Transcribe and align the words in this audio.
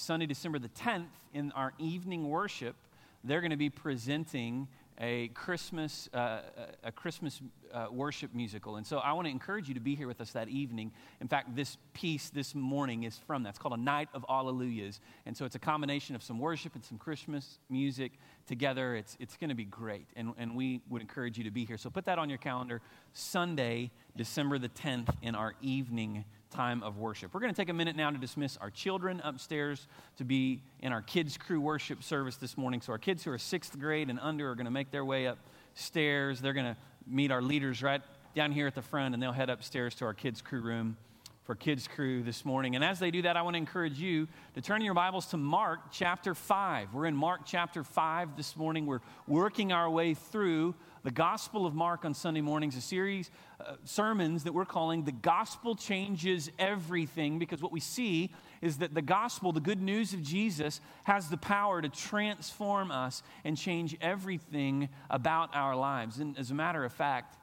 Sunday, 0.00 0.24
December 0.24 0.58
the 0.58 0.70
10th, 0.70 1.10
in 1.34 1.52
our 1.52 1.74
evening 1.78 2.30
worship, 2.30 2.74
they're 3.22 3.42
going 3.42 3.50
to 3.50 3.58
be 3.58 3.68
presenting 3.68 4.66
a 4.98 5.28
Christmas, 5.28 6.08
uh, 6.14 6.40
a 6.82 6.90
Christmas 6.90 7.42
uh, 7.72 7.86
worship 7.90 8.34
musical. 8.34 8.76
And 8.76 8.86
so 8.86 8.98
I 8.98 9.12
want 9.12 9.26
to 9.26 9.30
encourage 9.30 9.68
you 9.68 9.74
to 9.74 9.80
be 9.80 9.94
here 9.94 10.06
with 10.06 10.22
us 10.22 10.30
that 10.32 10.48
evening. 10.48 10.90
In 11.20 11.28
fact, 11.28 11.54
this 11.54 11.76
piece 11.92 12.30
this 12.30 12.54
morning 12.54 13.02
is 13.02 13.18
from 13.26 13.42
that. 13.42 13.50
It's 13.50 13.58
called 13.58 13.74
A 13.74 13.80
Night 13.80 14.08
of 14.14 14.24
Alleluias. 14.28 15.00
And 15.26 15.36
so 15.36 15.44
it's 15.44 15.54
a 15.54 15.60
combination 15.60 16.14
of 16.14 16.22
some 16.22 16.38
worship 16.38 16.74
and 16.74 16.84
some 16.84 16.96
Christmas 16.96 17.58
music 17.68 18.12
together. 18.46 18.96
It's, 18.96 19.18
it's 19.20 19.36
going 19.36 19.50
to 19.50 19.54
be 19.54 19.64
great. 19.64 20.06
And, 20.16 20.32
and 20.38 20.56
we 20.56 20.80
would 20.88 21.02
encourage 21.02 21.36
you 21.36 21.44
to 21.44 21.50
be 21.50 21.66
here. 21.66 21.76
So 21.76 21.90
put 21.90 22.06
that 22.06 22.18
on 22.18 22.30
your 22.30 22.38
calendar 22.38 22.80
Sunday, 23.12 23.90
December 24.16 24.58
the 24.58 24.70
10th, 24.70 25.14
in 25.20 25.34
our 25.34 25.54
evening 25.60 26.24
time 26.50 26.82
of 26.82 26.98
worship. 26.98 27.32
We're 27.32 27.40
going 27.40 27.52
to 27.52 27.56
take 27.60 27.68
a 27.68 27.74
minute 27.74 27.96
now 27.96 28.10
to 28.10 28.18
dismiss 28.18 28.56
our 28.56 28.70
children 28.70 29.20
upstairs 29.24 29.86
to 30.18 30.24
be 30.24 30.62
in 30.80 30.92
our 30.92 31.02
kids' 31.02 31.38
crew 31.38 31.60
worship 31.60 32.02
service 32.02 32.36
this 32.36 32.58
morning. 32.58 32.80
So, 32.80 32.92
our 32.92 32.98
kids 32.98 33.24
who 33.24 33.32
are 33.32 33.38
sixth 33.38 33.78
grade 33.78 34.10
and 34.10 34.18
under 34.20 34.50
are 34.50 34.54
going 34.54 34.66
to 34.66 34.70
make 34.70 34.90
their 34.90 35.04
way 35.04 35.26
upstairs. 35.26 36.40
They're 36.40 36.52
going 36.52 36.74
to 36.74 36.76
meet 37.06 37.30
our 37.30 37.42
leaders 37.42 37.82
right 37.82 38.02
down 38.34 38.52
here 38.52 38.66
at 38.66 38.74
the 38.74 38.82
front, 38.82 39.14
and 39.14 39.22
they'll 39.22 39.32
head 39.32 39.50
upstairs 39.50 39.94
to 39.96 40.04
our 40.04 40.14
kids' 40.14 40.42
crew 40.42 40.60
room 40.60 40.96
for 41.44 41.54
kids' 41.54 41.88
crew 41.88 42.22
this 42.22 42.44
morning. 42.44 42.76
And 42.76 42.84
as 42.84 43.00
they 43.00 43.10
do 43.10 43.22
that, 43.22 43.36
I 43.36 43.42
want 43.42 43.54
to 43.54 43.58
encourage 43.58 43.98
you 43.98 44.28
to 44.54 44.60
turn 44.60 44.82
your 44.82 44.94
Bibles 44.94 45.26
to 45.26 45.36
Mark 45.36 45.80
chapter 45.90 46.34
5. 46.34 46.94
We're 46.94 47.06
in 47.06 47.16
Mark 47.16 47.40
chapter 47.44 47.82
5 47.82 48.36
this 48.36 48.56
morning. 48.56 48.86
We're 48.86 49.00
working 49.26 49.72
our 49.72 49.90
way 49.90 50.14
through 50.14 50.74
the 51.02 51.10
Gospel 51.10 51.64
of 51.64 51.74
Mark 51.74 52.04
on 52.04 52.12
Sunday 52.12 52.42
mornings, 52.42 52.76
a 52.76 52.80
series 52.80 53.30
uh, 53.58 53.76
sermons 53.84 54.44
that 54.44 54.52
we're 54.52 54.66
calling 54.66 55.04
The 55.04 55.12
Gospel 55.12 55.74
Changes 55.74 56.50
Everything, 56.58 57.38
because 57.38 57.62
what 57.62 57.72
we 57.72 57.80
see 57.80 58.30
is 58.60 58.78
that 58.78 58.94
the 58.94 59.02
gospel, 59.02 59.52
the 59.52 59.60
good 59.60 59.80
news 59.80 60.12
of 60.12 60.22
Jesus, 60.22 60.80
has 61.04 61.28
the 61.28 61.38
power 61.38 61.80
to 61.80 61.88
transform 61.88 62.90
us 62.90 63.22
and 63.44 63.56
change 63.56 63.96
everything 64.02 64.88
about 65.08 65.54
our 65.54 65.74
lives. 65.74 66.18
And 66.18 66.38
as 66.38 66.50
a 66.50 66.54
matter 66.54 66.84
of 66.84 66.92
fact, 66.92 67.36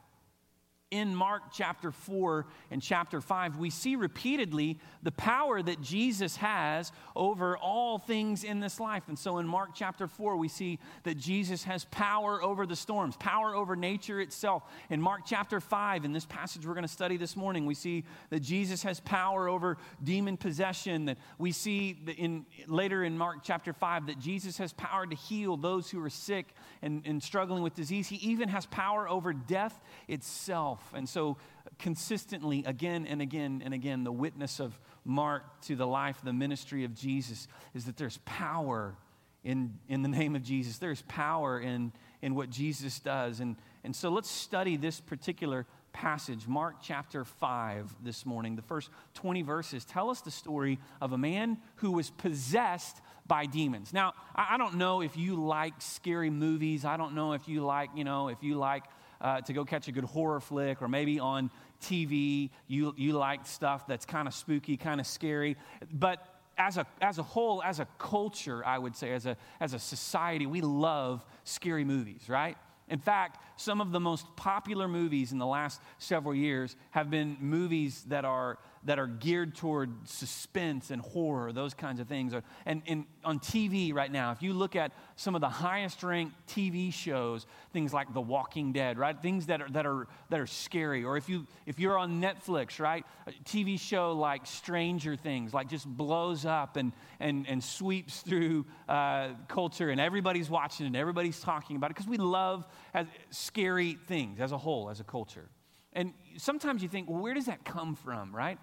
in 0.89 1.13
Mark 1.13 1.51
chapter 1.51 1.91
4 1.91 2.45
and 2.71 2.81
chapter 2.81 3.19
5, 3.19 3.57
we 3.57 3.69
see 3.69 3.97
repeatedly 3.97 4.79
the 5.03 5.11
power 5.11 5.61
that 5.61 5.81
Jesus 5.81 6.37
has 6.37 6.93
over 7.13 7.57
all 7.57 7.97
things 7.97 8.45
in 8.45 8.61
this 8.61 8.79
life. 8.79 9.03
And 9.09 9.19
so 9.19 9.39
in 9.39 9.47
Mark 9.47 9.71
chapter 9.73 10.07
4, 10.07 10.37
we 10.37 10.47
see 10.47 10.79
that 11.03 11.17
Jesus 11.17 11.65
has 11.65 11.83
power 11.85 12.41
over 12.41 12.65
the 12.65 12.75
storms, 12.75 13.17
power 13.17 13.53
over 13.53 13.75
nature 13.75 14.21
itself. 14.21 14.63
In 14.89 15.01
Mark 15.01 15.21
chapter 15.25 15.59
5, 15.59 16.05
in 16.05 16.13
this 16.13 16.25
passage 16.25 16.65
we're 16.65 16.73
going 16.73 16.83
to 16.83 16.87
study 16.87 17.17
this 17.17 17.35
morning, 17.35 17.65
we 17.65 17.75
see 17.75 18.05
that 18.29 18.39
Jesus 18.39 18.81
has 18.83 19.01
power 19.01 19.49
over 19.49 19.77
demon 20.01 20.37
possession. 20.37 21.05
That 21.05 21.17
we 21.37 21.51
see 21.51 21.97
in, 22.17 22.45
later 22.65 23.03
in 23.03 23.17
Mark 23.17 23.39
chapter 23.43 23.73
5 23.73 24.07
that 24.07 24.19
Jesus 24.19 24.57
has 24.59 24.71
power 24.71 25.05
to 25.05 25.15
heal 25.15 25.57
those 25.57 25.89
who 25.89 26.01
are 26.01 26.09
sick 26.09 26.53
and, 26.81 27.01
and 27.05 27.21
struggling 27.21 27.61
with 27.61 27.75
disease. 27.75 28.07
He 28.07 28.15
even 28.17 28.47
has 28.47 28.65
power 28.67 29.09
over 29.09 29.33
death 29.33 29.77
itself 30.07 30.76
himself. 30.77 30.97
And 30.97 31.09
so, 31.09 31.37
consistently, 31.79 32.63
again 32.65 33.05
and 33.05 33.21
again 33.21 33.61
and 33.63 33.73
again, 33.73 34.03
the 34.03 34.11
witness 34.11 34.59
of 34.59 34.79
Mark 35.05 35.43
to 35.61 35.75
the 35.75 35.87
life, 35.87 36.19
the 36.23 36.33
ministry 36.33 36.83
of 36.83 36.93
Jesus 36.93 37.47
is 37.73 37.85
that 37.85 37.97
there's 37.97 38.19
power 38.25 38.95
in, 39.43 39.73
in 39.87 40.01
the 40.01 40.09
name 40.09 40.35
of 40.35 40.43
Jesus. 40.43 40.77
There's 40.77 41.03
power 41.03 41.59
in, 41.59 41.91
in 42.21 42.35
what 42.35 42.49
Jesus 42.49 42.99
does. 42.99 43.39
And, 43.39 43.55
and 43.83 43.95
so, 43.95 44.09
let's 44.09 44.29
study 44.29 44.77
this 44.77 44.99
particular 44.99 45.65
passage, 45.93 46.47
Mark 46.47 46.75
chapter 46.81 47.23
5, 47.23 47.95
this 48.03 48.25
morning. 48.25 48.55
The 48.55 48.61
first 48.61 48.89
20 49.15 49.41
verses 49.41 49.83
tell 49.83 50.09
us 50.09 50.21
the 50.21 50.31
story 50.31 50.79
of 51.01 51.11
a 51.11 51.17
man 51.17 51.57
who 51.77 51.91
was 51.91 52.09
possessed 52.11 52.97
by 53.25 53.45
demons. 53.45 53.93
Now, 53.93 54.13
I 54.35 54.57
don't 54.57 54.75
know 54.75 55.01
if 55.01 55.17
you 55.17 55.35
like 55.35 55.73
scary 55.79 56.29
movies. 56.29 56.85
I 56.85 56.97
don't 56.97 57.13
know 57.13 57.33
if 57.33 57.47
you 57.47 57.65
like, 57.65 57.89
you 57.95 58.03
know, 58.03 58.29
if 58.29 58.41
you 58.41 58.55
like 58.55 58.83
uh, 59.21 59.41
to 59.41 59.53
go 59.53 59.65
catch 59.65 59.87
a 59.87 59.91
good 59.91 60.03
horror 60.03 60.39
flick, 60.39 60.81
or 60.81 60.87
maybe 60.87 61.19
on 61.19 61.49
TV 61.81 62.49
you, 62.67 62.93
you 62.97 63.13
like 63.13 63.45
stuff 63.45 63.87
that's 63.87 64.05
kind 64.05 64.27
of 64.27 64.33
spooky, 64.33 64.77
kind 64.77 64.99
of 64.99 65.07
scary. 65.07 65.57
But 65.91 66.25
as 66.57 66.77
a, 66.77 66.85
as 67.01 67.19
a 67.19 67.23
whole, 67.23 67.61
as 67.63 67.79
a 67.79 67.87
culture, 67.97 68.65
I 68.65 68.77
would 68.77 68.95
say, 68.95 69.11
as 69.13 69.25
a, 69.25 69.37
as 69.59 69.73
a 69.73 69.79
society, 69.79 70.45
we 70.45 70.61
love 70.61 71.25
scary 71.43 71.83
movies, 71.83 72.23
right? 72.27 72.57
In 72.89 72.99
fact, 72.99 73.43
some 73.59 73.81
of 73.81 73.91
the 73.91 73.99
most 73.99 74.25
popular 74.35 74.87
movies 74.87 75.31
in 75.31 75.39
the 75.39 75.45
last 75.45 75.81
several 75.97 76.33
years 76.33 76.75
have 76.91 77.09
been 77.09 77.37
movies 77.39 78.05
that 78.07 78.23
are 78.23 78.57
that 78.87 78.99
are 78.99 79.07
geared 79.07 79.53
toward 79.53 80.07
suspense 80.07 80.91
and 80.91 81.01
horror, 81.01 81.51
those 81.51 81.73
kinds 81.73 81.99
of 81.99 82.07
things. 82.07 82.33
And, 82.65 82.81
and 82.87 83.05
on 83.25 83.39
TV 83.39 83.93
right 83.93 84.11
now, 84.11 84.31
if 84.31 84.41
you 84.41 84.53
look 84.53 84.77
at 84.77 84.93
some 85.17 85.35
of 85.35 85.41
the 85.41 85.49
highest 85.49 86.03
ranked 86.03 86.33
TV 86.47 86.93
shows, 86.93 87.45
things 87.73 87.93
like 87.93 88.13
The 88.13 88.21
Walking 88.21 88.71
Dead, 88.71 88.97
right? 88.97 89.21
Things 89.21 89.47
that 89.47 89.61
are, 89.61 89.69
that 89.71 89.85
are, 89.85 90.07
that 90.29 90.39
are 90.39 90.47
scary. 90.47 91.03
Or 91.03 91.17
if, 91.17 91.27
you, 91.27 91.45
if 91.65 91.79
you're 91.79 91.97
on 91.97 92.21
Netflix, 92.21 92.79
right? 92.79 93.05
A 93.27 93.31
TV 93.43 93.77
show 93.77 94.13
like 94.13 94.45
Stranger 94.45 95.17
Things, 95.17 95.53
like 95.53 95.67
just 95.67 95.85
blows 95.85 96.45
up 96.45 96.77
and, 96.77 96.93
and, 97.19 97.45
and 97.49 97.61
sweeps 97.61 98.21
through 98.21 98.65
uh, 98.87 99.31
culture 99.49 99.89
and 99.89 99.99
everybody's 99.99 100.49
watching 100.49 100.85
it 100.85 100.87
and 100.87 100.95
everybody's 100.95 101.41
talking 101.41 101.75
about 101.75 101.91
it 101.91 101.95
because 101.95 102.07
we 102.07 102.17
love 102.17 102.65
scary 103.31 103.97
things 104.07 104.39
as 104.39 104.53
a 104.53 104.57
whole, 104.57 104.89
as 104.89 105.01
a 105.01 105.03
culture. 105.03 105.49
And 105.97 106.13
sometimes 106.37 106.83
you 106.83 106.89
think, 106.89 107.09
well, 107.09 107.21
where 107.21 107.33
does 107.33 107.47
that 107.47 107.65
come 107.65 107.95
from, 107.95 108.35
right? 108.35 108.59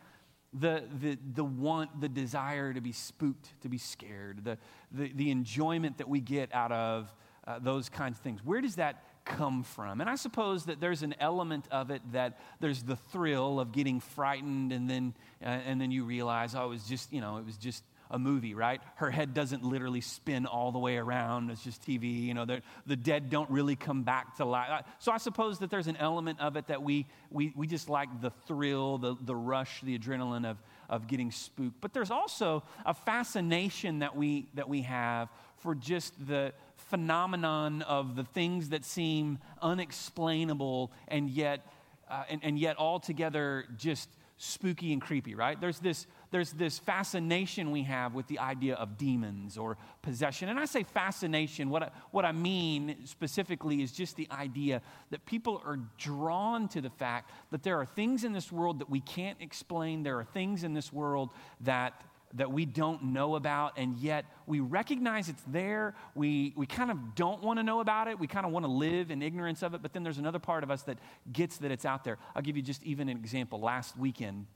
The, 0.58 0.84
the, 1.00 1.18
the 1.34 1.44
want, 1.44 2.00
the 2.00 2.08
desire 2.08 2.72
to 2.72 2.80
be 2.80 2.92
spooked, 2.92 3.60
to 3.62 3.68
be 3.68 3.78
scared, 3.78 4.44
the, 4.44 4.58
the, 4.92 5.12
the 5.14 5.30
enjoyment 5.30 5.98
that 5.98 6.08
we 6.08 6.20
get 6.20 6.54
out 6.54 6.72
of 6.72 7.12
uh, 7.46 7.58
those 7.58 7.88
kinds 7.88 8.18
of 8.18 8.22
things. 8.22 8.40
Where 8.44 8.60
does 8.60 8.76
that 8.76 9.02
come 9.24 9.62
from? 9.62 10.00
And 10.00 10.08
I 10.08 10.14
suppose 10.14 10.66
that 10.66 10.80
there's 10.80 11.02
an 11.02 11.14
element 11.18 11.66
of 11.70 11.90
it 11.90 12.02
that 12.12 12.38
there's 12.60 12.82
the 12.82 12.96
thrill 12.96 13.58
of 13.58 13.72
getting 13.72 14.00
frightened 14.00 14.72
and 14.72 14.88
then, 14.88 15.14
uh, 15.42 15.46
and 15.46 15.80
then 15.80 15.90
you 15.90 16.04
realize, 16.04 16.54
oh, 16.54 16.66
it 16.66 16.68
was 16.68 16.84
just, 16.84 17.12
you 17.12 17.20
know, 17.20 17.38
it 17.38 17.44
was 17.44 17.56
just 17.56 17.82
a 18.10 18.18
movie, 18.18 18.54
right? 18.54 18.80
Her 18.96 19.10
head 19.10 19.34
doesn't 19.34 19.64
literally 19.64 20.00
spin 20.00 20.46
all 20.46 20.72
the 20.72 20.78
way 20.78 20.96
around. 20.96 21.50
It's 21.50 21.64
just 21.64 21.82
TV. 21.82 22.22
You 22.22 22.34
know, 22.34 22.46
the 22.86 22.96
dead 22.96 23.30
don't 23.30 23.50
really 23.50 23.76
come 23.76 24.02
back 24.02 24.36
to 24.36 24.44
life. 24.44 24.84
So 24.98 25.12
I 25.12 25.18
suppose 25.18 25.58
that 25.60 25.70
there's 25.70 25.86
an 25.86 25.96
element 25.96 26.40
of 26.40 26.56
it 26.56 26.68
that 26.68 26.82
we, 26.82 27.06
we, 27.30 27.52
we 27.56 27.66
just 27.66 27.88
like 27.88 28.20
the 28.20 28.30
thrill, 28.46 28.98
the, 28.98 29.16
the 29.20 29.34
rush, 29.34 29.80
the 29.80 29.98
adrenaline 29.98 30.48
of, 30.48 30.58
of 30.88 31.06
getting 31.06 31.30
spooked. 31.30 31.80
But 31.80 31.92
there's 31.92 32.10
also 32.10 32.62
a 32.84 32.94
fascination 32.94 34.00
that 34.00 34.16
we, 34.16 34.48
that 34.54 34.68
we 34.68 34.82
have 34.82 35.28
for 35.58 35.74
just 35.74 36.14
the 36.26 36.52
phenomenon 36.76 37.82
of 37.82 38.16
the 38.16 38.24
things 38.24 38.68
that 38.68 38.84
seem 38.84 39.38
unexplainable 39.62 40.92
and 41.08 41.30
yet, 41.30 41.66
uh, 42.10 42.24
and, 42.28 42.40
and 42.44 42.58
yet 42.58 42.78
altogether 42.78 43.64
just 43.76 44.08
spooky 44.36 44.92
and 44.92 45.00
creepy, 45.00 45.34
right? 45.34 45.60
There's 45.60 45.78
this 45.78 46.06
there's 46.34 46.50
this 46.50 46.80
fascination 46.80 47.70
we 47.70 47.84
have 47.84 48.12
with 48.12 48.26
the 48.26 48.40
idea 48.40 48.74
of 48.74 48.98
demons 48.98 49.56
or 49.56 49.76
possession. 50.02 50.48
And 50.48 50.58
I 50.58 50.64
say 50.64 50.82
fascination, 50.82 51.70
what 51.70 51.84
I, 51.84 51.90
what 52.10 52.24
I 52.24 52.32
mean 52.32 52.96
specifically 53.04 53.82
is 53.82 53.92
just 53.92 54.16
the 54.16 54.26
idea 54.32 54.82
that 55.10 55.24
people 55.26 55.62
are 55.64 55.78
drawn 55.96 56.66
to 56.70 56.80
the 56.80 56.90
fact 56.90 57.30
that 57.52 57.62
there 57.62 57.78
are 57.78 57.86
things 57.86 58.24
in 58.24 58.32
this 58.32 58.50
world 58.50 58.80
that 58.80 58.90
we 58.90 58.98
can't 58.98 59.38
explain, 59.40 60.02
there 60.02 60.18
are 60.18 60.24
things 60.24 60.64
in 60.64 60.74
this 60.74 60.92
world 60.92 61.30
that 61.60 62.02
that 62.34 62.50
we 62.50 62.66
don't 62.66 63.04
know 63.04 63.36
about, 63.36 63.78
and 63.78 63.96
yet 63.98 64.24
we 64.48 64.58
recognize 64.58 65.28
it's 65.28 65.44
there. 65.46 65.94
We, 66.16 66.52
we 66.56 66.66
kind 66.66 66.90
of 66.90 67.14
don't 67.14 67.44
want 67.44 67.60
to 67.60 67.62
know 67.62 67.78
about 67.78 68.08
it. 68.08 68.18
We 68.18 68.26
kind 68.26 68.44
of 68.44 68.50
want 68.50 68.64
to 68.64 68.72
live 68.72 69.12
in 69.12 69.22
ignorance 69.22 69.62
of 69.62 69.72
it, 69.74 69.82
but 69.82 69.92
then 69.92 70.02
there's 70.02 70.18
another 70.18 70.40
part 70.40 70.64
of 70.64 70.70
us 70.72 70.82
that 70.82 70.98
gets 71.32 71.58
that 71.58 71.70
it's 71.70 71.84
out 71.84 72.02
there. 72.02 72.18
I'll 72.34 72.42
give 72.42 72.56
you 72.56 72.62
just 72.62 72.82
even 72.82 73.08
an 73.08 73.16
example. 73.16 73.60
Last 73.60 73.96
weekend, 73.96 74.46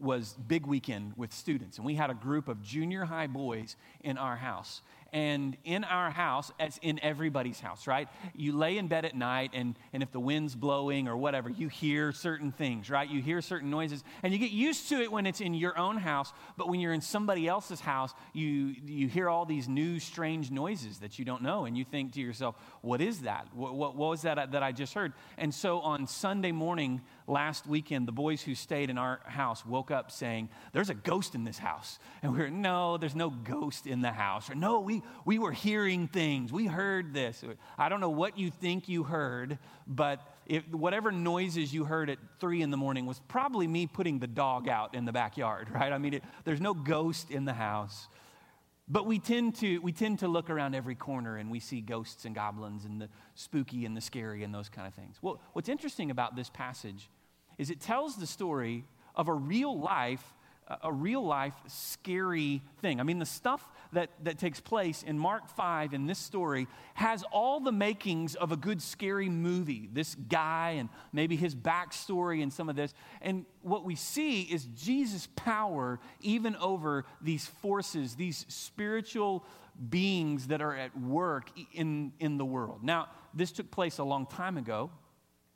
was 0.00 0.34
big 0.48 0.66
weekend 0.66 1.12
with 1.16 1.32
students, 1.32 1.76
and 1.76 1.86
we 1.86 1.94
had 1.94 2.10
a 2.10 2.14
group 2.14 2.48
of 2.48 2.62
junior 2.62 3.04
high 3.04 3.26
boys 3.26 3.76
in 4.02 4.18
our 4.18 4.36
house. 4.36 4.82
And 5.12 5.56
in 5.64 5.84
our 5.84 6.10
house, 6.10 6.52
as 6.60 6.78
in 6.82 7.00
everybody's 7.02 7.60
house, 7.60 7.86
right? 7.86 8.08
You 8.34 8.56
lay 8.56 8.78
in 8.78 8.88
bed 8.88 9.04
at 9.04 9.14
night, 9.14 9.50
and, 9.54 9.76
and 9.92 10.02
if 10.02 10.12
the 10.12 10.20
wind's 10.20 10.54
blowing 10.54 11.08
or 11.08 11.16
whatever, 11.16 11.50
you 11.50 11.68
hear 11.68 12.12
certain 12.12 12.52
things, 12.52 12.90
right? 12.90 13.08
You 13.08 13.20
hear 13.20 13.40
certain 13.40 13.70
noises, 13.70 14.04
and 14.22 14.32
you 14.32 14.38
get 14.38 14.50
used 14.50 14.88
to 14.90 15.00
it 15.00 15.10
when 15.10 15.26
it's 15.26 15.40
in 15.40 15.54
your 15.54 15.76
own 15.78 15.96
house. 15.96 16.32
But 16.56 16.68
when 16.68 16.80
you're 16.80 16.92
in 16.92 17.00
somebody 17.00 17.48
else's 17.48 17.80
house, 17.80 18.14
you, 18.32 18.74
you 18.84 19.08
hear 19.08 19.28
all 19.28 19.44
these 19.44 19.68
new, 19.68 19.98
strange 19.98 20.50
noises 20.50 20.98
that 20.98 21.18
you 21.18 21.24
don't 21.24 21.42
know, 21.42 21.64
and 21.64 21.76
you 21.76 21.84
think 21.84 22.12
to 22.12 22.20
yourself, 22.20 22.54
what 22.82 23.00
is 23.00 23.20
that? 23.22 23.48
What, 23.52 23.74
what, 23.74 23.96
what 23.96 24.10
was 24.10 24.22
that 24.22 24.38
uh, 24.38 24.46
that 24.46 24.62
I 24.62 24.72
just 24.72 24.94
heard? 24.94 25.12
And 25.38 25.54
so 25.54 25.80
on 25.80 26.06
Sunday 26.06 26.52
morning, 26.52 27.00
last 27.26 27.66
weekend, 27.66 28.06
the 28.06 28.12
boys 28.12 28.42
who 28.42 28.54
stayed 28.54 28.90
in 28.90 28.98
our 28.98 29.20
house 29.24 29.64
woke 29.64 29.90
up 29.90 30.10
saying, 30.10 30.48
There's 30.72 30.90
a 30.90 30.94
ghost 30.94 31.34
in 31.34 31.44
this 31.44 31.58
house. 31.58 31.98
And 32.22 32.32
we 32.32 32.38
were, 32.38 32.50
No, 32.50 32.96
there's 32.96 33.14
no 33.14 33.30
ghost 33.30 33.86
in 33.86 34.02
the 34.02 34.12
house. 34.12 34.50
Or, 34.50 34.54
No, 34.54 34.80
we, 34.80 34.99
we, 35.24 35.38
we 35.38 35.38
were 35.38 35.52
hearing 35.52 36.08
things. 36.08 36.52
We 36.52 36.66
heard 36.66 37.12
this. 37.14 37.42
I 37.78 37.88
don't 37.88 38.00
know 38.00 38.10
what 38.10 38.38
you 38.38 38.50
think 38.50 38.88
you 38.88 39.02
heard, 39.02 39.58
but 39.86 40.20
if, 40.46 40.66
whatever 40.68 41.12
noises 41.12 41.72
you 41.72 41.84
heard 41.84 42.10
at 42.10 42.18
three 42.38 42.62
in 42.62 42.70
the 42.70 42.76
morning 42.76 43.06
was 43.06 43.20
probably 43.28 43.66
me 43.66 43.86
putting 43.86 44.18
the 44.18 44.26
dog 44.26 44.68
out 44.68 44.94
in 44.94 45.04
the 45.04 45.12
backyard, 45.12 45.70
right? 45.74 45.92
I 45.92 45.98
mean, 45.98 46.14
it, 46.14 46.24
there's 46.44 46.60
no 46.60 46.74
ghost 46.74 47.30
in 47.30 47.44
the 47.44 47.52
house. 47.52 48.08
But 48.88 49.06
we 49.06 49.20
tend, 49.20 49.54
to, 49.56 49.78
we 49.78 49.92
tend 49.92 50.18
to 50.18 50.28
look 50.28 50.50
around 50.50 50.74
every 50.74 50.96
corner 50.96 51.36
and 51.36 51.48
we 51.48 51.60
see 51.60 51.80
ghosts 51.80 52.24
and 52.24 52.34
goblins 52.34 52.84
and 52.84 53.00
the 53.00 53.08
spooky 53.36 53.86
and 53.86 53.96
the 53.96 54.00
scary 54.00 54.42
and 54.42 54.52
those 54.52 54.68
kind 54.68 54.88
of 54.88 54.94
things. 54.94 55.16
Well, 55.22 55.40
what's 55.52 55.68
interesting 55.68 56.10
about 56.10 56.34
this 56.34 56.50
passage 56.50 57.08
is 57.56 57.70
it 57.70 57.80
tells 57.80 58.16
the 58.16 58.26
story 58.26 58.84
of 59.14 59.28
a 59.28 59.32
real 59.34 59.78
life 59.78 60.34
a 60.82 60.92
real 60.92 61.24
life 61.24 61.54
scary 61.66 62.62
thing. 62.80 63.00
I 63.00 63.02
mean, 63.02 63.18
the 63.18 63.26
stuff 63.26 63.66
that, 63.92 64.10
that 64.22 64.38
takes 64.38 64.60
place 64.60 65.02
in 65.02 65.18
Mark 65.18 65.48
5 65.48 65.94
in 65.94 66.06
this 66.06 66.18
story 66.18 66.68
has 66.94 67.24
all 67.32 67.60
the 67.60 67.72
makings 67.72 68.36
of 68.36 68.52
a 68.52 68.56
good 68.56 68.80
scary 68.80 69.28
movie. 69.28 69.88
This 69.92 70.14
guy 70.14 70.76
and 70.78 70.88
maybe 71.12 71.34
his 71.34 71.54
backstory 71.54 72.42
and 72.42 72.52
some 72.52 72.68
of 72.68 72.76
this. 72.76 72.94
And 73.20 73.46
what 73.62 73.84
we 73.84 73.96
see 73.96 74.42
is 74.42 74.64
Jesus' 74.76 75.28
power 75.34 75.98
even 76.20 76.54
over 76.56 77.04
these 77.20 77.46
forces, 77.46 78.14
these 78.14 78.46
spiritual 78.48 79.44
beings 79.88 80.48
that 80.48 80.60
are 80.60 80.74
at 80.74 80.98
work 81.00 81.50
in, 81.72 82.12
in 82.20 82.38
the 82.38 82.44
world. 82.44 82.84
Now, 82.84 83.08
this 83.34 83.50
took 83.50 83.70
place 83.70 83.98
a 83.98 84.04
long 84.04 84.26
time 84.26 84.56
ago. 84.56 84.90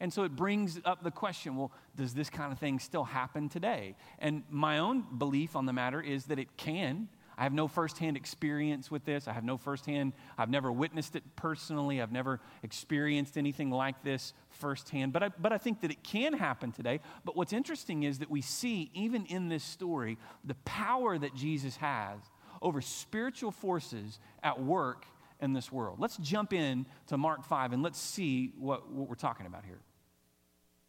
And 0.01 0.13
so 0.13 0.25
it 0.25 0.35
brings 0.35 0.81
up 0.85 1.03
the 1.03 1.11
question 1.11 1.57
well, 1.57 1.73
does 1.97 2.15
this 2.15 2.29
kind 2.29 2.53
of 2.53 2.59
thing 2.59 2.79
still 2.79 3.05
happen 3.05 3.49
today? 3.49 3.97
And 4.19 4.43
my 4.51 4.79
own 4.79 5.05
belief 5.19 5.57
on 5.57 5.67
the 5.67 5.73
matter 5.73 6.01
is 6.01 6.27
that 6.27 6.39
it 6.39 6.57
can. 6.57 7.09
I 7.37 7.43
have 7.43 7.53
no 7.53 7.67
firsthand 7.67 8.17
experience 8.17 8.91
with 8.91 9.05
this. 9.05 9.27
I 9.27 9.33
have 9.33 9.45
no 9.45 9.57
firsthand, 9.57 10.13
I've 10.39 10.51
never 10.51 10.71
witnessed 10.71 11.17
it 11.17 11.25
personally. 11.37 12.01
I've 12.01 12.13
never 12.13 12.41
experienced 12.63 13.37
anything 13.37 13.71
like 13.71 14.03
this 14.05 14.33
firsthand. 14.51 15.13
But 15.13 15.23
I, 15.25 15.29
but 15.31 15.53
I 15.53 15.59
think 15.59 15.81
that 15.81 15.91
it 15.91 16.05
can 16.05 16.33
happen 16.33 16.71
today. 16.71 17.01
But 17.25 17.37
what's 17.37 17.53
interesting 17.53 18.05
is 18.05 18.21
that 18.21 18.31
we 18.31 18.41
see, 18.41 18.91
even 18.95 19.27
in 19.27 19.49
this 19.49 19.65
story, 19.65 20.17
the 20.45 20.55
power 20.65 21.19
that 21.19 21.35
Jesus 21.35 21.77
has 21.77 22.19
over 22.63 22.81
spiritual 22.81 23.51
forces 23.51 24.21
at 24.43 24.63
work 24.63 25.07
in 25.41 25.53
this 25.53 25.71
world. 25.71 25.99
Let's 25.99 26.17
jump 26.19 26.53
in 26.53 26.87
to 27.09 27.17
Mark 27.17 27.45
5 27.45 27.73
and 27.73 27.83
let's 27.83 28.01
see 28.01 28.53
what, 28.59 28.91
what 28.91 29.09
we're 29.09 29.15
talking 29.15 29.47
about 29.47 29.65
here. 29.65 29.81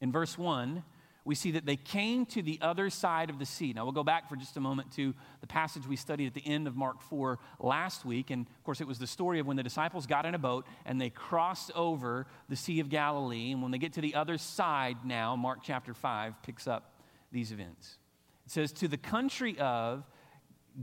In 0.01 0.11
verse 0.11 0.37
1, 0.37 0.83
we 1.25 1.33
see 1.33 1.51
that 1.51 1.65
they 1.65 1.75
came 1.75 2.27
to 2.27 2.43
the 2.43 2.59
other 2.61 2.91
side 2.91 3.31
of 3.31 3.39
the 3.39 3.47
sea. 3.47 3.73
Now, 3.73 3.83
we'll 3.83 3.93
go 3.93 4.03
back 4.03 4.29
for 4.29 4.35
just 4.35 4.57
a 4.57 4.59
moment 4.59 4.91
to 4.93 5.15
the 5.41 5.47
passage 5.47 5.87
we 5.87 5.95
studied 5.95 6.27
at 6.27 6.35
the 6.35 6.45
end 6.45 6.67
of 6.67 6.75
Mark 6.75 7.01
4 7.01 7.39
last 7.59 8.05
week. 8.05 8.29
And 8.29 8.45
of 8.45 8.63
course, 8.63 8.79
it 8.79 8.87
was 8.87 8.99
the 8.99 9.07
story 9.07 9.39
of 9.39 9.47
when 9.47 9.57
the 9.57 9.63
disciples 9.63 10.05
got 10.05 10.27
in 10.27 10.35
a 10.35 10.39
boat 10.39 10.67
and 10.85 11.01
they 11.01 11.09
crossed 11.09 11.71
over 11.73 12.27
the 12.47 12.55
Sea 12.55 12.79
of 12.79 12.89
Galilee. 12.89 13.51
And 13.51 13.63
when 13.63 13.71
they 13.71 13.79
get 13.79 13.93
to 13.93 14.01
the 14.01 14.13
other 14.13 14.37
side 14.37 14.97
now, 15.03 15.35
Mark 15.35 15.59
chapter 15.63 15.95
5 15.95 16.43
picks 16.43 16.67
up 16.67 16.93
these 17.31 17.51
events. 17.51 17.97
It 18.45 18.51
says, 18.51 18.71
To 18.73 18.87
the 18.87 18.97
country 18.97 19.57
of 19.57 20.03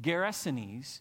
Gerasenes. 0.01 1.01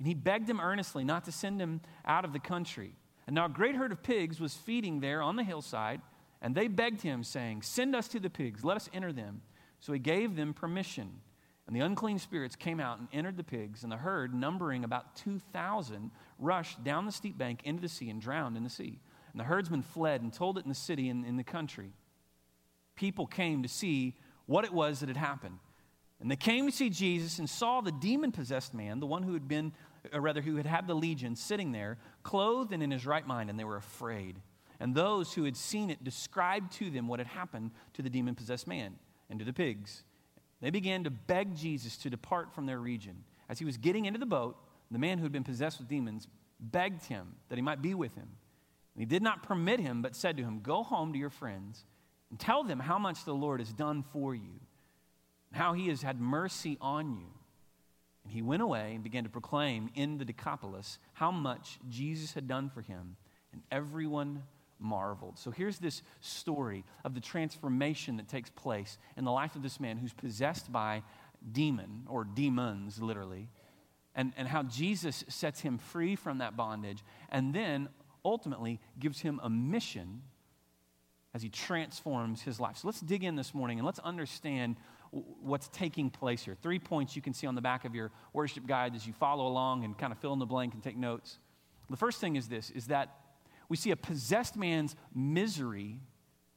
And 0.00 0.08
he 0.08 0.14
begged 0.14 0.48
him 0.48 0.60
earnestly 0.60 1.04
not 1.04 1.26
to 1.26 1.32
send 1.32 1.60
him 1.60 1.82
out 2.06 2.24
of 2.24 2.32
the 2.32 2.38
country. 2.40 2.94
And 3.26 3.34
now 3.34 3.44
a 3.44 3.50
great 3.50 3.76
herd 3.76 3.92
of 3.92 4.02
pigs 4.02 4.40
was 4.40 4.54
feeding 4.54 5.00
there 5.00 5.20
on 5.20 5.36
the 5.36 5.44
hillside, 5.44 6.00
and 6.40 6.54
they 6.54 6.68
begged 6.68 7.02
him, 7.02 7.22
saying, 7.22 7.60
Send 7.60 7.94
us 7.94 8.08
to 8.08 8.18
the 8.18 8.30
pigs, 8.30 8.64
let 8.64 8.76
us 8.78 8.88
enter 8.94 9.12
them. 9.12 9.42
So 9.78 9.92
he 9.92 9.98
gave 9.98 10.36
them 10.36 10.54
permission. 10.54 11.20
And 11.66 11.76
the 11.76 11.84
unclean 11.84 12.18
spirits 12.18 12.56
came 12.56 12.80
out 12.80 12.98
and 12.98 13.08
entered 13.12 13.36
the 13.36 13.44
pigs, 13.44 13.82
and 13.82 13.92
the 13.92 13.98
herd, 13.98 14.34
numbering 14.34 14.84
about 14.84 15.16
2,000, 15.16 16.10
rushed 16.38 16.82
down 16.82 17.04
the 17.04 17.12
steep 17.12 17.36
bank 17.36 17.60
into 17.64 17.82
the 17.82 17.88
sea 17.88 18.08
and 18.08 18.22
drowned 18.22 18.56
in 18.56 18.64
the 18.64 18.70
sea. 18.70 18.98
And 19.32 19.38
the 19.38 19.44
herdsmen 19.44 19.82
fled 19.82 20.22
and 20.22 20.32
told 20.32 20.56
it 20.56 20.64
in 20.64 20.70
the 20.70 20.74
city 20.74 21.10
and 21.10 21.26
in 21.26 21.36
the 21.36 21.44
country. 21.44 21.92
People 22.96 23.26
came 23.26 23.62
to 23.62 23.68
see 23.68 24.16
what 24.46 24.64
it 24.64 24.72
was 24.72 25.00
that 25.00 25.10
had 25.10 25.18
happened. 25.18 25.58
And 26.20 26.30
they 26.30 26.36
came 26.36 26.66
to 26.66 26.72
see 26.72 26.90
Jesus 26.90 27.38
and 27.38 27.48
saw 27.48 27.80
the 27.80 27.92
demon 27.92 28.30
possessed 28.30 28.74
man, 28.74 29.00
the 29.00 29.06
one 29.06 29.22
who 29.22 29.32
had 29.32 29.48
been 29.48 29.72
or 30.12 30.20
rather, 30.20 30.40
who 30.40 30.56
had 30.56 30.66
had 30.66 30.86
the 30.86 30.94
legion 30.94 31.36
sitting 31.36 31.72
there, 31.72 31.98
clothed 32.22 32.72
and 32.72 32.82
in 32.82 32.90
his 32.90 33.06
right 33.06 33.26
mind, 33.26 33.50
and 33.50 33.58
they 33.58 33.64
were 33.64 33.76
afraid. 33.76 34.36
And 34.78 34.94
those 34.94 35.34
who 35.34 35.44
had 35.44 35.56
seen 35.56 35.90
it 35.90 36.02
described 36.02 36.72
to 36.74 36.90
them 36.90 37.06
what 37.06 37.20
had 37.20 37.26
happened 37.26 37.72
to 37.94 38.02
the 38.02 38.10
demon 38.10 38.34
possessed 38.34 38.66
man 38.66 38.96
and 39.28 39.38
to 39.38 39.44
the 39.44 39.52
pigs. 39.52 40.04
They 40.60 40.70
began 40.70 41.04
to 41.04 41.10
beg 41.10 41.54
Jesus 41.54 41.96
to 41.98 42.10
depart 42.10 42.54
from 42.54 42.66
their 42.66 42.78
region. 42.78 43.24
As 43.48 43.58
he 43.58 43.64
was 43.64 43.76
getting 43.76 44.06
into 44.06 44.18
the 44.18 44.26
boat, 44.26 44.56
the 44.90 44.98
man 44.98 45.18
who 45.18 45.24
had 45.24 45.32
been 45.32 45.44
possessed 45.44 45.78
with 45.78 45.88
demons 45.88 46.26
begged 46.58 47.04
him 47.04 47.36
that 47.48 47.56
he 47.56 47.62
might 47.62 47.82
be 47.82 47.94
with 47.94 48.14
him. 48.14 48.28
And 48.94 49.00
he 49.00 49.06
did 49.06 49.22
not 49.22 49.42
permit 49.42 49.80
him, 49.80 50.02
but 50.02 50.16
said 50.16 50.36
to 50.36 50.42
him, 50.42 50.60
Go 50.60 50.82
home 50.82 51.12
to 51.12 51.18
your 51.18 51.30
friends 51.30 51.84
and 52.30 52.38
tell 52.38 52.64
them 52.64 52.80
how 52.80 52.98
much 52.98 53.24
the 53.24 53.34
Lord 53.34 53.60
has 53.60 53.72
done 53.72 54.04
for 54.12 54.34
you, 54.34 54.60
and 55.50 55.60
how 55.60 55.72
he 55.72 55.88
has 55.88 56.02
had 56.02 56.20
mercy 56.20 56.78
on 56.80 57.12
you. 57.12 57.26
He 58.30 58.42
went 58.42 58.62
away 58.62 58.92
and 58.94 59.02
began 59.02 59.24
to 59.24 59.30
proclaim 59.30 59.90
in 59.94 60.18
the 60.18 60.24
Decapolis 60.24 60.98
how 61.12 61.30
much 61.30 61.78
Jesus 61.88 62.32
had 62.32 62.48
done 62.48 62.70
for 62.70 62.80
him, 62.80 63.16
and 63.52 63.62
everyone 63.70 64.44
marveled. 64.78 65.38
So 65.38 65.50
here's 65.50 65.78
this 65.78 66.02
story 66.20 66.84
of 67.04 67.14
the 67.14 67.20
transformation 67.20 68.16
that 68.16 68.28
takes 68.28 68.50
place 68.50 68.98
in 69.16 69.24
the 69.24 69.32
life 69.32 69.56
of 69.56 69.62
this 69.62 69.78
man 69.78 69.98
who's 69.98 70.12
possessed 70.12 70.72
by 70.72 71.02
demon, 71.52 72.04
or 72.08 72.24
demons, 72.24 73.00
literally, 73.00 73.48
and, 74.14 74.32
and 74.36 74.48
how 74.48 74.62
Jesus 74.62 75.24
sets 75.28 75.60
him 75.60 75.78
free 75.78 76.16
from 76.16 76.38
that 76.38 76.56
bondage, 76.56 77.04
and 77.30 77.54
then 77.54 77.88
ultimately 78.24 78.80
gives 78.98 79.20
him 79.20 79.40
a 79.42 79.50
mission 79.50 80.22
as 81.32 81.42
he 81.42 81.48
transforms 81.48 82.42
his 82.42 82.58
life. 82.58 82.76
So 82.78 82.88
let's 82.88 83.00
dig 83.00 83.22
in 83.22 83.36
this 83.36 83.54
morning 83.54 83.78
and 83.78 83.86
let's 83.86 84.00
understand 84.00 84.76
what's 85.10 85.68
taking 85.68 86.10
place 86.10 86.44
here. 86.44 86.56
Three 86.62 86.78
points 86.78 87.16
you 87.16 87.22
can 87.22 87.34
see 87.34 87.46
on 87.46 87.54
the 87.54 87.60
back 87.60 87.84
of 87.84 87.94
your 87.94 88.10
worship 88.32 88.66
guide 88.66 88.94
as 88.94 89.06
you 89.06 89.12
follow 89.12 89.46
along 89.46 89.84
and 89.84 89.96
kind 89.98 90.12
of 90.12 90.18
fill 90.18 90.32
in 90.32 90.38
the 90.38 90.46
blank 90.46 90.74
and 90.74 90.82
take 90.82 90.96
notes. 90.96 91.38
The 91.88 91.96
first 91.96 92.20
thing 92.20 92.36
is 92.36 92.48
this 92.48 92.70
is 92.70 92.86
that 92.86 93.16
we 93.68 93.76
see 93.76 93.90
a 93.90 93.96
possessed 93.96 94.56
man's 94.56 94.94
misery 95.14 96.00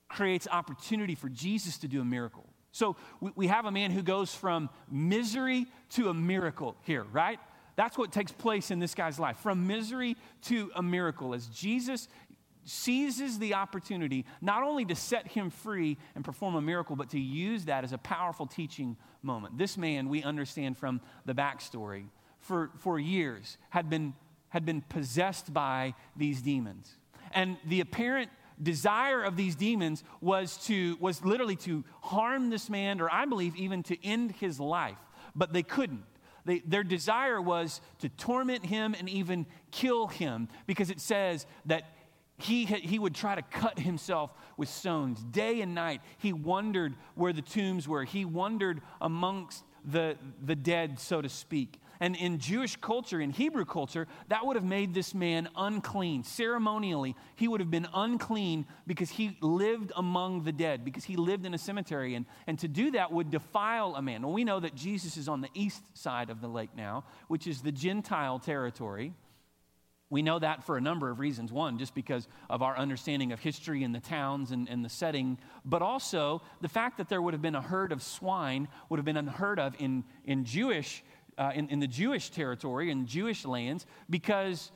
creates 0.08 0.48
opportunity 0.52 1.16
for 1.16 1.30
Jesus 1.30 1.78
to 1.80 1.88
do 1.88 2.02
a 2.02 2.06
miracle. 2.06 2.48
So 2.72 2.96
we, 3.20 3.32
we 3.36 3.48
have 3.48 3.66
a 3.66 3.72
man 3.72 3.92
who 3.92 4.04
goes 4.04 4.34
from 4.34 4.70
misery 4.92 5.66
to 5.92 6.10
a 6.10 6.14
miracle 6.14 6.76
here, 6.82 7.06
right? 7.12 7.40
That's 7.76 7.98
what 7.98 8.12
takes 8.12 8.32
place 8.32 8.70
in 8.70 8.80
this 8.80 8.94
guy's 8.94 9.20
life 9.20 9.38
from 9.38 9.66
misery 9.66 10.16
to 10.44 10.72
a 10.76 10.84
miracle 10.84 11.34
as 11.34 11.48
Jesus 11.48 12.08
seizes 12.66 13.40
the 13.40 13.54
opportunity 13.54 14.26
not 14.42 14.64
only 14.64 14.86
to 14.86 14.96
set 14.96 15.28
him 15.28 15.50
free 15.50 15.98
and 16.16 16.24
perform 16.24 16.56
a 16.56 16.62
miracle, 16.62 16.96
but 16.96 17.10
to 17.10 17.20
use 17.20 17.66
that 17.66 17.84
as 17.84 17.94
a 17.94 17.98
powerful 17.98 18.46
teaching 18.46 18.98
moment. 19.22 19.58
This 19.58 19.78
man, 19.78 20.10
we 20.10 20.24
understand 20.24 20.78
from 20.78 21.02
the 21.26 21.34
backstory, 21.34 22.06
for, 22.40 22.72
for 22.78 23.00
years 23.00 23.58
had 23.70 23.90
been, 23.90 24.14
had 24.50 24.66
been 24.66 24.82
possessed 24.82 25.54
by 25.54 25.94
these 26.16 26.42
demons. 26.42 26.94
And 27.32 27.58
the 27.66 27.82
apparent 27.82 28.30
desire 28.62 29.24
of 29.24 29.36
these 29.36 29.56
demons 29.56 30.04
was 30.22 30.58
to 30.68 30.96
was 31.00 31.26
literally 31.26 31.56
to 31.56 31.84
harm 32.02 32.52
this 32.52 32.70
man 32.70 33.02
or 33.02 33.12
i 33.12 33.26
believe 33.26 33.56
even 33.56 33.82
to 33.82 33.98
end 34.06 34.32
his 34.34 34.60
life 34.60 35.00
but 35.36 35.52
they 35.52 35.64
couldn't 35.64 36.04
they, 36.46 36.60
their 36.60 36.84
desire 36.84 37.42
was 37.42 37.82
to 38.00 38.10
torment 38.10 38.66
him 38.66 38.96
and 38.98 39.08
even 39.10 39.46
kill 39.72 40.08
him 40.08 40.50
because 40.68 40.90
it 40.90 41.00
says 41.00 41.46
that 41.66 41.86
he, 42.44 42.66
he 42.66 43.00
would 43.00 43.16
try 43.16 43.36
to 43.36 43.42
cut 43.42 43.80
himself 43.80 44.32
with 44.58 44.70
stones. 44.70 45.24
Day 45.24 45.62
and 45.62 45.74
night, 45.74 46.02
he 46.18 46.34
wondered 46.34 46.96
where 47.16 47.34
the 47.34 47.42
tombs 47.42 47.88
were. 47.88 48.04
He 48.04 48.26
wandered 48.26 48.82
amongst 49.02 49.64
the, 49.86 50.18
the 50.44 50.56
dead, 50.56 51.00
so 51.00 51.22
to 51.22 51.30
speak. 51.30 51.80
And 52.00 52.16
in 52.18 52.40
Jewish 52.40 52.76
culture, 52.76 53.22
in 53.22 53.30
Hebrew 53.30 53.64
culture, 53.64 54.08
that 54.28 54.46
would 54.46 54.56
have 54.56 54.66
made 54.66 54.94
this 54.94 55.14
man 55.14 55.48
unclean. 55.56 56.24
Ceremonially, 56.24 57.16
he 57.36 57.48
would 57.48 57.62
have 57.62 57.72
been 57.72 57.88
unclean 57.94 58.66
because 58.88 59.10
he 59.10 59.38
lived 59.40 59.94
among 59.96 60.44
the 60.44 60.52
dead, 60.52 60.84
because 60.84 61.06
he 61.06 61.16
lived 61.16 61.46
in 61.46 61.54
a 61.54 61.58
cemetery. 61.58 62.16
And, 62.16 62.26
and 62.46 62.60
to 62.60 62.68
do 62.68 62.92
that 62.92 63.12
would 63.12 63.30
defile 63.32 63.96
a 63.96 64.02
man. 64.02 64.22
Well, 64.24 64.34
we 64.34 64.44
know 64.44 64.60
that 64.60 64.76
Jesus 64.76 65.16
is 65.16 65.30
on 65.30 65.42
the 65.42 65.50
east 65.54 65.82
side 65.94 66.30
of 66.30 66.42
the 66.42 66.48
lake 66.50 66.72
now, 66.76 67.06
which 67.28 67.48
is 67.48 67.62
the 67.62 67.72
Gentile 67.72 68.40
territory. 68.40 69.14
We 70.14 70.22
know 70.22 70.38
that 70.38 70.64
for 70.64 70.78
a 70.78 70.82
number 70.82 71.10
of 71.10 71.20
reasons. 71.20 71.52
One, 71.52 71.80
just 71.80 71.96
because 71.96 72.28
of 72.48 72.62
our 72.62 72.78
understanding 72.78 73.32
of 73.32 73.40
history 73.40 73.84
and 73.84 73.96
the 73.96 74.00
towns 74.00 74.52
and, 74.52 74.70
and, 74.70 74.86
the 74.86 74.90
setting, 74.90 75.40
but 75.66 75.82
also 75.82 76.44
the 76.62 76.70
fact 76.70 77.00
that 77.00 77.10
there 77.10 77.20
would 77.20 77.34
have 77.34 77.42
been 77.42 77.56
a 77.56 77.62
herd 77.64 77.92
of 77.92 78.04
swine 78.04 78.68
would 78.90 79.00
have 79.00 79.06
been 79.06 79.18
unheard 79.18 79.60
of 79.60 79.76
in, 79.80 80.04
in 80.24 80.46
Jewish 80.46 81.04
uh, 81.40 81.52
in, 81.56 81.68
in 81.70 81.80
the 81.80 81.88
Jewish 81.88 82.30
territory, 82.30 82.92
in 82.92 83.08
Jewish 83.08 83.44
lands, 83.44 83.88
because 84.08 84.72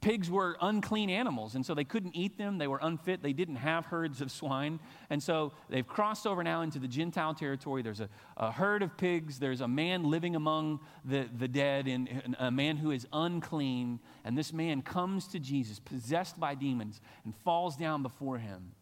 pigs 0.00 0.30
were 0.30 0.56
unclean 0.60 1.10
animals, 1.10 1.54
and 1.54 1.64
so 1.64 1.74
they 1.74 1.84
couldn't 1.84 2.16
eat 2.16 2.38
them. 2.38 2.58
They 2.58 2.66
were 2.66 2.78
unfit. 2.82 3.22
They 3.22 3.32
didn't 3.32 3.56
have 3.56 3.86
herds 3.86 4.20
of 4.20 4.30
swine. 4.30 4.80
And 5.10 5.22
so 5.22 5.52
they've 5.68 5.86
crossed 5.86 6.26
over 6.26 6.42
now 6.42 6.62
into 6.62 6.78
the 6.78 6.88
Gentile 6.88 7.34
territory. 7.34 7.82
There's 7.82 8.00
a, 8.00 8.08
a 8.36 8.50
herd 8.50 8.82
of 8.82 8.96
pigs. 8.96 9.38
There's 9.38 9.60
a 9.60 9.68
man 9.68 10.04
living 10.04 10.36
among 10.36 10.80
the, 11.04 11.28
the 11.38 11.48
dead, 11.48 11.86
and, 11.86 12.08
and 12.08 12.36
a 12.38 12.50
man 12.50 12.76
who 12.76 12.90
is 12.90 13.06
unclean. 13.12 14.00
And 14.24 14.36
this 14.36 14.52
man 14.52 14.82
comes 14.82 15.28
to 15.28 15.38
Jesus, 15.38 15.78
possessed 15.78 16.40
by 16.40 16.54
demons, 16.54 17.00
and 17.24 17.34
falls 17.36 17.76
down 17.76 18.02
before 18.02 18.38
him 18.38 18.72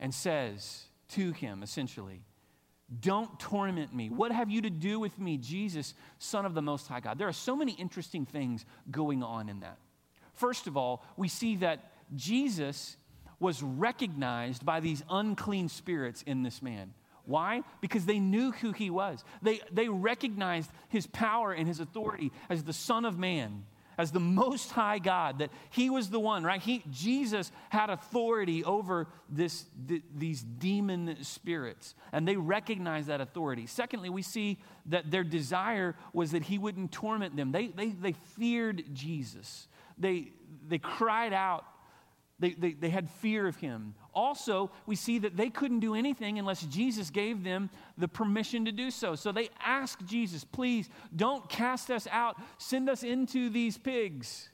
and 0.00 0.14
says 0.14 0.84
to 1.10 1.32
him, 1.32 1.62
essentially, 1.62 2.22
don't 3.00 3.38
torment 3.38 3.94
me. 3.94 4.10
What 4.10 4.32
have 4.32 4.50
you 4.50 4.62
to 4.62 4.70
do 4.70 5.00
with 5.00 5.18
me, 5.18 5.38
Jesus, 5.38 5.94
Son 6.18 6.44
of 6.44 6.54
the 6.54 6.62
Most 6.62 6.88
High 6.88 7.00
God? 7.00 7.18
There 7.18 7.28
are 7.28 7.32
so 7.32 7.56
many 7.56 7.72
interesting 7.72 8.26
things 8.26 8.66
going 8.90 9.22
on 9.22 9.48
in 9.48 9.60
that. 9.60 9.78
First 10.34 10.66
of 10.66 10.76
all, 10.76 11.04
we 11.16 11.28
see 11.28 11.56
that 11.56 11.92
Jesus 12.14 12.96
was 13.38 13.62
recognized 13.62 14.64
by 14.64 14.80
these 14.80 15.02
unclean 15.10 15.68
spirits 15.68 16.22
in 16.22 16.42
this 16.42 16.62
man. 16.62 16.94
Why? 17.24 17.62
Because 17.80 18.04
they 18.04 18.18
knew 18.18 18.52
who 18.52 18.72
he 18.72 18.90
was. 18.90 19.24
They, 19.42 19.60
they 19.70 19.88
recognized 19.88 20.70
his 20.88 21.06
power 21.06 21.52
and 21.52 21.66
his 21.68 21.80
authority 21.80 22.32
as 22.48 22.64
the 22.64 22.72
Son 22.72 23.04
of 23.04 23.18
Man 23.18 23.64
as 23.98 24.10
the 24.10 24.20
most 24.20 24.70
high 24.70 24.98
God, 24.98 25.38
that 25.38 25.50
he 25.70 25.90
was 25.90 26.10
the 26.10 26.20
one, 26.20 26.44
right? 26.44 26.60
He, 26.60 26.82
Jesus 26.90 27.52
had 27.68 27.90
authority 27.90 28.64
over 28.64 29.06
this, 29.28 29.66
th- 29.86 30.02
these 30.14 30.42
demon 30.42 31.16
spirits, 31.22 31.94
and 32.12 32.26
they 32.26 32.36
recognized 32.36 33.08
that 33.08 33.20
authority. 33.20 33.66
Secondly, 33.66 34.08
we 34.08 34.22
see 34.22 34.58
that 34.86 35.10
their 35.10 35.24
desire 35.24 35.94
was 36.12 36.32
that 36.32 36.44
he 36.44 36.58
wouldn't 36.58 36.92
torment 36.92 37.36
them. 37.36 37.52
They, 37.52 37.68
they, 37.68 37.88
they 37.88 38.12
feared 38.12 38.84
Jesus, 38.92 39.68
they, 39.98 40.32
they 40.68 40.78
cried 40.78 41.32
out 41.32 41.64
they, 42.42 42.50
they, 42.54 42.72
they 42.72 42.90
had 42.90 43.08
fear 43.08 43.46
of 43.46 43.56
him. 43.56 43.94
Also, 44.12 44.72
we 44.84 44.96
see 44.96 45.20
that 45.20 45.36
they 45.36 45.48
couldn't 45.48 45.78
do 45.78 45.94
anything 45.94 46.40
unless 46.40 46.62
Jesus 46.62 47.08
gave 47.08 47.44
them 47.44 47.70
the 47.96 48.08
permission 48.08 48.64
to 48.64 48.72
do 48.72 48.90
so. 48.90 49.14
So 49.14 49.30
they 49.30 49.48
asked 49.64 50.04
Jesus, 50.06 50.42
please 50.44 50.90
don't 51.14 51.48
cast 51.48 51.88
us 51.88 52.08
out, 52.10 52.36
send 52.58 52.90
us 52.90 53.04
into 53.04 53.48
these 53.48 53.78
pigs. 53.78 54.48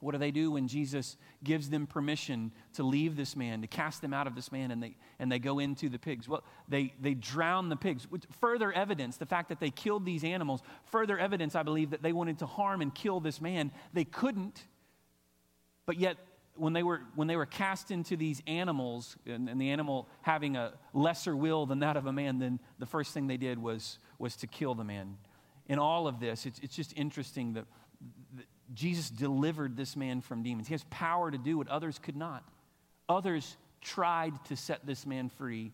What 0.00 0.12
do 0.12 0.18
they 0.18 0.30
do 0.30 0.52
when 0.52 0.68
Jesus 0.68 1.16
gives 1.42 1.70
them 1.70 1.86
permission 1.86 2.52
to 2.74 2.84
leave 2.84 3.16
this 3.16 3.34
man, 3.34 3.62
to 3.62 3.66
cast 3.66 4.00
them 4.00 4.14
out 4.14 4.28
of 4.28 4.36
this 4.36 4.52
man, 4.52 4.70
and 4.70 4.80
they, 4.80 4.96
and 5.18 5.30
they 5.30 5.40
go 5.40 5.58
into 5.58 5.88
the 5.88 5.98
pigs? 5.98 6.28
Well, 6.28 6.44
they, 6.68 6.94
they 7.00 7.14
drown 7.14 7.68
the 7.68 7.76
pigs. 7.76 8.06
Further 8.40 8.72
evidence, 8.72 9.16
the 9.16 9.26
fact 9.26 9.48
that 9.48 9.58
they 9.58 9.70
killed 9.70 10.04
these 10.04 10.22
animals, 10.22 10.62
further 10.84 11.18
evidence, 11.18 11.56
I 11.56 11.64
believe, 11.64 11.90
that 11.90 12.02
they 12.02 12.12
wanted 12.12 12.38
to 12.38 12.46
harm 12.46 12.80
and 12.80 12.94
kill 12.94 13.18
this 13.18 13.40
man. 13.40 13.72
They 13.92 14.04
couldn't, 14.04 14.64
but 15.84 15.98
yet 15.98 16.16
when 16.58 16.72
they 16.72 16.82
were, 16.82 17.00
when 17.14 17.28
they 17.28 17.36
were 17.36 17.46
cast 17.46 17.90
into 17.90 18.16
these 18.16 18.42
animals, 18.46 19.16
and, 19.26 19.48
and, 19.48 19.60
the 19.60 19.70
animal 19.70 20.08
having 20.22 20.56
a 20.56 20.72
lesser 20.92 21.36
will 21.36 21.66
than 21.66 21.80
that 21.80 21.96
of 21.96 22.06
a 22.06 22.12
man, 22.12 22.38
then 22.38 22.58
the 22.78 22.86
first 22.86 23.14
thing 23.14 23.26
they 23.26 23.36
did 23.36 23.58
was, 23.58 23.98
was 24.18 24.36
to 24.36 24.46
kill 24.46 24.74
the 24.74 24.84
man. 24.84 25.16
In 25.68 25.78
all 25.78 26.06
of 26.06 26.20
this, 26.20 26.46
it's, 26.46 26.58
it's 26.60 26.74
just 26.74 26.92
interesting 26.96 27.52
that, 27.54 27.64
that 27.64 27.87
Jesus 28.74 29.10
delivered 29.10 29.76
this 29.76 29.96
man 29.96 30.20
from 30.20 30.42
demons. 30.42 30.68
He 30.68 30.74
has 30.74 30.84
power 30.90 31.30
to 31.30 31.38
do 31.38 31.56
what 31.58 31.68
others 31.68 31.98
could 31.98 32.16
not. 32.16 32.44
Others 33.08 33.56
tried 33.80 34.32
to 34.46 34.56
set 34.56 34.84
this 34.84 35.06
man 35.06 35.28
free, 35.28 35.72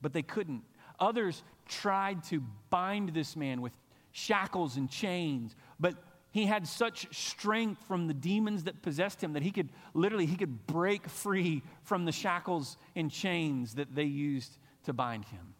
but 0.00 0.12
they 0.12 0.22
couldn't. 0.22 0.62
Others 0.98 1.42
tried 1.68 2.24
to 2.24 2.42
bind 2.70 3.10
this 3.10 3.36
man 3.36 3.60
with 3.60 3.72
shackles 4.10 4.76
and 4.76 4.90
chains, 4.90 5.54
but 5.78 5.94
he 6.32 6.46
had 6.46 6.66
such 6.66 7.14
strength 7.14 7.84
from 7.86 8.06
the 8.08 8.14
demons 8.14 8.64
that 8.64 8.82
possessed 8.82 9.22
him 9.22 9.34
that 9.34 9.42
he 9.42 9.50
could 9.50 9.68
literally 9.94 10.26
he 10.26 10.36
could 10.36 10.66
break 10.66 11.08
free 11.08 11.62
from 11.84 12.04
the 12.04 12.12
shackles 12.12 12.76
and 12.96 13.10
chains 13.10 13.74
that 13.74 13.94
they 13.94 14.04
used 14.04 14.58
to 14.84 14.92
bind 14.92 15.24
him 15.26 15.54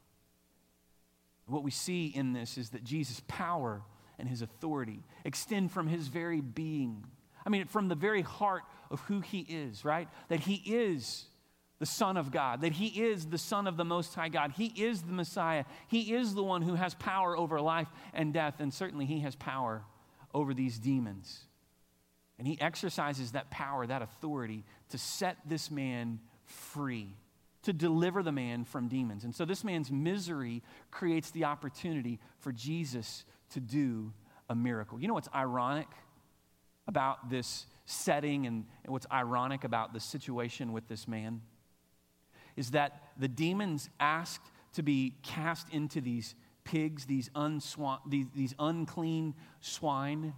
what 1.47 1.63
we 1.63 1.71
see 1.71 2.07
in 2.07 2.33
this 2.33 2.59
is 2.59 2.71
that 2.71 2.83
jesus 2.83 3.23
power 3.29 3.83
and 4.23 4.31
his 4.31 4.41
authority 4.41 5.01
extend 5.27 5.71
from 5.71 5.87
his 5.87 6.09
very 6.09 6.41
being 6.41 7.05
i 7.45 7.51
mean 7.51 7.67
from 7.67 7.89
the 7.89 7.95
very 7.95 8.23
heart 8.23 8.63
of 8.91 9.01
who 9.03 9.21
he 9.21 9.41
is 9.41 9.85
right 9.85 10.09
that 10.29 10.41
he 10.41 10.55
is 10.65 11.27
the 11.79 11.87
Son 11.87 12.17
of 12.17 12.31
God, 12.31 12.61
that 12.61 12.75
He 12.75 13.03
is 13.03 13.27
the 13.27 13.37
Son 13.37 13.67
of 13.67 13.77
the 13.77 13.85
Most 13.85 14.15
High 14.15 14.29
God. 14.29 14.53
He 14.53 14.67
is 14.67 15.03
the 15.03 15.13
Messiah. 15.13 15.65
He 15.89 16.15
is 16.15 16.33
the 16.33 16.45
one 16.45 16.63
who 16.63 16.77
has 16.77 16.95
power 16.95 17.37
over 17.37 17.61
life 17.61 17.89
and 18.15 18.33
death, 18.33 18.61
and 18.61 18.73
certainly 18.73 19.05
He 19.05 19.19
has 19.23 19.35
power 19.35 19.83
over 20.33 20.55
these 20.55 20.79
demons. 20.79 21.41
And 22.39 22.47
he 22.47 22.61
exercises 22.61 23.33
that 23.33 23.51
power, 23.51 23.87
that 23.87 24.03
authority 24.03 24.65
to 24.89 24.99
set 24.99 25.37
this 25.47 25.71
man 25.71 26.21
free, 26.45 27.15
to 27.63 27.73
deliver 27.73 28.23
the 28.23 28.33
man 28.33 28.65
from 28.65 28.89
demons. 28.89 29.25
And 29.25 29.35
so 29.35 29.45
this 29.45 29.63
man's 29.63 29.91
misery 29.91 30.63
creates 30.91 31.31
the 31.31 31.45
opportunity 31.45 32.19
for 32.39 32.53
Jesus 32.53 33.25
to 33.53 33.61
do 33.61 34.13
a 34.49 34.55
miracle. 34.55 35.01
You 35.01 35.09
know 35.09 35.15
what's 35.15 35.29
ironic 35.35 35.89
about 36.87 37.31
this 37.31 37.67
setting 37.87 38.47
and, 38.47 38.65
what's 38.87 39.07
ironic 39.13 39.65
about 39.65 39.93
the 39.93 40.01
situation 40.01 40.73
with 40.73 40.89
this 40.89 41.07
man? 41.07 41.41
Is 42.57 42.73
that 42.73 43.03
the 43.19 43.29
demons 43.29 43.89
asked 43.99 44.51
to 44.75 44.83
be 44.83 45.15
cast 45.23 45.69
into 45.71 46.01
these 46.01 46.35
pigs, 46.65 47.07
these, 47.07 47.29
unswan, 47.31 47.99
these, 48.09 48.27
these 48.35 48.55
unclean 48.59 49.35
swine. 49.61 50.35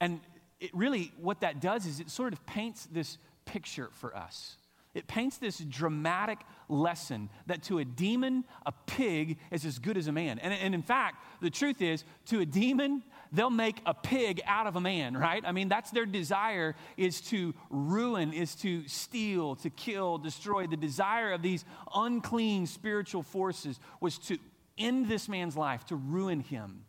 And 0.00 0.20
it 0.60 0.70
really, 0.74 1.12
what 1.20 1.40
that 1.40 1.60
does 1.60 1.86
is 1.86 2.00
it 2.00 2.10
sort 2.10 2.32
of 2.32 2.44
paints 2.46 2.88
this 2.90 3.18
picture 3.44 3.90
for 3.92 4.16
us. 4.16 4.56
It 4.92 5.06
paints 5.06 5.38
this 5.38 5.58
dramatic 5.58 6.40
lesson 6.68 7.28
that 7.46 7.62
to 7.64 7.78
a 7.78 7.84
demon, 7.84 8.44
a 8.66 8.72
pig 8.86 9.38
is 9.52 9.64
as 9.64 9.78
good 9.78 9.96
as 9.96 10.08
a 10.08 10.12
man. 10.12 10.40
And, 10.40 10.52
and 10.52 10.74
in 10.74 10.82
fact, 10.82 11.24
the 11.40 11.50
truth 11.50 11.80
is, 11.80 12.04
to 12.26 12.40
a 12.40 12.46
demon, 12.46 13.04
they'll 13.30 13.50
make 13.50 13.80
a 13.86 13.94
pig 13.94 14.40
out 14.46 14.66
of 14.66 14.74
a 14.74 14.80
man, 14.80 15.16
right? 15.16 15.44
I 15.46 15.52
mean, 15.52 15.68
that's 15.68 15.92
their 15.92 16.06
desire 16.06 16.74
is 16.96 17.20
to 17.22 17.54
ruin, 17.70 18.32
is 18.32 18.56
to 18.56 18.86
steal, 18.88 19.54
to 19.56 19.70
kill, 19.70 20.18
destroy. 20.18 20.66
The 20.66 20.76
desire 20.76 21.32
of 21.32 21.42
these 21.42 21.64
unclean 21.94 22.66
spiritual 22.66 23.22
forces 23.22 23.78
was 24.00 24.18
to 24.18 24.38
end 24.76 25.08
this 25.08 25.28
man's 25.28 25.56
life, 25.56 25.84
to 25.86 25.96
ruin 25.96 26.40
him. 26.40 26.84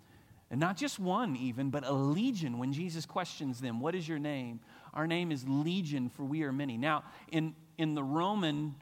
And 0.49 0.59
not 0.59 0.75
just 0.75 0.99
one, 0.99 1.35
even, 1.35 1.69
but 1.69 1.85
a 1.85 1.93
legion. 1.93 2.57
When 2.57 2.73
Jesus 2.73 3.05
questions 3.05 3.61
them, 3.61 3.79
What 3.79 3.95
is 3.95 4.07
your 4.07 4.19
name? 4.19 4.59
Our 4.93 5.07
name 5.07 5.31
is 5.31 5.45
Legion, 5.47 6.09
for 6.09 6.23
we 6.23 6.43
are 6.43 6.51
many. 6.51 6.77
Now, 6.77 7.05
in, 7.31 7.55
in 7.77 7.95
the 7.95 8.03
Roman 8.03 8.75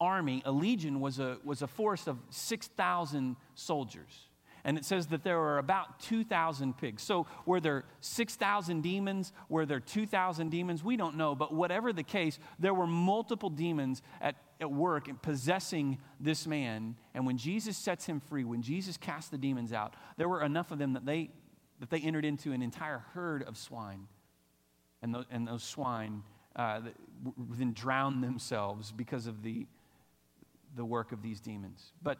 army, 0.00 0.42
a 0.44 0.52
legion 0.52 1.00
was 1.00 1.18
a, 1.18 1.38
was 1.44 1.62
a 1.62 1.66
force 1.66 2.06
of 2.06 2.18
6,000 2.30 3.36
soldiers 3.54 4.26
and 4.66 4.76
it 4.76 4.84
says 4.84 5.06
that 5.06 5.22
there 5.22 5.38
were 5.38 5.58
about 5.58 6.00
2,000 6.00 6.76
pigs. 6.76 7.00
So, 7.00 7.28
were 7.46 7.60
there 7.60 7.84
6,000 8.00 8.82
demons? 8.82 9.32
Were 9.48 9.64
there 9.64 9.78
2,000 9.78 10.50
demons? 10.50 10.82
We 10.82 10.96
don't 10.96 11.16
know. 11.16 11.36
But 11.36 11.54
whatever 11.54 11.92
the 11.92 12.02
case, 12.02 12.40
there 12.58 12.74
were 12.74 12.88
multiple 12.88 13.48
demons 13.48 14.02
at, 14.20 14.34
at 14.60 14.68
work 14.68 15.06
and 15.06 15.22
possessing 15.22 15.98
this 16.18 16.48
man. 16.48 16.96
And 17.14 17.24
when 17.24 17.38
Jesus 17.38 17.76
sets 17.76 18.06
him 18.06 18.18
free, 18.18 18.42
when 18.42 18.60
Jesus 18.60 18.96
cast 18.96 19.30
the 19.30 19.38
demons 19.38 19.72
out, 19.72 19.94
there 20.16 20.28
were 20.28 20.42
enough 20.42 20.72
of 20.72 20.80
them 20.80 20.94
that 20.94 21.06
they, 21.06 21.30
that 21.78 21.88
they 21.88 22.00
entered 22.00 22.24
into 22.24 22.50
an 22.50 22.60
entire 22.60 23.04
herd 23.14 23.44
of 23.44 23.56
swine. 23.56 24.08
And, 25.00 25.14
the, 25.14 25.26
and 25.30 25.46
those 25.46 25.62
swine 25.62 26.24
uh, 26.56 26.80
then 27.50 27.72
drowned 27.72 28.22
themselves 28.22 28.90
because 28.90 29.26
of 29.26 29.42
the, 29.42 29.66
the 30.74 30.84
work 30.84 31.12
of 31.12 31.22
these 31.22 31.40
demons. 31.40 31.92
But 32.02 32.18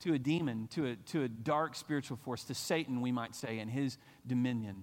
to 0.00 0.14
a 0.14 0.18
demon, 0.18 0.68
to 0.72 0.86
a, 0.86 0.96
to 0.96 1.22
a 1.22 1.28
dark 1.28 1.74
spiritual 1.74 2.16
force, 2.16 2.44
to 2.44 2.54
Satan, 2.54 3.00
we 3.00 3.12
might 3.12 3.34
say, 3.34 3.58
and 3.58 3.70
his 3.70 3.98
dominion. 4.26 4.82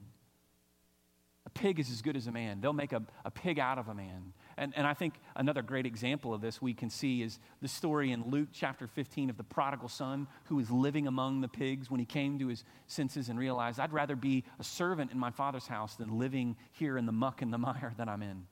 A 1.45 1.49
pig 1.49 1.79
is 1.79 1.89
as 1.89 2.03
good 2.03 2.15
as 2.15 2.27
a 2.27 2.31
man. 2.31 2.61
They'll 2.61 2.71
make 2.71 2.93
a, 2.93 3.01
a 3.25 3.31
pig 3.31 3.57
out 3.57 3.79
of 3.79 3.87
a 3.87 3.95
man. 3.95 4.33
And, 4.57 4.73
and 4.75 4.85
I 4.85 4.93
think 4.93 5.15
another 5.35 5.63
great 5.63 5.87
example 5.87 6.35
of 6.35 6.41
this 6.41 6.61
we 6.61 6.75
can 6.75 6.91
see 6.91 7.23
is 7.23 7.39
the 7.61 7.67
story 7.67 8.11
in 8.11 8.29
Luke 8.29 8.49
chapter 8.53 8.85
15 8.85 9.31
of 9.31 9.37
the 9.37 9.43
prodigal 9.43 9.89
son 9.89 10.27
who 10.45 10.57
was 10.57 10.69
living 10.69 11.07
among 11.07 11.41
the 11.41 11.47
pigs 11.47 11.89
when 11.89 11.99
he 11.99 12.05
came 12.05 12.37
to 12.37 12.47
his 12.47 12.63
senses 12.85 13.29
and 13.29 13.39
realized, 13.39 13.79
I'd 13.79 13.91
rather 13.91 14.15
be 14.15 14.43
a 14.59 14.63
servant 14.63 15.11
in 15.11 15.17
my 15.17 15.31
father's 15.31 15.65
house 15.65 15.95
than 15.95 16.19
living 16.19 16.57
here 16.73 16.95
in 16.97 17.07
the 17.07 17.11
muck 17.11 17.41
and 17.41 17.51
the 17.51 17.57
mire 17.59 17.93
that 17.97 18.07
I'm 18.07 18.21
in. 18.21 18.45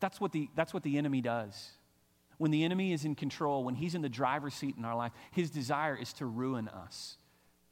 That's 0.00 0.20
what 0.20 0.32
the, 0.32 0.48
that's 0.56 0.74
what 0.74 0.82
the 0.82 0.98
enemy 0.98 1.20
does. 1.20 1.70
When 2.38 2.50
the 2.50 2.64
enemy 2.64 2.92
is 2.92 3.04
in 3.04 3.14
control, 3.14 3.64
when 3.64 3.74
he's 3.74 3.94
in 3.94 4.02
the 4.02 4.08
driver's 4.08 4.54
seat 4.54 4.76
in 4.78 4.84
our 4.84 4.96
life, 4.96 5.12
his 5.30 5.50
desire 5.50 5.94
is 5.94 6.12
to 6.14 6.26
ruin 6.26 6.68
us, 6.68 7.18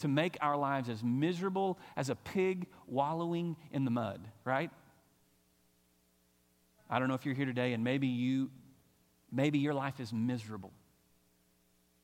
to 0.00 0.08
make 0.08 0.36
our 0.42 0.56
lives 0.56 0.88
as 0.90 1.02
miserable 1.02 1.78
as 1.96 2.10
a 2.10 2.14
pig 2.14 2.66
wallowing 2.86 3.56
in 3.72 3.84
the 3.86 3.90
mud, 3.90 4.20
right? 4.44 4.70
I 6.90 6.98
don't 6.98 7.08
know 7.08 7.14
if 7.14 7.24
you're 7.24 7.34
here 7.34 7.46
today 7.46 7.72
and 7.72 7.82
maybe 7.82 8.06
you 8.06 8.50
maybe 9.30 9.58
your 9.58 9.74
life 9.74 10.00
is 10.00 10.12
miserable. 10.12 10.72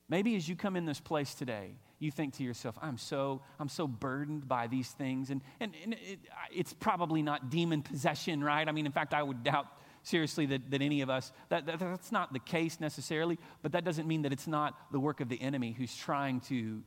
Maybe 0.08 0.36
as 0.36 0.48
you 0.48 0.56
come 0.56 0.76
in 0.76 0.84
this 0.84 1.00
place 1.00 1.34
today, 1.34 1.70
you 1.98 2.10
think 2.10 2.34
to 2.34 2.42
yourself, 2.42 2.78
I'm 2.82 2.98
so, 2.98 3.40
I'm 3.58 3.68
so 3.68 3.86
burdened 3.86 4.46
by 4.46 4.66
these 4.66 4.90
things. 4.90 5.30
And, 5.30 5.40
and, 5.60 5.72
and 5.82 5.94
it, 5.94 6.18
it's 6.54 6.74
probably 6.74 7.22
not 7.22 7.50
demon 7.50 7.80
possession, 7.82 8.44
right? 8.44 8.68
I 8.68 8.72
mean, 8.72 8.84
in 8.84 8.92
fact, 8.92 9.14
I 9.14 9.22
would 9.22 9.42
doubt 9.42 9.66
seriously 10.04 10.46
that, 10.46 10.60
any 10.72 11.00
of 11.00 11.10
us, 11.10 11.32
that, 11.48 11.66
that, 11.66 11.80
that's 11.80 12.12
not 12.12 12.32
the 12.32 12.38
case 12.38 12.78
necessarily, 12.78 13.38
but 13.62 13.72
that 13.72 13.84
doesn't 13.84 14.06
mean 14.06 14.22
that 14.22 14.32
it's 14.32 14.46
not 14.46 14.78
the 14.92 15.00
work 15.00 15.20
of 15.20 15.28
the 15.28 15.40
enemy 15.40 15.74
who's 15.76 15.94
trying 15.96 16.40
to 16.42 16.82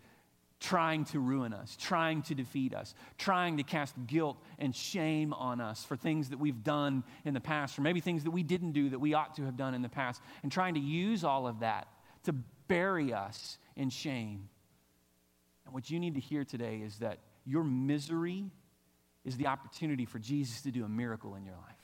trying 0.59 1.05
to 1.05 1.19
ruin 1.19 1.53
us, 1.53 1.77
trying 1.79 2.23
to 2.23 2.33
defeat 2.33 2.73
us, 2.73 2.95
trying 3.19 3.57
to 3.57 3.63
cast 3.63 3.93
guilt 4.07 4.41
and 4.57 4.75
shame 4.75 5.31
on 5.33 5.61
us 5.61 5.85
for 5.85 5.95
things 5.95 6.29
that 6.29 6.39
we've 6.39 6.63
done 6.63 7.03
in 7.25 7.35
the 7.35 7.39
past, 7.39 7.77
or 7.77 7.83
maybe 7.83 7.99
things 7.99 8.23
that 8.23 8.31
we 8.31 8.41
didn't 8.41 8.71
do 8.71 8.89
that 8.89 8.97
we 8.97 9.13
ought 9.13 9.35
to 9.35 9.43
have 9.43 9.55
done 9.55 9.75
in 9.75 9.83
the 9.83 9.89
past, 9.89 10.19
and 10.41 10.51
trying 10.51 10.73
to 10.73 10.79
use 10.79 11.23
all 11.23 11.45
of 11.45 11.59
that 11.59 11.87
to 12.23 12.33
bury 12.67 13.13
us 13.13 13.59
in 13.75 13.91
shame. 13.91 14.49
And 15.65 15.75
what 15.75 15.91
you 15.91 15.99
need 15.99 16.15
to 16.15 16.19
hear 16.19 16.43
today 16.43 16.81
is 16.83 16.97
that 16.99 17.19
your 17.45 17.63
misery 17.63 18.49
is 19.23 19.37
the 19.37 19.45
opportunity 19.45 20.05
for 20.05 20.17
Jesus 20.17 20.63
to 20.63 20.71
do 20.71 20.85
a 20.85 20.89
miracle 20.89 21.35
in 21.35 21.45
your 21.45 21.55
life 21.55 21.76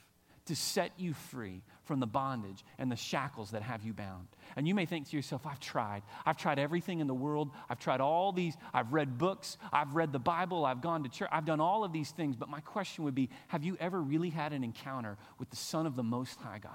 to 0.46 0.54
set 0.54 0.92
you 0.98 1.14
free 1.14 1.62
from 1.84 2.00
the 2.00 2.06
bondage 2.06 2.64
and 2.78 2.90
the 2.90 2.96
shackles 2.96 3.52
that 3.52 3.62
have 3.62 3.82
you 3.82 3.92
bound. 3.92 4.26
And 4.56 4.68
you 4.68 4.74
may 4.74 4.86
think 4.86 5.08
to 5.08 5.16
yourself, 5.16 5.46
I've 5.46 5.60
tried. 5.60 6.02
I've 6.26 6.36
tried 6.36 6.58
everything 6.58 7.00
in 7.00 7.06
the 7.06 7.14
world. 7.14 7.50
I've 7.68 7.78
tried 7.78 8.00
all 8.00 8.32
these. 8.32 8.54
I've 8.72 8.92
read 8.92 9.16
books. 9.16 9.56
I've 9.72 9.94
read 9.94 10.12
the 10.12 10.18
Bible. 10.18 10.66
I've 10.66 10.82
gone 10.82 11.02
to 11.04 11.08
church. 11.08 11.28
I've 11.32 11.46
done 11.46 11.60
all 11.60 11.84
of 11.84 11.92
these 11.92 12.10
things. 12.10 12.36
But 12.36 12.48
my 12.48 12.60
question 12.60 13.04
would 13.04 13.14
be 13.14 13.30
Have 13.48 13.64
you 13.64 13.76
ever 13.80 14.00
really 14.00 14.30
had 14.30 14.52
an 14.52 14.64
encounter 14.64 15.16
with 15.38 15.50
the 15.50 15.56
Son 15.56 15.86
of 15.86 15.96
the 15.96 16.02
Most 16.02 16.38
High 16.40 16.58
God? 16.58 16.72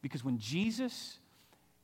Because 0.00 0.24
when 0.24 0.38
Jesus, 0.38 1.18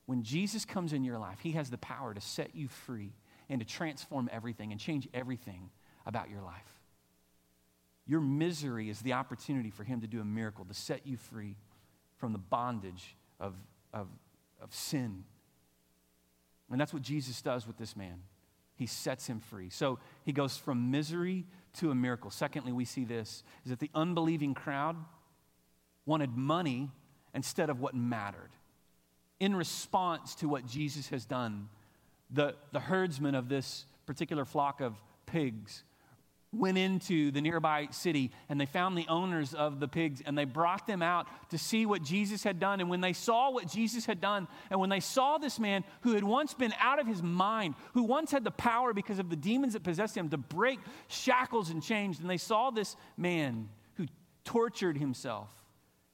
when 0.07 0.23
Jesus 0.23 0.65
comes 0.65 0.93
in 0.93 1.05
your 1.05 1.19
life, 1.19 1.39
he 1.41 1.53
has 1.53 1.71
the 1.71 1.79
power 1.79 2.15
to 2.15 2.21
set 2.21 2.55
you 2.55 2.69
free 2.69 3.13
and 3.49 3.61
to 3.61 3.67
transform 3.67 4.29
everything 4.33 4.71
and 4.71 4.81
change 4.81 5.09
everything 5.13 5.71
about 6.07 6.31
your 6.31 6.43
life. 6.43 6.80
Your 8.11 8.21
misery 8.21 8.91
is 8.91 9.03
the 9.03 9.13
opportunity 9.13 9.71
for 9.71 9.85
Him 9.85 10.01
to 10.01 10.09
do 10.09 10.21
a 10.21 10.25
miracle, 10.25 10.65
to 10.65 10.75
set 10.75 11.07
you 11.07 11.17
free 11.17 11.55
from 12.17 12.33
the 12.33 12.41
bondage 12.41 13.15
of, 13.39 13.55
of, 13.95 14.09
of 14.61 14.75
sin. 14.75 15.23
And 16.73 16.81
that's 16.81 16.93
what 16.93 17.05
Jesus 17.05 17.41
does 17.41 17.69
with 17.69 17.79
this 17.79 17.95
man. 17.95 18.23
He 18.75 18.87
sets 18.87 19.29
him 19.29 19.39
free. 19.39 19.71
So 19.71 20.01
he 20.25 20.33
goes 20.33 20.57
from 20.57 20.91
misery 20.91 21.45
to 21.75 21.93
a 21.93 21.95
miracle. 21.95 22.33
Secondly, 22.33 22.73
we 22.73 22.85
see 22.85 23.05
this 23.05 23.45
is 23.65 23.71
that 23.71 23.79
the 23.79 23.91
unbelieving 23.95 24.55
crowd 24.55 24.97
wanted 26.05 26.37
money 26.37 26.91
instead 27.33 27.71
of 27.71 27.79
what 27.79 27.95
mattered. 27.95 28.51
In 29.39 29.55
response 29.55 30.35
to 30.37 30.49
what 30.49 30.67
Jesus 30.67 31.11
has 31.11 31.27
done, 31.27 31.69
the, 32.29 32.57
the 32.73 32.81
herdsman 32.81 33.37
of 33.37 33.49
this 33.49 33.85
particular 34.05 34.45
flock 34.45 34.81
of 34.81 34.97
pigs 35.27 35.85
went 36.53 36.77
into 36.77 37.31
the 37.31 37.41
nearby 37.41 37.87
city 37.93 38.33
and 38.49 38.61
they 38.61 38.67
found 38.67 38.99
the 38.99 39.07
owners 39.09 39.55
of 39.55 39.79
the 39.79 39.87
pigs 39.87 40.21
and 40.25 40.37
they 40.37 40.45
brought 40.45 40.87
them 40.87 41.01
out 41.01 41.29
to 41.51 41.59
see 41.59 41.87
what 41.87 42.03
Jesus 42.03 42.43
had 42.43 42.59
done. 42.59 42.81
And 42.81 42.91
when 42.91 43.01
they 43.01 43.13
saw 43.13 43.51
what 43.53 43.69
Jesus 43.69 44.05
had 44.05 44.21
done, 44.21 44.49
and 44.69 44.81
when 44.81 44.91
they 44.91 45.01
saw 45.01 45.39
this 45.39 45.61
man 45.61 45.85
who 46.01 46.15
had 46.15 46.25
once 46.25 46.53
been 46.55 46.75
out 46.81 46.99
of 46.99 47.07
his 47.07 47.23
mind, 47.23 47.75
who 47.95 48.03
once 48.03 48.33
had 48.33 48.43
the 48.43 48.51
power 48.51 48.93
because 48.93 49.21
of 49.21 49.31
the 49.31 49.37
demons 49.37 49.75
that 49.75 49.85
possessed 49.85 50.17
him 50.17 50.29
to 50.31 50.37
break 50.37 50.81
shackles 51.07 51.71
and 51.71 51.83
chains, 51.83 52.19
and 52.19 52.29
they 52.29 52.37
saw 52.37 52.71
this 52.71 52.97
man 53.17 53.69
who 53.95 54.07
tortured 54.45 54.99
himself, 54.99 55.55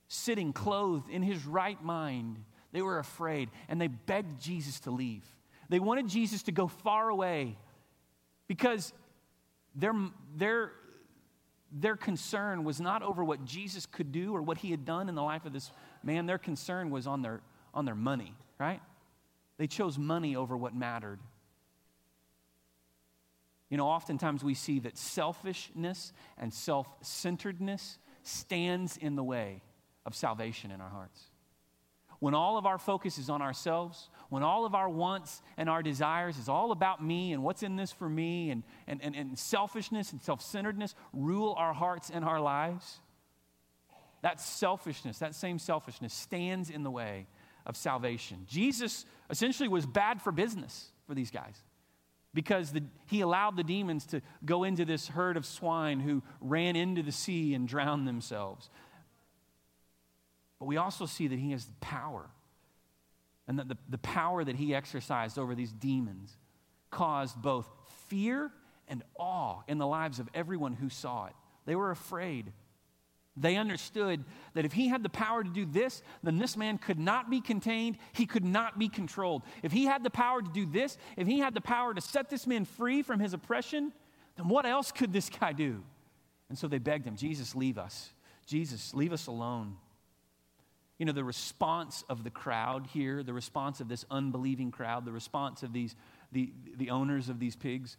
sitting 0.08 0.52
clothed 0.52 1.08
in 1.08 1.22
his 1.22 1.46
right 1.46 1.82
mind, 1.82 2.44
they 2.72 2.82
were 2.82 2.98
afraid 2.98 3.48
and 3.68 3.80
they 3.80 3.87
begged 3.87 4.38
Jesus 4.38 4.80
to 4.80 4.90
leave. 4.90 5.24
They 5.70 5.80
wanted 5.80 6.08
Jesus 6.08 6.42
to 6.44 6.52
go 6.52 6.66
far 6.66 7.08
away 7.08 7.56
because 8.48 8.92
their, 9.76 9.94
their, 10.34 10.72
their 11.70 11.96
concern 11.96 12.64
was 12.64 12.80
not 12.80 13.02
over 13.02 13.22
what 13.22 13.44
Jesus 13.44 13.86
could 13.86 14.10
do 14.10 14.34
or 14.34 14.42
what 14.42 14.58
he 14.58 14.70
had 14.70 14.84
done 14.84 15.08
in 15.08 15.14
the 15.14 15.22
life 15.22 15.44
of 15.44 15.52
this 15.52 15.70
man. 16.02 16.26
Their 16.26 16.38
concern 16.38 16.90
was 16.90 17.06
on 17.06 17.22
their, 17.22 17.40
on 17.74 17.84
their 17.84 17.94
money, 17.94 18.34
right? 18.58 18.80
They 19.58 19.66
chose 19.66 19.98
money 19.98 20.34
over 20.34 20.56
what 20.56 20.74
mattered. 20.74 21.20
You 23.68 23.76
know, 23.76 23.86
oftentimes 23.86 24.42
we 24.42 24.54
see 24.54 24.78
that 24.80 24.96
selfishness 24.96 26.12
and 26.38 26.52
self 26.52 26.86
centeredness 27.02 27.98
stands 28.22 28.96
in 28.96 29.16
the 29.16 29.24
way 29.24 29.62
of 30.04 30.14
salvation 30.14 30.70
in 30.70 30.80
our 30.80 30.88
hearts. 30.88 31.20
When 32.18 32.35
all 32.35 32.57
of 32.57 32.66
our 32.66 32.79
focus 32.79 33.18
is 33.18 33.29
on 33.29 33.42
ourselves, 33.42 34.09
when 34.29 34.42
all 34.42 34.64
of 34.64 34.74
our 34.74 34.88
wants 34.88 35.42
and 35.57 35.68
our 35.68 35.83
desires 35.83 36.38
is 36.38 36.48
all 36.48 36.72
about 36.72 37.02
me 37.02 37.33
and 37.33 37.42
what's 37.42 37.62
in 37.62 37.76
this 37.76 37.92
for 37.92 38.09
me, 38.09 38.50
and, 38.50 38.62
and, 38.87 39.02
and, 39.02 39.14
and 39.14 39.38
selfishness 39.38 40.12
and 40.12 40.22
self 40.22 40.40
centeredness 40.40 40.94
rule 41.12 41.55
our 41.59 41.74
hearts 41.74 42.11
and 42.11 42.24
our 42.24 42.40
lives, 42.40 43.00
that 44.22 44.40
selfishness, 44.40 45.18
that 45.18 45.35
same 45.35 45.59
selfishness, 45.59 46.14
stands 46.14 46.70
in 46.70 46.83
the 46.83 46.90
way 46.90 47.26
of 47.66 47.76
salvation. 47.76 48.46
Jesus 48.48 49.05
essentially 49.29 49.68
was 49.68 49.87
bad 49.87 50.22
for 50.22 50.33
business 50.33 50.90
for 51.07 51.14
these 51.14 51.31
guys 51.31 51.62
because 52.37 52.70
the, 52.70 52.83
he 53.07 53.22
allowed 53.22 53.57
the 53.57 53.64
demons 53.64 54.05
to 54.07 54.20
go 54.44 54.62
into 54.62 54.85
this 54.85 55.09
herd 55.09 55.37
of 55.37 55.46
swine 55.46 56.00
who 56.00 56.22
ran 56.40 56.76
into 56.76 57.02
the 57.02 57.11
sea 57.11 57.55
and 57.55 57.66
drowned 57.66 58.07
themselves. 58.07 58.68
But 60.58 60.66
we 60.66 60.76
also 60.76 61.06
see 61.06 61.28
that 61.28 61.38
he 61.38 61.50
has 61.52 61.68
power. 61.80 62.30
And 63.48 63.58
that 63.58 63.68
the, 63.68 63.76
the 63.88 63.98
power 63.98 64.42
that 64.42 64.56
he 64.56 64.74
exercised 64.74 65.38
over 65.38 65.54
these 65.54 65.72
demons 65.72 66.36
caused 66.90 67.40
both 67.40 67.68
fear 68.08 68.50
and 68.88 69.02
awe 69.18 69.62
in 69.68 69.78
the 69.78 69.86
lives 69.86 70.18
of 70.18 70.28
everyone 70.34 70.72
who 70.72 70.88
saw 70.88 71.26
it. 71.26 71.34
They 71.64 71.76
were 71.76 71.90
afraid. 71.90 72.52
They 73.36 73.56
understood 73.56 74.24
that 74.54 74.64
if 74.64 74.72
he 74.72 74.88
had 74.88 75.02
the 75.02 75.10
power 75.10 75.44
to 75.44 75.50
do 75.50 75.66
this, 75.66 76.02
then 76.22 76.38
this 76.38 76.56
man 76.56 76.78
could 76.78 76.98
not 76.98 77.28
be 77.28 77.40
contained. 77.40 77.98
He 78.12 78.24
could 78.24 78.44
not 78.44 78.78
be 78.78 78.88
controlled. 78.88 79.42
If 79.62 79.72
he 79.72 79.84
had 79.84 80.02
the 80.02 80.10
power 80.10 80.40
to 80.40 80.50
do 80.50 80.64
this, 80.64 80.96
if 81.16 81.26
he 81.26 81.38
had 81.38 81.52
the 81.52 81.60
power 81.60 81.92
to 81.92 82.00
set 82.00 82.30
this 82.30 82.46
man 82.46 82.64
free 82.64 83.02
from 83.02 83.20
his 83.20 83.34
oppression, 83.34 83.92
then 84.36 84.48
what 84.48 84.64
else 84.64 84.90
could 84.90 85.12
this 85.12 85.28
guy 85.28 85.52
do? 85.52 85.82
And 86.48 86.56
so 86.56 86.66
they 86.66 86.78
begged 86.78 87.06
him, 87.06 87.16
Jesus, 87.16 87.54
leave 87.54 87.76
us. 87.76 88.10
Jesus, 88.46 88.94
leave 88.94 89.12
us 89.12 89.26
alone. 89.26 89.76
You 90.98 91.06
know, 91.06 91.12
the 91.12 91.24
response 91.24 92.04
of 92.09 92.24
the 92.24 92.30
crowd 92.30 92.87
here, 92.92 93.22
the 93.22 93.35
response 93.35 93.80
of 93.80 93.88
this 93.88 94.04
unbelieving 94.11 94.70
crowd, 94.70 95.04
the 95.04 95.12
response 95.12 95.62
of 95.62 95.72
these, 95.72 95.94
the, 96.32 96.52
the 96.76 96.90
owners 96.90 97.28
of 97.28 97.38
these 97.38 97.54
pigs 97.54 97.96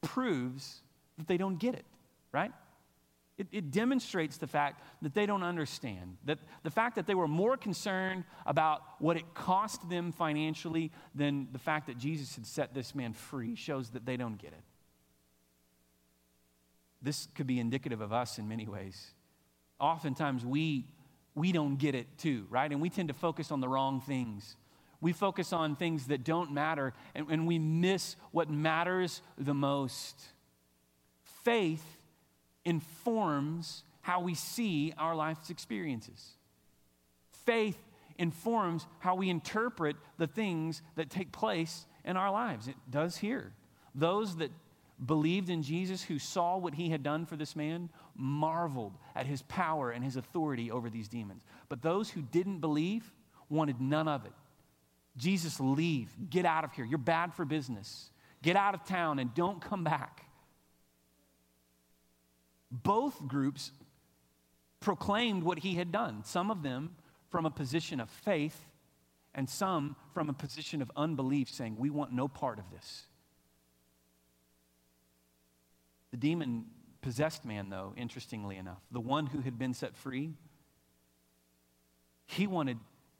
proves 0.00 0.82
that 1.18 1.28
they 1.28 1.36
don't 1.36 1.58
get 1.58 1.74
it, 1.74 1.84
right? 2.32 2.52
It, 3.38 3.46
it, 3.50 3.70
demonstrates 3.70 4.36
the 4.36 4.46
fact 4.46 4.82
that 5.00 5.14
they 5.14 5.24
don't 5.24 5.42
understand. 5.42 6.18
That 6.26 6.38
the 6.64 6.70
fact 6.70 6.96
that 6.96 7.06
they 7.06 7.14
were 7.14 7.28
more 7.28 7.56
concerned 7.56 8.24
about 8.44 8.82
what 8.98 9.16
it 9.16 9.34
cost 9.34 9.88
them 9.88 10.12
financially 10.12 10.90
than 11.14 11.48
the 11.50 11.58
fact 11.58 11.86
that 11.86 11.96
Jesus 11.96 12.34
had 12.34 12.46
set 12.46 12.74
this 12.74 12.94
man 12.94 13.14
free 13.14 13.54
shows 13.54 13.90
that 13.90 14.04
they 14.04 14.16
don't 14.16 14.36
get 14.36 14.52
it. 14.52 14.62
This 17.00 17.26
could 17.34 17.46
be 17.46 17.58
indicative 17.58 18.00
of 18.00 18.12
us 18.12 18.38
in 18.38 18.48
many 18.48 18.68
ways. 18.68 19.12
Oftentimes, 19.80 20.44
we 20.44 20.86
we 21.34 21.52
don't 21.52 21.76
get 21.76 21.94
it 21.94 22.06
too, 22.18 22.46
right? 22.50 22.70
And 22.70 22.80
we 22.80 22.90
tend 22.90 23.08
to 23.08 23.14
focus 23.14 23.50
on 23.50 23.60
the 23.60 23.68
wrong 23.68 24.00
things. 24.00 24.56
We 25.00 25.12
focus 25.12 25.52
on 25.52 25.74
things 25.74 26.06
that 26.08 26.22
don't 26.22 26.52
matter, 26.52 26.92
and, 27.14 27.26
and 27.28 27.46
we 27.46 27.58
miss 27.58 28.16
what 28.30 28.48
matters 28.48 29.20
the 29.36 29.54
most. 29.54 30.20
Faith 31.42 31.84
informs 32.64 33.82
how 34.02 34.20
we 34.20 34.34
see 34.34 34.92
our 34.98 35.16
life's 35.16 35.50
experiences. 35.50 36.36
Faith 37.44 37.78
informs 38.18 38.86
how 39.00 39.16
we 39.16 39.28
interpret 39.28 39.96
the 40.18 40.26
things 40.26 40.82
that 40.94 41.10
take 41.10 41.32
place 41.32 41.86
in 42.04 42.16
our 42.16 42.30
lives. 42.30 42.68
It 42.68 42.76
does 42.88 43.16
here. 43.16 43.52
Those 43.94 44.36
that 44.36 44.50
believed 45.04 45.50
in 45.50 45.62
Jesus, 45.62 46.02
who 46.02 46.18
saw 46.18 46.56
what 46.56 46.74
he 46.74 46.90
had 46.90 47.02
done 47.02 47.26
for 47.26 47.36
this 47.36 47.56
man, 47.56 47.88
marveled 48.14 48.96
at 49.14 49.26
his 49.26 49.42
power 49.42 49.90
and 49.90 50.04
his 50.04 50.16
authority 50.16 50.70
over 50.70 50.90
these 50.90 51.08
demons. 51.08 51.42
But 51.68 51.82
those 51.82 52.10
who 52.10 52.22
didn't 52.22 52.58
believe 52.58 53.12
wanted 53.48 53.80
none 53.80 54.08
of 54.08 54.24
it. 54.24 54.32
Jesus, 55.16 55.60
leave. 55.60 56.10
Get 56.30 56.46
out 56.46 56.64
of 56.64 56.72
here. 56.72 56.84
You're 56.84 56.98
bad 56.98 57.34
for 57.34 57.44
business. 57.44 58.10
Get 58.42 58.56
out 58.56 58.74
of 58.74 58.84
town 58.84 59.18
and 59.18 59.34
don't 59.34 59.60
come 59.60 59.84
back. 59.84 60.26
Both 62.70 63.26
groups 63.26 63.70
proclaimed 64.80 65.42
what 65.42 65.58
he 65.60 65.74
had 65.74 65.92
done, 65.92 66.24
some 66.24 66.50
of 66.50 66.62
them 66.62 66.96
from 67.30 67.46
a 67.46 67.50
position 67.50 68.00
of 68.00 68.10
faith, 68.10 68.66
and 69.34 69.48
some 69.48 69.96
from 70.12 70.28
a 70.28 70.32
position 70.32 70.82
of 70.82 70.90
unbelief, 70.96 71.48
saying, 71.48 71.76
We 71.78 71.90
want 71.90 72.12
no 72.12 72.28
part 72.28 72.58
of 72.58 72.70
this. 72.70 73.06
The 76.12 76.16
demon 76.16 76.66
possessed 77.00 77.44
man, 77.44 77.68
though, 77.68 77.92
interestingly 77.96 78.56
enough, 78.56 78.80
the 78.90 79.00
one 79.00 79.26
who 79.26 79.40
had 79.40 79.58
been 79.58 79.74
set 79.74 79.96
free, 79.96 80.34
he 82.26 82.46
wanted 82.46 82.78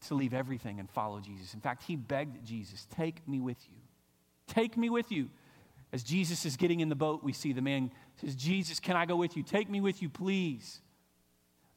to 0.08 0.14
leave 0.14 0.32
everything 0.32 0.78
and 0.78 0.88
follow 0.88 1.20
Jesus. 1.20 1.54
In 1.54 1.60
fact, 1.60 1.82
he 1.82 1.96
begged 1.96 2.44
Jesus, 2.46 2.86
Take 2.94 3.26
me 3.28 3.40
with 3.40 3.58
you. 3.68 3.76
Take 4.46 4.76
me 4.76 4.90
with 4.90 5.10
you. 5.10 5.30
As 5.92 6.02
Jesus 6.02 6.46
is 6.46 6.56
getting 6.56 6.80
in 6.80 6.88
the 6.88 6.94
boat, 6.94 7.22
we 7.22 7.32
see 7.32 7.52
the 7.52 7.60
man 7.60 7.90
says, 8.16 8.34
Jesus, 8.34 8.80
can 8.80 8.96
I 8.96 9.04
go 9.04 9.16
with 9.16 9.36
you? 9.36 9.42
Take 9.42 9.68
me 9.68 9.80
with 9.80 10.00
you, 10.00 10.08
please. 10.08 10.80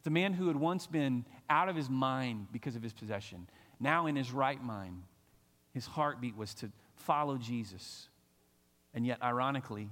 The 0.04 0.10
man 0.10 0.34
who 0.34 0.48
had 0.48 0.56
once 0.56 0.88
been 0.88 1.26
out 1.50 1.68
of 1.68 1.76
his 1.76 1.90
mind 1.90 2.48
because 2.52 2.76
of 2.76 2.84
his 2.84 2.94
possession, 2.94 3.50
now 3.80 4.08
in 4.08 4.16
his 4.16 4.32
right 4.32 4.62
mind, 4.64 5.04
his 5.74 5.86
heartbeat 5.86 6.38
was 6.38 6.54
to 6.56 6.72
follow 6.96 7.38
Jesus. 7.38 8.08
And 8.94 9.06
yet, 9.06 9.22
ironically, 9.22 9.90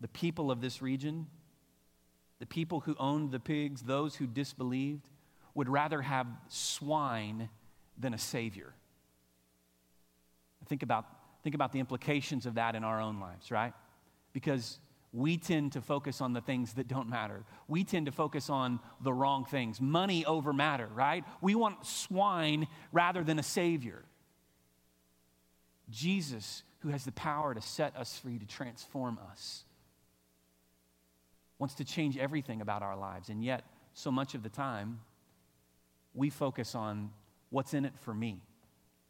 the 0.00 0.08
people 0.08 0.50
of 0.50 0.60
this 0.60 0.80
region, 0.80 1.26
the 2.38 2.46
people 2.46 2.80
who 2.80 2.94
owned 2.98 3.30
the 3.30 3.40
pigs, 3.40 3.82
those 3.82 4.14
who 4.14 4.26
disbelieved, 4.26 5.08
would 5.54 5.68
rather 5.68 6.02
have 6.02 6.26
swine 6.48 7.48
than 7.98 8.14
a 8.14 8.18
savior. 8.18 8.74
Think 10.66 10.82
about, 10.82 11.06
think 11.42 11.54
about 11.54 11.72
the 11.72 11.80
implications 11.80 12.46
of 12.46 12.54
that 12.54 12.74
in 12.74 12.84
our 12.84 13.00
own 13.00 13.20
lives, 13.20 13.50
right? 13.50 13.72
Because 14.32 14.78
we 15.12 15.38
tend 15.38 15.72
to 15.72 15.80
focus 15.80 16.20
on 16.20 16.32
the 16.32 16.40
things 16.40 16.74
that 16.74 16.86
don't 16.86 17.08
matter. 17.08 17.42
We 17.66 17.82
tend 17.82 18.06
to 18.06 18.12
focus 18.12 18.50
on 18.50 18.78
the 19.00 19.12
wrong 19.12 19.46
things. 19.46 19.80
Money 19.80 20.24
over 20.24 20.52
matter, 20.52 20.88
right? 20.94 21.24
We 21.40 21.54
want 21.54 21.86
swine 21.86 22.68
rather 22.92 23.24
than 23.24 23.38
a 23.38 23.42
savior. 23.42 24.04
Jesus, 25.90 26.62
who 26.80 26.90
has 26.90 27.04
the 27.04 27.12
power 27.12 27.54
to 27.54 27.62
set 27.62 27.96
us 27.96 28.18
free, 28.18 28.38
to 28.38 28.46
transform 28.46 29.18
us, 29.30 29.64
wants 31.58 31.74
to 31.76 31.84
change 31.84 32.16
everything 32.16 32.60
about 32.60 32.82
our 32.82 32.96
lives. 32.96 33.28
And 33.28 33.42
yet, 33.42 33.64
so 33.94 34.10
much 34.10 34.34
of 34.34 34.42
the 34.42 34.48
time, 34.48 35.00
we 36.14 36.30
focus 36.30 36.74
on 36.74 37.10
what's 37.50 37.74
in 37.74 37.84
it 37.84 37.92
for 38.00 38.14
me. 38.14 38.42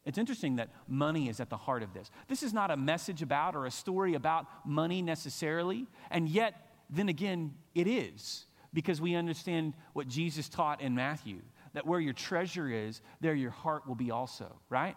It's 0.04 0.18
interesting 0.18 0.56
that 0.56 0.70
money 0.86 1.28
is 1.28 1.40
at 1.40 1.50
the 1.50 1.56
heart 1.56 1.82
of 1.82 1.92
this. 1.92 2.10
This 2.28 2.42
is 2.42 2.54
not 2.54 2.70
a 2.70 2.76
message 2.76 3.20
about 3.20 3.54
or 3.54 3.66
a 3.66 3.70
story 3.70 4.14
about 4.14 4.46
money 4.64 5.02
necessarily, 5.02 5.86
and 6.10 6.28
yet, 6.28 6.54
then 6.88 7.08
again, 7.08 7.54
it 7.74 7.86
is 7.86 8.46
because 8.72 9.00
we 9.00 9.14
understand 9.14 9.74
what 9.92 10.08
Jesus 10.08 10.48
taught 10.48 10.80
in 10.80 10.94
Matthew 10.94 11.40
that 11.74 11.86
where 11.86 12.00
your 12.00 12.12
treasure 12.12 12.70
is, 12.70 13.00
there 13.20 13.34
your 13.34 13.50
heart 13.50 13.86
will 13.86 13.94
be 13.94 14.10
also, 14.10 14.56
right? 14.68 14.96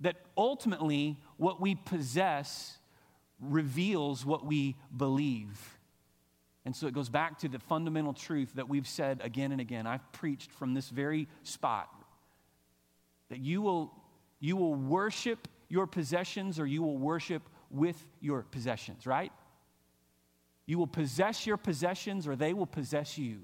That 0.00 0.16
ultimately, 0.36 1.18
what 1.36 1.60
we 1.60 1.74
possess 1.74 2.78
reveals 3.40 4.24
what 4.24 4.44
we 4.44 4.76
believe. 4.96 5.78
And 6.64 6.74
so 6.74 6.86
it 6.86 6.94
goes 6.94 7.08
back 7.08 7.38
to 7.40 7.48
the 7.48 7.58
fundamental 7.58 8.14
truth 8.14 8.52
that 8.54 8.68
we've 8.68 8.88
said 8.88 9.20
again 9.22 9.52
and 9.52 9.60
again. 9.60 9.86
I've 9.86 10.10
preached 10.12 10.50
from 10.52 10.72
this 10.74 10.88
very 10.88 11.28
spot 11.42 11.88
that 13.28 13.40
you 13.40 13.60
will, 13.60 13.92
you 14.40 14.56
will 14.56 14.74
worship 14.74 15.48
your 15.68 15.86
possessions 15.86 16.58
or 16.58 16.66
you 16.66 16.82
will 16.82 16.96
worship 16.96 17.42
with 17.70 18.06
your 18.20 18.42
possessions, 18.42 19.06
right? 19.06 19.32
You 20.66 20.78
will 20.78 20.86
possess 20.86 21.46
your 21.46 21.56
possessions 21.56 22.26
or 22.26 22.36
they 22.36 22.54
will 22.54 22.66
possess 22.66 23.18
you. 23.18 23.40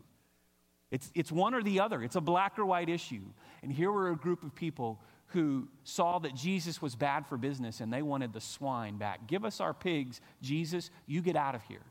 It's, 0.90 1.11
it's 1.14 1.30
one 1.30 1.54
or 1.54 1.62
the 1.62 1.80
other, 1.80 2.02
it's 2.02 2.16
a 2.16 2.20
black 2.20 2.59
or 2.59 2.64
white 2.64 2.88
issue. 2.88 3.22
And 3.62 3.70
here 3.70 3.92
were 3.92 4.11
a 4.11 4.16
group 4.16 4.42
of 4.42 4.54
people 4.54 5.00
who 5.26 5.68
saw 5.85 6.18
that 6.18 6.35
Jesus 6.35 6.83
was 6.83 6.96
bad 6.96 7.26
for 7.26 7.37
business 7.37 7.80
and 7.80 7.92
they 7.92 8.02
wanted 8.02 8.33
the 8.33 8.40
swine 8.40 8.96
back. 8.96 9.26
Give 9.28 9.44
us 9.44 9.61
our 9.61 9.74
pigs, 9.74 10.20
Jesus, 10.42 10.90
you 11.06 11.20
get 11.20 11.37
out 11.37 11.54
of 11.54 11.62
here. 11.64 11.85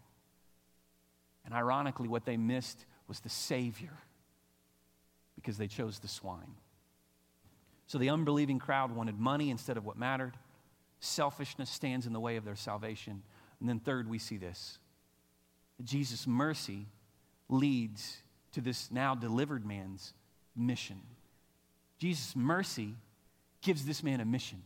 And 1.49 1.57
ironically, 1.57 2.07
what 2.07 2.25
they 2.25 2.37
missed 2.37 2.85
was 3.07 3.21
the 3.21 3.29
Savior 3.29 3.97
because 5.35 5.57
they 5.57 5.65
chose 5.65 5.97
the 5.97 6.07
swine. 6.07 6.53
So 7.87 7.97
the 7.97 8.11
unbelieving 8.11 8.59
crowd 8.59 8.91
wanted 8.91 9.17
money 9.17 9.49
instead 9.49 9.75
of 9.75 9.83
what 9.83 9.97
mattered. 9.97 10.37
Selfishness 10.99 11.71
stands 11.71 12.05
in 12.05 12.13
the 12.13 12.19
way 12.19 12.35
of 12.35 12.45
their 12.45 12.55
salvation. 12.55 13.23
And 13.59 13.67
then, 13.67 13.79
third, 13.79 14.07
we 14.07 14.19
see 14.19 14.37
this 14.37 14.77
Jesus' 15.83 16.27
mercy 16.27 16.85
leads 17.47 18.17
to 18.51 18.61
this 18.61 18.91
now 18.91 19.15
delivered 19.15 19.65
man's 19.65 20.13
mission. 20.55 21.01
Jesus' 21.97 22.35
mercy 22.35 22.93
gives 23.63 23.85
this 23.85 24.03
man 24.03 24.19
a 24.19 24.25
mission. 24.25 24.61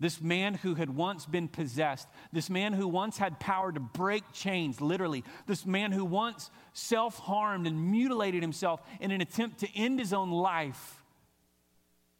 This 0.00 0.20
man 0.20 0.54
who 0.54 0.74
had 0.74 0.90
once 0.90 1.26
been 1.26 1.48
possessed, 1.48 2.06
this 2.32 2.48
man 2.48 2.72
who 2.72 2.86
once 2.86 3.18
had 3.18 3.40
power 3.40 3.72
to 3.72 3.80
break 3.80 4.22
chains, 4.32 4.80
literally, 4.80 5.24
this 5.46 5.66
man 5.66 5.90
who 5.90 6.04
once 6.04 6.50
self 6.72 7.18
harmed 7.18 7.66
and 7.66 7.90
mutilated 7.90 8.42
himself 8.42 8.80
in 9.00 9.10
an 9.10 9.20
attempt 9.20 9.58
to 9.60 9.68
end 9.76 9.98
his 9.98 10.12
own 10.12 10.30
life 10.30 11.02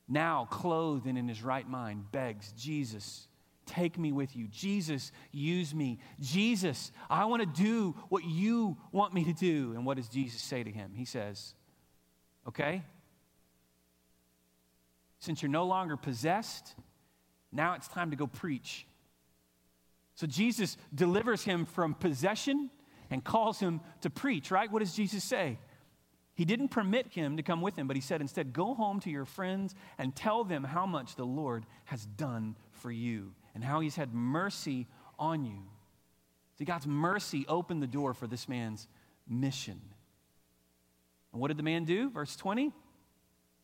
now 0.08 0.48
clothed 0.50 1.06
and 1.06 1.18
in 1.18 1.28
his 1.28 1.42
right 1.42 1.68
mind, 1.68 2.10
begs, 2.10 2.52
Jesus, 2.52 3.28
take 3.66 3.98
me 3.98 4.10
with 4.10 4.34
you. 4.34 4.48
Jesus, 4.48 5.12
use 5.30 5.74
me. 5.74 5.98
Jesus, 6.20 6.90
I 7.10 7.26
want 7.26 7.42
to 7.42 7.62
do 7.62 7.94
what 8.08 8.24
you 8.24 8.76
want 8.90 9.12
me 9.12 9.24
to 9.24 9.32
do. 9.32 9.72
And 9.74 9.84
what 9.84 9.98
does 9.98 10.08
Jesus 10.08 10.40
say 10.40 10.62
to 10.62 10.70
him? 10.70 10.92
He 10.94 11.04
says, 11.04 11.54
Okay, 12.46 12.82
since 15.18 15.42
you're 15.42 15.50
no 15.50 15.66
longer 15.66 15.98
possessed, 15.98 16.74
now 17.52 17.74
it's 17.74 17.88
time 17.88 18.10
to 18.10 18.16
go 18.16 18.26
preach. 18.26 18.86
So 20.14 20.26
Jesus 20.26 20.76
delivers 20.94 21.42
him 21.44 21.64
from 21.64 21.94
possession 21.94 22.70
and 23.10 23.22
calls 23.22 23.60
him 23.60 23.80
to 24.02 24.10
preach, 24.10 24.50
right? 24.50 24.70
What 24.70 24.80
does 24.80 24.94
Jesus 24.94 25.24
say? 25.24 25.58
He 26.34 26.44
didn't 26.44 26.68
permit 26.68 27.08
him 27.08 27.36
to 27.36 27.42
come 27.42 27.60
with 27.60 27.76
him, 27.76 27.86
but 27.88 27.96
he 27.96 28.02
said 28.02 28.20
instead, 28.20 28.52
Go 28.52 28.74
home 28.74 29.00
to 29.00 29.10
your 29.10 29.24
friends 29.24 29.74
and 29.98 30.14
tell 30.14 30.44
them 30.44 30.62
how 30.62 30.86
much 30.86 31.16
the 31.16 31.24
Lord 31.24 31.66
has 31.86 32.06
done 32.06 32.54
for 32.70 32.92
you 32.92 33.34
and 33.54 33.64
how 33.64 33.80
he's 33.80 33.96
had 33.96 34.14
mercy 34.14 34.86
on 35.18 35.44
you. 35.44 35.64
See, 36.58 36.64
God's 36.64 36.86
mercy 36.86 37.44
opened 37.48 37.82
the 37.82 37.88
door 37.88 38.14
for 38.14 38.26
this 38.26 38.48
man's 38.48 38.86
mission. 39.28 39.80
And 41.32 41.40
what 41.40 41.48
did 41.48 41.56
the 41.56 41.62
man 41.62 41.84
do? 41.84 42.10
Verse 42.10 42.36
20. 42.36 42.72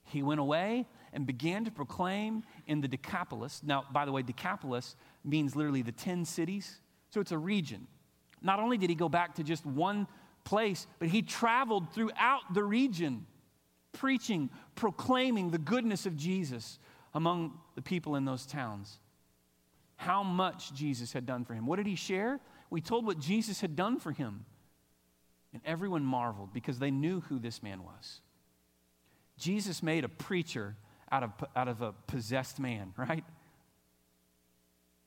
He 0.07 0.23
went 0.23 0.41
away 0.41 0.87
and 1.15 1.27
began 1.27 1.65
to 1.65 1.71
proclaim 1.71 2.43
in 2.67 2.81
the 2.81 2.89
Decapolis. 2.89 3.63
Now, 3.65 3.85
by 3.93 4.05
the 4.05 4.13
way, 4.13 4.23
Decapolis 4.23 4.97
means 5.25 5.57
literally 5.57 5.81
the 5.81 5.93
10 5.93 6.25
cities, 6.25 6.81
so 7.11 7.21
it's 7.21 7.33
a 7.33 7.39
region. 7.39 7.87
Not 8.43 8.59
only 8.61 8.77
did 8.77 8.91
he 8.91 8.97
go 8.97 9.09
back 9.09 9.37
to 9.37 9.45
just 9.45 9.65
one 9.65 10.07
place, 10.43 10.87
but 10.99 11.09
he 11.09 11.23
traveled 11.23 11.91
throughout 11.95 12.53
the 12.53 12.63
region, 12.63 13.27
preaching, 13.93 14.51
proclaiming 14.75 15.51
the 15.51 15.59
goodness 15.59 16.05
of 16.05 16.17
Jesus 16.17 16.79
among 17.15 17.59
the 17.77 17.83
people 17.83 18.17
in 18.17 18.25
those 18.25 18.45
towns. 18.45 18.99
How 19.97 20.23
much 20.23 20.75
Jesus 20.75 21.13
had 21.13 21.25
done 21.25 21.45
for 21.45 21.55
him. 21.55 21.67
What 21.67 21.77
did 21.77 21.87
he 21.87 21.95
share? 21.95 22.41
We 22.69 22.81
told 22.81 23.07
what 23.07 23.21
Jesus 23.21 23.61
had 23.61 23.77
done 23.77 24.01
for 24.01 24.11
him. 24.11 24.45
And 25.53 25.63
everyone 25.65 26.05
marveled 26.05 26.53
because 26.53 26.81
they 26.81 26.91
knew 26.91 27.21
who 27.21 27.39
this 27.39 27.63
man 27.63 27.85
was. 27.85 28.21
Jesus 29.39 29.83
made 29.83 30.05
a 30.05 30.09
preacher 30.09 30.77
out 31.11 31.23
of, 31.23 31.31
out 31.55 31.69
of 31.69 31.83
a 31.83 31.93
possessed 32.07 32.59
man, 32.59 32.93
right? 32.99 33.25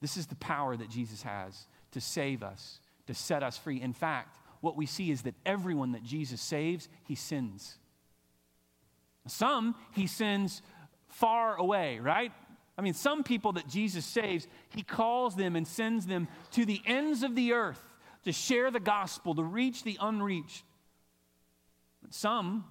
This 0.02 0.18
is 0.18 0.28
the 0.28 0.36
power 0.36 0.76
that 0.78 0.90
Jesus 0.90 1.24
has 1.24 1.68
to 1.92 2.02
save 2.02 2.44
us, 2.44 2.80
to 3.08 3.14
set 3.14 3.44
us 3.44 3.58
free. 3.58 3.82
In 3.82 3.94
fact, 3.94 4.38
what 4.62 4.76
we 4.76 4.86
see 4.86 5.12
is 5.12 5.24
that 5.24 5.36
everyone 5.46 5.94
that 5.94 6.04
Jesus 6.04 6.42
saves, 6.42 6.90
he 7.06 7.16
sends. 7.16 7.78
Some 9.28 9.76
he 9.94 10.08
sends 10.08 10.62
far 11.10 11.56
away, 11.56 12.00
right? 12.00 12.32
I 12.78 12.82
mean, 12.82 12.94
some 12.94 13.24
people 13.24 13.54
that 13.54 13.68
Jesus 13.68 14.06
saves, 14.06 14.48
he 14.70 14.84
calls 14.84 15.36
them 15.36 15.56
and 15.56 15.68
sends 15.68 16.06
them 16.06 16.28
to 16.52 16.66
the 16.66 16.82
ends 16.86 17.24
of 17.24 17.36
the 17.36 17.54
earth 17.54 17.82
to 18.24 18.32
share 18.32 18.70
the 18.70 18.80
gospel, 18.80 19.34
to 19.36 19.44
reach 19.44 19.84
the 19.84 19.98
unreached. 20.00 20.64
But 22.02 22.14
some, 22.14 22.66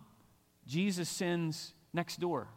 Jesus 0.67 1.09
sends 1.09 1.73
next 1.93 2.21
door. 2.21 2.49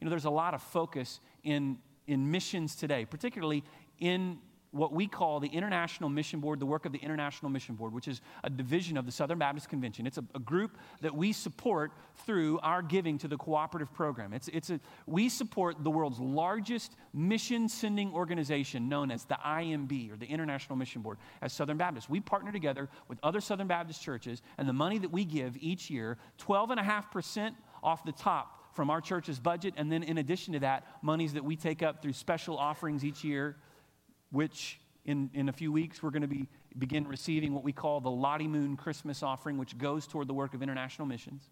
You 0.00 0.06
know, 0.06 0.10
there's 0.10 0.24
a 0.24 0.30
lot 0.30 0.54
of 0.54 0.62
focus 0.62 1.20
in, 1.42 1.78
in 2.06 2.30
missions 2.30 2.76
today, 2.76 3.04
particularly 3.04 3.64
in 3.98 4.38
what 4.76 4.92
we 4.92 5.06
call 5.06 5.40
the 5.40 5.48
International 5.48 6.08
Mission 6.08 6.40
Board, 6.40 6.60
the 6.60 6.66
work 6.66 6.84
of 6.84 6.92
the 6.92 6.98
International 6.98 7.50
Mission 7.50 7.74
Board, 7.74 7.92
which 7.92 8.08
is 8.08 8.20
a 8.44 8.50
division 8.50 8.96
of 8.96 9.06
the 9.06 9.12
Southern 9.12 9.38
Baptist 9.38 9.68
Convention. 9.68 10.06
It's 10.06 10.18
a, 10.18 10.24
a 10.34 10.38
group 10.38 10.76
that 11.00 11.14
we 11.14 11.32
support 11.32 11.92
through 12.26 12.58
our 12.60 12.82
giving 12.82 13.18
to 13.18 13.28
the 13.28 13.36
cooperative 13.36 13.92
program. 13.94 14.32
It's, 14.32 14.48
it's 14.48 14.70
a, 14.70 14.80
we 15.06 15.28
support 15.28 15.82
the 15.82 15.90
world's 15.90 16.18
largest 16.18 16.96
mission 17.14 17.68
sending 17.68 18.12
organization 18.12 18.88
known 18.88 19.10
as 19.10 19.24
the 19.24 19.38
IMB, 19.44 20.12
or 20.12 20.16
the 20.16 20.26
International 20.26 20.76
Mission 20.76 21.02
Board, 21.02 21.18
as 21.42 21.52
Southern 21.52 21.76
Baptists. 21.76 22.08
We 22.08 22.20
partner 22.20 22.52
together 22.52 22.88
with 23.08 23.18
other 23.22 23.40
Southern 23.40 23.66
Baptist 23.66 24.02
churches, 24.02 24.42
and 24.58 24.68
the 24.68 24.74
money 24.74 24.98
that 24.98 25.10
we 25.10 25.24
give 25.24 25.56
each 25.60 25.90
year, 25.90 26.18
12.5% 26.38 27.54
off 27.82 28.04
the 28.04 28.12
top 28.12 28.55
from 28.76 28.90
our 28.90 29.00
church's 29.00 29.40
budget, 29.40 29.74
and 29.78 29.90
then 29.90 30.02
in 30.02 30.18
addition 30.18 30.52
to 30.52 30.60
that, 30.60 30.84
monies 31.02 31.32
that 31.32 31.44
we 31.44 31.56
take 31.56 31.82
up 31.82 32.02
through 32.02 32.12
special 32.12 32.58
offerings 32.58 33.04
each 33.04 33.24
year, 33.24 33.56
which 34.30 34.78
in, 35.06 35.30
in 35.32 35.48
a 35.48 35.52
few 35.52 35.72
weeks 35.72 36.02
we're 36.02 36.10
going 36.10 36.22
to 36.22 36.28
be 36.28 36.46
begin 36.78 37.08
receiving 37.08 37.54
what 37.54 37.64
we 37.64 37.72
call 37.72 38.00
the 38.00 38.10
Lottie 38.10 38.46
Moon 38.46 38.76
Christmas 38.76 39.22
offering, 39.22 39.56
which 39.56 39.78
goes 39.78 40.06
toward 40.06 40.28
the 40.28 40.34
work 40.34 40.52
of 40.52 40.62
international 40.62 41.08
missions. 41.08 41.48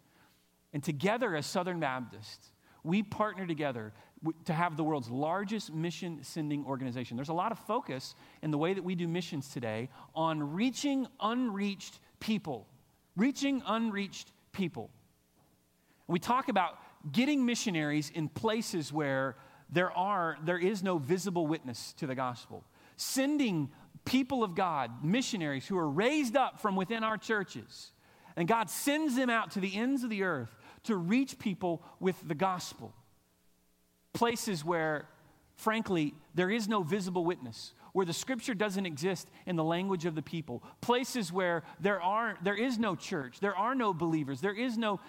And 0.74 0.84
together 0.84 1.34
as 1.34 1.46
Southern 1.46 1.80
Baptists, 1.80 2.52
we 2.82 3.02
partner 3.02 3.46
together 3.46 3.94
to 4.44 4.52
have 4.52 4.76
the 4.76 4.84
world's 4.84 5.08
largest 5.08 5.72
mission 5.72 6.18
sending 6.22 6.66
organization. 6.66 7.16
There's 7.16 7.30
a 7.30 7.32
lot 7.34 7.52
of 7.52 7.58
focus 7.60 8.14
in 8.42 8.50
the 8.50 8.58
way 8.58 8.74
that 8.74 8.84
we 8.84 8.94
do 8.94 9.08
missions 9.08 9.48
today 9.48 9.88
on 10.14 10.52
reaching 10.52 11.06
unreached 11.20 12.00
people. 12.20 12.66
Reaching 13.16 13.62
unreached 13.66 14.30
people. 14.52 14.90
We 16.06 16.18
talk 16.18 16.48
about 16.48 16.78
getting 17.12 17.44
missionaries 17.44 18.10
in 18.14 18.28
places 18.28 18.92
where 18.92 19.36
there 19.70 19.90
are 19.92 20.36
there 20.44 20.58
is 20.58 20.82
no 20.82 20.98
visible 20.98 21.46
witness 21.46 21.92
to 21.94 22.06
the 22.06 22.14
gospel. 22.14 22.64
Sending 22.96 23.70
people 24.04 24.44
of 24.44 24.54
god 24.54 25.04
missionaries 25.04 25.66
who 25.66 25.78
are 25.78 25.88
raised 25.88 26.36
up 26.36 26.60
from 26.60 26.76
within 26.76 27.02
our 27.02 27.16
churches 27.16 27.90
and 28.36 28.46
god 28.46 28.68
sends 28.68 29.16
them 29.16 29.30
out 29.30 29.50
to 29.52 29.60
the 29.60 29.74
ends 29.74 30.04
of 30.04 30.10
the 30.10 30.22
earth 30.22 30.54
to 30.84 30.96
reach 30.96 31.38
people 31.38 31.82
with 32.00 32.16
the 32.26 32.34
gospel. 32.34 32.92
Places 34.12 34.64
where 34.64 35.08
frankly 35.56 36.14
there 36.34 36.50
is 36.50 36.68
no 36.68 36.82
visible 36.82 37.24
witness 37.24 37.72
where 37.92 38.04
the 38.04 38.12
scripture 38.12 38.54
doesn't 38.54 38.86
exist 38.86 39.28
in 39.46 39.54
the 39.54 39.62
language 39.62 40.04
of 40.04 40.16
the 40.16 40.22
people. 40.22 40.64
Places 40.80 41.32
where 41.32 41.62
there 41.80 42.02
are 42.02 42.36
there 42.42 42.56
is 42.56 42.78
no 42.78 42.94
church 42.94 43.40
there 43.40 43.56
are 43.56 43.74
no 43.74 43.94
believers 43.94 44.40
there 44.40 44.54
is 44.54 44.76
no 44.76 45.00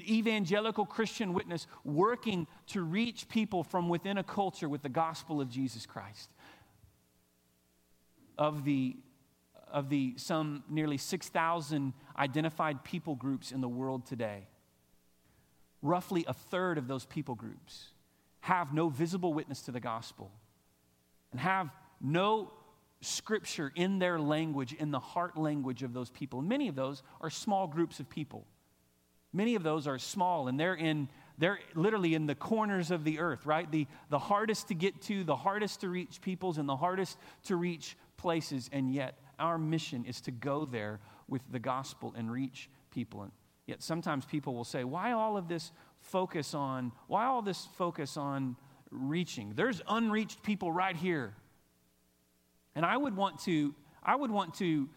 evangelical 0.00 0.86
Christian 0.86 1.32
witness 1.32 1.66
working 1.84 2.46
to 2.68 2.82
reach 2.82 3.28
people 3.28 3.62
from 3.64 3.88
within 3.88 4.18
a 4.18 4.22
culture 4.22 4.68
with 4.68 4.82
the 4.82 4.88
gospel 4.88 5.40
of 5.40 5.48
Jesus 5.48 5.86
Christ. 5.86 6.30
Of 8.38 8.64
the, 8.64 8.96
of 9.70 9.88
the 9.88 10.14
some 10.16 10.64
nearly 10.68 10.96
6,000 10.96 11.92
identified 12.16 12.84
people 12.84 13.14
groups 13.14 13.52
in 13.52 13.60
the 13.60 13.68
world 13.68 14.06
today, 14.06 14.46
roughly 15.82 16.24
a 16.26 16.32
third 16.32 16.78
of 16.78 16.88
those 16.88 17.04
people 17.04 17.34
groups 17.34 17.88
have 18.40 18.72
no 18.72 18.88
visible 18.88 19.32
witness 19.32 19.62
to 19.62 19.72
the 19.72 19.80
gospel 19.80 20.32
and 21.30 21.40
have 21.40 21.70
no 22.00 22.52
scripture 23.00 23.72
in 23.74 23.98
their 23.98 24.18
language, 24.18 24.72
in 24.72 24.90
the 24.90 24.98
heart 24.98 25.36
language 25.36 25.82
of 25.82 25.92
those 25.92 26.10
people. 26.10 26.40
Many 26.40 26.68
of 26.68 26.74
those 26.74 27.02
are 27.20 27.30
small 27.30 27.66
groups 27.66 28.00
of 28.00 28.08
people. 28.08 28.46
Many 29.32 29.54
of 29.54 29.62
those 29.62 29.86
are 29.86 29.98
small 29.98 30.48
and 30.48 30.58
they're 30.58 30.74
in 30.74 31.08
they're 31.38 31.58
literally 31.74 32.14
in 32.14 32.26
the 32.26 32.34
corners 32.34 32.90
of 32.90 33.04
the 33.04 33.18
earth, 33.18 33.46
right? 33.46 33.68
The, 33.68 33.86
the 34.10 34.18
hardest 34.18 34.68
to 34.68 34.74
get 34.74 35.00
to, 35.02 35.24
the 35.24 35.34
hardest 35.34 35.80
to 35.80 35.88
reach 35.88 36.20
peoples, 36.20 36.58
and 36.58 36.68
the 36.68 36.76
hardest 36.76 37.18
to 37.44 37.56
reach 37.56 37.96
places. 38.16 38.70
And 38.72 38.92
yet, 38.92 39.18
our 39.40 39.58
mission 39.58 40.04
is 40.04 40.20
to 40.20 40.30
go 40.30 40.64
there 40.64 41.00
with 41.28 41.42
the 41.50 41.58
gospel 41.58 42.14
and 42.16 42.30
reach 42.30 42.70
people. 42.92 43.22
And 43.22 43.32
yet, 43.66 43.82
sometimes 43.82 44.24
people 44.24 44.54
will 44.54 44.64
say, 44.64 44.84
why 44.84 45.12
all 45.12 45.36
of 45.36 45.48
this 45.48 45.72
focus 46.00 46.54
on, 46.54 46.92
why 47.08 47.26
all 47.26 47.42
this 47.42 47.66
focus 47.76 48.16
on 48.16 48.56
reaching? 48.90 49.54
There's 49.56 49.82
unreached 49.88 50.42
people 50.42 50.70
right 50.70 50.96
here. 50.96 51.34
And 52.74 52.86
I 52.86 52.96
would 52.96 53.16
want 53.16 53.40
to, 53.40 53.74
I 54.02 54.14
would 54.14 54.30
want 54.30 54.54
to 54.54 54.88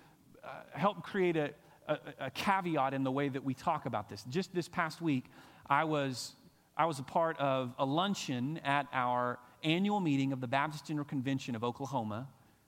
uh, 0.43 0.49
help 0.73 1.03
create 1.03 1.37
a, 1.37 1.51
a, 1.87 1.97
a 2.19 2.31
caveat 2.31 2.93
in 2.93 3.03
the 3.03 3.11
way 3.11 3.29
that 3.29 3.43
we 3.43 3.53
talk 3.53 3.85
about 3.85 4.09
this. 4.09 4.23
Just 4.29 4.53
this 4.53 4.67
past 4.67 5.01
week, 5.01 5.25
I 5.69 5.83
was, 5.83 6.33
I 6.77 6.85
was 6.85 6.99
a 6.99 7.03
part 7.03 7.39
of 7.39 7.73
a 7.77 7.85
luncheon 7.85 8.59
at 8.63 8.87
our 8.93 9.39
annual 9.63 9.99
meeting 9.99 10.31
of 10.31 10.41
the 10.41 10.47
Baptist 10.47 10.87
General 10.87 11.05
Convention 11.05 11.55
of 11.55 11.63
Oklahoma. 11.63 12.27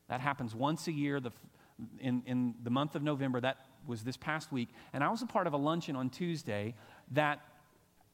That 0.10 0.22
happens 0.22 0.56
once 0.56 0.88
a 0.88 0.92
year 0.92 1.20
the, 1.20 1.32
in, 2.00 2.24
in 2.26 2.56
the 2.64 2.70
month 2.70 2.96
of 2.96 3.04
November. 3.04 3.42
That 3.42 3.58
was 3.86 4.04
this 4.04 4.18
past 4.18 4.52
week. 4.52 4.70
And 4.94 5.04
I 5.04 5.10
was 5.10 5.22
a 5.22 5.28
part 5.28 5.48
of 5.48 5.54
a 5.54 5.58
luncheon 5.58 5.96
on 5.96 6.10
Tuesday 6.10 6.76
that 7.12 7.40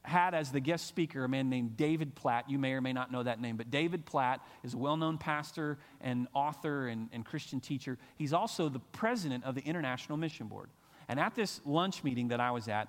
had 0.02 0.34
as 0.34 0.52
the 0.52 0.60
guest 0.60 0.86
speaker 0.86 1.24
a 1.24 1.28
man 1.28 1.48
named 1.48 1.76
David 1.76 2.14
Platt. 2.14 2.50
You 2.50 2.58
may 2.58 2.72
or 2.72 2.82
may 2.82 2.92
not 2.92 3.10
know 3.10 3.22
that 3.22 3.40
name, 3.40 3.56
but 3.56 3.70
David 3.70 4.04
Platt 4.04 4.40
is 4.62 4.74
a 4.74 4.76
well 4.76 4.96
known 4.96 5.16
pastor 5.16 5.78
and 6.00 6.28
author 6.34 6.88
and, 6.88 7.08
and 7.12 7.24
Christian 7.24 7.58
teacher. 7.58 7.98
He's 8.16 8.34
also 8.34 8.68
the 8.68 8.80
president 8.92 9.44
of 9.44 9.54
the 9.54 9.62
International 9.62 10.18
Mission 10.18 10.46
Board. 10.46 10.68
And 11.08 11.20
at 11.20 11.34
this 11.34 11.60
lunch 11.64 12.04
meeting 12.04 12.28
that 12.28 12.40
I 12.40 12.50
was 12.50 12.68
at, 12.68 12.88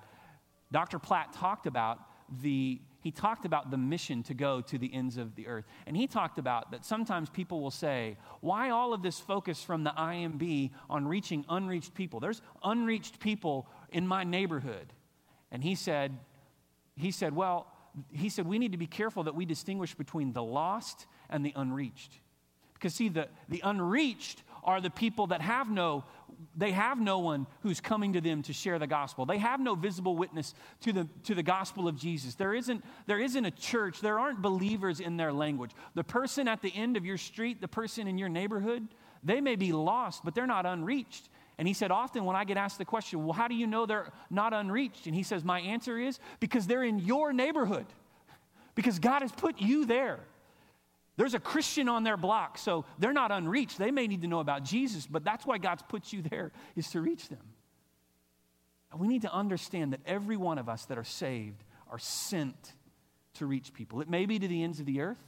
Dr. 0.72 0.98
Platt 0.98 1.32
talked 1.32 1.66
about 1.66 1.98
the 2.40 2.80
he 3.06 3.12
talked 3.12 3.44
about 3.44 3.70
the 3.70 3.76
mission 3.76 4.24
to 4.24 4.34
go 4.34 4.60
to 4.62 4.78
the 4.78 4.92
ends 4.92 5.16
of 5.16 5.36
the 5.36 5.46
earth. 5.46 5.64
And 5.86 5.96
he 5.96 6.08
talked 6.08 6.38
about 6.38 6.72
that 6.72 6.84
sometimes 6.84 7.30
people 7.30 7.60
will 7.60 7.70
say, 7.70 8.16
why 8.40 8.70
all 8.70 8.92
of 8.92 9.00
this 9.00 9.20
focus 9.20 9.62
from 9.62 9.84
the 9.84 9.90
IMB 9.90 10.72
on 10.90 11.06
reaching 11.06 11.44
unreached 11.48 11.94
people? 11.94 12.18
There's 12.18 12.42
unreached 12.64 13.20
people 13.20 13.68
in 13.90 14.08
my 14.08 14.24
neighborhood. 14.24 14.92
And 15.52 15.62
he 15.62 15.76
said, 15.76 16.18
he 16.96 17.12
said, 17.12 17.36
well, 17.36 17.72
he 18.10 18.28
said, 18.28 18.44
we 18.44 18.58
need 18.58 18.72
to 18.72 18.78
be 18.78 18.88
careful 18.88 19.22
that 19.22 19.36
we 19.36 19.44
distinguish 19.44 19.94
between 19.94 20.32
the 20.32 20.42
lost 20.42 21.06
and 21.30 21.46
the 21.46 21.52
unreached. 21.54 22.18
Because 22.74 22.92
see, 22.92 23.08
the, 23.08 23.28
the 23.48 23.60
unreached 23.62 24.42
are 24.66 24.80
the 24.80 24.90
people 24.90 25.28
that 25.28 25.40
have 25.40 25.70
no 25.70 26.04
they 26.56 26.72
have 26.72 27.00
no 27.00 27.18
one 27.18 27.46
who's 27.62 27.80
coming 27.80 28.12
to 28.14 28.20
them 28.20 28.42
to 28.42 28.52
share 28.52 28.78
the 28.78 28.86
gospel. 28.86 29.26
They 29.26 29.38
have 29.38 29.60
no 29.60 29.74
visible 29.74 30.16
witness 30.16 30.54
to 30.82 30.92
the, 30.92 31.08
to 31.24 31.34
the 31.34 31.42
gospel 31.42 31.88
of 31.88 31.96
Jesus. 31.96 32.34
There 32.34 32.54
isn't, 32.54 32.84
there 33.06 33.18
isn't 33.18 33.44
a 33.44 33.50
church, 33.50 34.00
there 34.00 34.18
aren't 34.18 34.42
believers 34.42 35.00
in 35.00 35.16
their 35.16 35.32
language. 35.32 35.70
The 35.94 36.04
person 36.04 36.48
at 36.48 36.62
the 36.62 36.74
end 36.74 36.96
of 36.96 37.04
your 37.04 37.18
street, 37.18 37.60
the 37.60 37.68
person 37.68 38.06
in 38.06 38.18
your 38.18 38.28
neighborhood, 38.28 38.86
they 39.22 39.40
may 39.40 39.56
be 39.56 39.72
lost, 39.72 40.24
but 40.24 40.34
they're 40.34 40.46
not 40.46 40.66
unreached. 40.66 41.28
And 41.58 41.66
he 41.66 41.74
said, 41.74 41.90
often 41.90 42.24
when 42.24 42.36
I 42.36 42.44
get 42.44 42.58
asked 42.58 42.78
the 42.78 42.84
question, 42.84 43.24
well, 43.24 43.32
how 43.32 43.48
do 43.48 43.54
you 43.54 43.66
know 43.66 43.86
they're 43.86 44.12
not 44.30 44.52
unreached? 44.52 45.06
And 45.06 45.14
he 45.14 45.22
says, 45.22 45.42
my 45.42 45.60
answer 45.60 45.98
is 45.98 46.18
because 46.38 46.66
they're 46.66 46.84
in 46.84 46.98
your 46.98 47.32
neighborhood, 47.32 47.86
because 48.74 48.98
God 48.98 49.22
has 49.22 49.32
put 49.32 49.58
you 49.58 49.86
there. 49.86 50.20
There's 51.16 51.34
a 51.34 51.40
Christian 51.40 51.88
on 51.88 52.04
their 52.04 52.16
block, 52.16 52.58
so 52.58 52.84
they're 52.98 53.12
not 53.12 53.32
unreached. 53.32 53.78
They 53.78 53.90
may 53.90 54.06
need 54.06 54.22
to 54.22 54.28
know 54.28 54.40
about 54.40 54.64
Jesus, 54.64 55.06
but 55.06 55.24
that's 55.24 55.46
why 55.46 55.58
God's 55.58 55.82
put 55.82 56.12
you 56.12 56.22
there, 56.22 56.52
is 56.76 56.90
to 56.90 57.00
reach 57.00 57.28
them. 57.28 57.40
And 58.92 59.00
we 59.00 59.08
need 59.08 59.22
to 59.22 59.32
understand 59.32 59.92
that 59.94 60.00
every 60.04 60.36
one 60.36 60.58
of 60.58 60.68
us 60.68 60.84
that 60.86 60.98
are 60.98 61.04
saved 61.04 61.64
are 61.90 61.98
sent 61.98 62.74
to 63.34 63.46
reach 63.46 63.72
people. 63.72 64.00
It 64.00 64.08
may 64.08 64.26
be 64.26 64.38
to 64.38 64.46
the 64.46 64.62
ends 64.62 64.78
of 64.78 64.86
the 64.86 65.00
earth, 65.00 65.22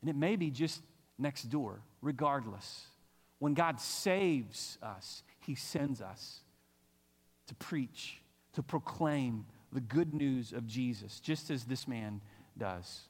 and 0.00 0.10
it 0.10 0.16
may 0.16 0.36
be 0.36 0.50
just 0.50 0.82
next 1.18 1.44
door, 1.44 1.80
regardless. 2.02 2.86
When 3.38 3.54
God 3.54 3.80
saves 3.80 4.78
us, 4.82 5.22
He 5.40 5.54
sends 5.54 6.02
us 6.02 6.40
to 7.46 7.54
preach, 7.54 8.20
to 8.52 8.62
proclaim 8.62 9.46
the 9.72 9.80
good 9.80 10.12
news 10.12 10.52
of 10.52 10.66
Jesus, 10.66 11.20
just 11.20 11.50
as 11.50 11.64
this 11.64 11.88
man 11.88 12.20
does. 12.58 13.08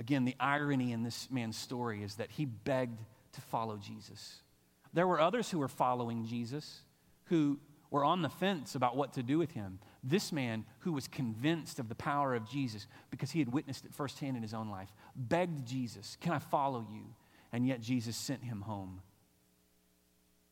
Again, 0.00 0.24
the 0.24 0.34
irony 0.40 0.92
in 0.92 1.02
this 1.02 1.28
man's 1.30 1.58
story 1.58 2.02
is 2.02 2.14
that 2.16 2.30
he 2.30 2.46
begged 2.46 2.98
to 3.32 3.40
follow 3.42 3.76
Jesus. 3.76 4.40
There 4.94 5.06
were 5.06 5.20
others 5.20 5.50
who 5.50 5.58
were 5.58 5.68
following 5.68 6.26
Jesus 6.26 6.80
who 7.24 7.60
were 7.90 8.04
on 8.04 8.22
the 8.22 8.30
fence 8.30 8.74
about 8.74 8.96
what 8.96 9.12
to 9.12 9.22
do 9.22 9.38
with 9.38 9.52
him. 9.52 9.78
This 10.02 10.32
man, 10.32 10.64
who 10.80 10.92
was 10.92 11.06
convinced 11.06 11.78
of 11.78 11.90
the 11.90 11.94
power 11.94 12.34
of 12.34 12.48
Jesus 12.48 12.86
because 13.10 13.30
he 13.30 13.40
had 13.40 13.52
witnessed 13.52 13.84
it 13.84 13.94
firsthand 13.94 14.36
in 14.36 14.42
his 14.42 14.54
own 14.54 14.70
life, 14.70 14.88
begged 15.14 15.66
Jesus, 15.68 16.16
Can 16.20 16.32
I 16.32 16.38
follow 16.38 16.86
you? 16.90 17.02
And 17.52 17.66
yet 17.66 17.80
Jesus 17.80 18.16
sent 18.16 18.42
him 18.42 18.62
home. 18.62 19.02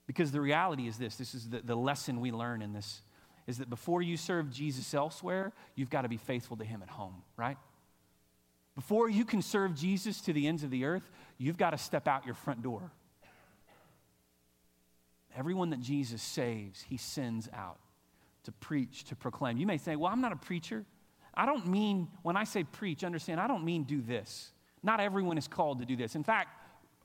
Because 0.06 0.30
the 0.30 0.42
reality 0.42 0.86
is 0.88 0.98
this 0.98 1.16
this 1.16 1.34
is 1.34 1.48
the, 1.48 1.60
the 1.60 1.76
lesson 1.76 2.20
we 2.20 2.32
learn 2.32 2.60
in 2.60 2.74
this 2.74 3.00
is 3.46 3.58
that 3.58 3.70
before 3.70 4.02
you 4.02 4.18
serve 4.18 4.50
Jesus 4.50 4.92
elsewhere, 4.92 5.52
you've 5.74 5.90
got 5.90 6.02
to 6.02 6.08
be 6.08 6.18
faithful 6.18 6.58
to 6.58 6.64
him 6.64 6.82
at 6.82 6.90
home, 6.90 7.22
right? 7.38 7.56
Before 8.78 9.10
you 9.10 9.24
can 9.24 9.42
serve 9.42 9.74
Jesus 9.74 10.20
to 10.20 10.32
the 10.32 10.46
ends 10.46 10.62
of 10.62 10.70
the 10.70 10.84
earth, 10.84 11.10
you've 11.36 11.56
got 11.56 11.70
to 11.70 11.78
step 11.78 12.06
out 12.06 12.24
your 12.24 12.36
front 12.36 12.62
door. 12.62 12.92
Everyone 15.36 15.70
that 15.70 15.80
Jesus 15.80 16.22
saves, 16.22 16.82
he 16.82 16.96
sends 16.96 17.48
out 17.52 17.80
to 18.44 18.52
preach, 18.52 19.02
to 19.06 19.16
proclaim. 19.16 19.58
You 19.58 19.66
may 19.66 19.78
say, 19.78 19.96
Well, 19.96 20.12
I'm 20.12 20.20
not 20.20 20.30
a 20.30 20.36
preacher. 20.36 20.84
I 21.34 21.44
don't 21.44 21.66
mean, 21.66 22.06
when 22.22 22.36
I 22.36 22.44
say 22.44 22.62
preach, 22.62 23.02
understand, 23.02 23.40
I 23.40 23.48
don't 23.48 23.64
mean 23.64 23.82
do 23.82 24.00
this. 24.00 24.52
Not 24.84 25.00
everyone 25.00 25.38
is 25.38 25.48
called 25.48 25.80
to 25.80 25.84
do 25.84 25.96
this. 25.96 26.14
In 26.14 26.22
fact, 26.22 26.50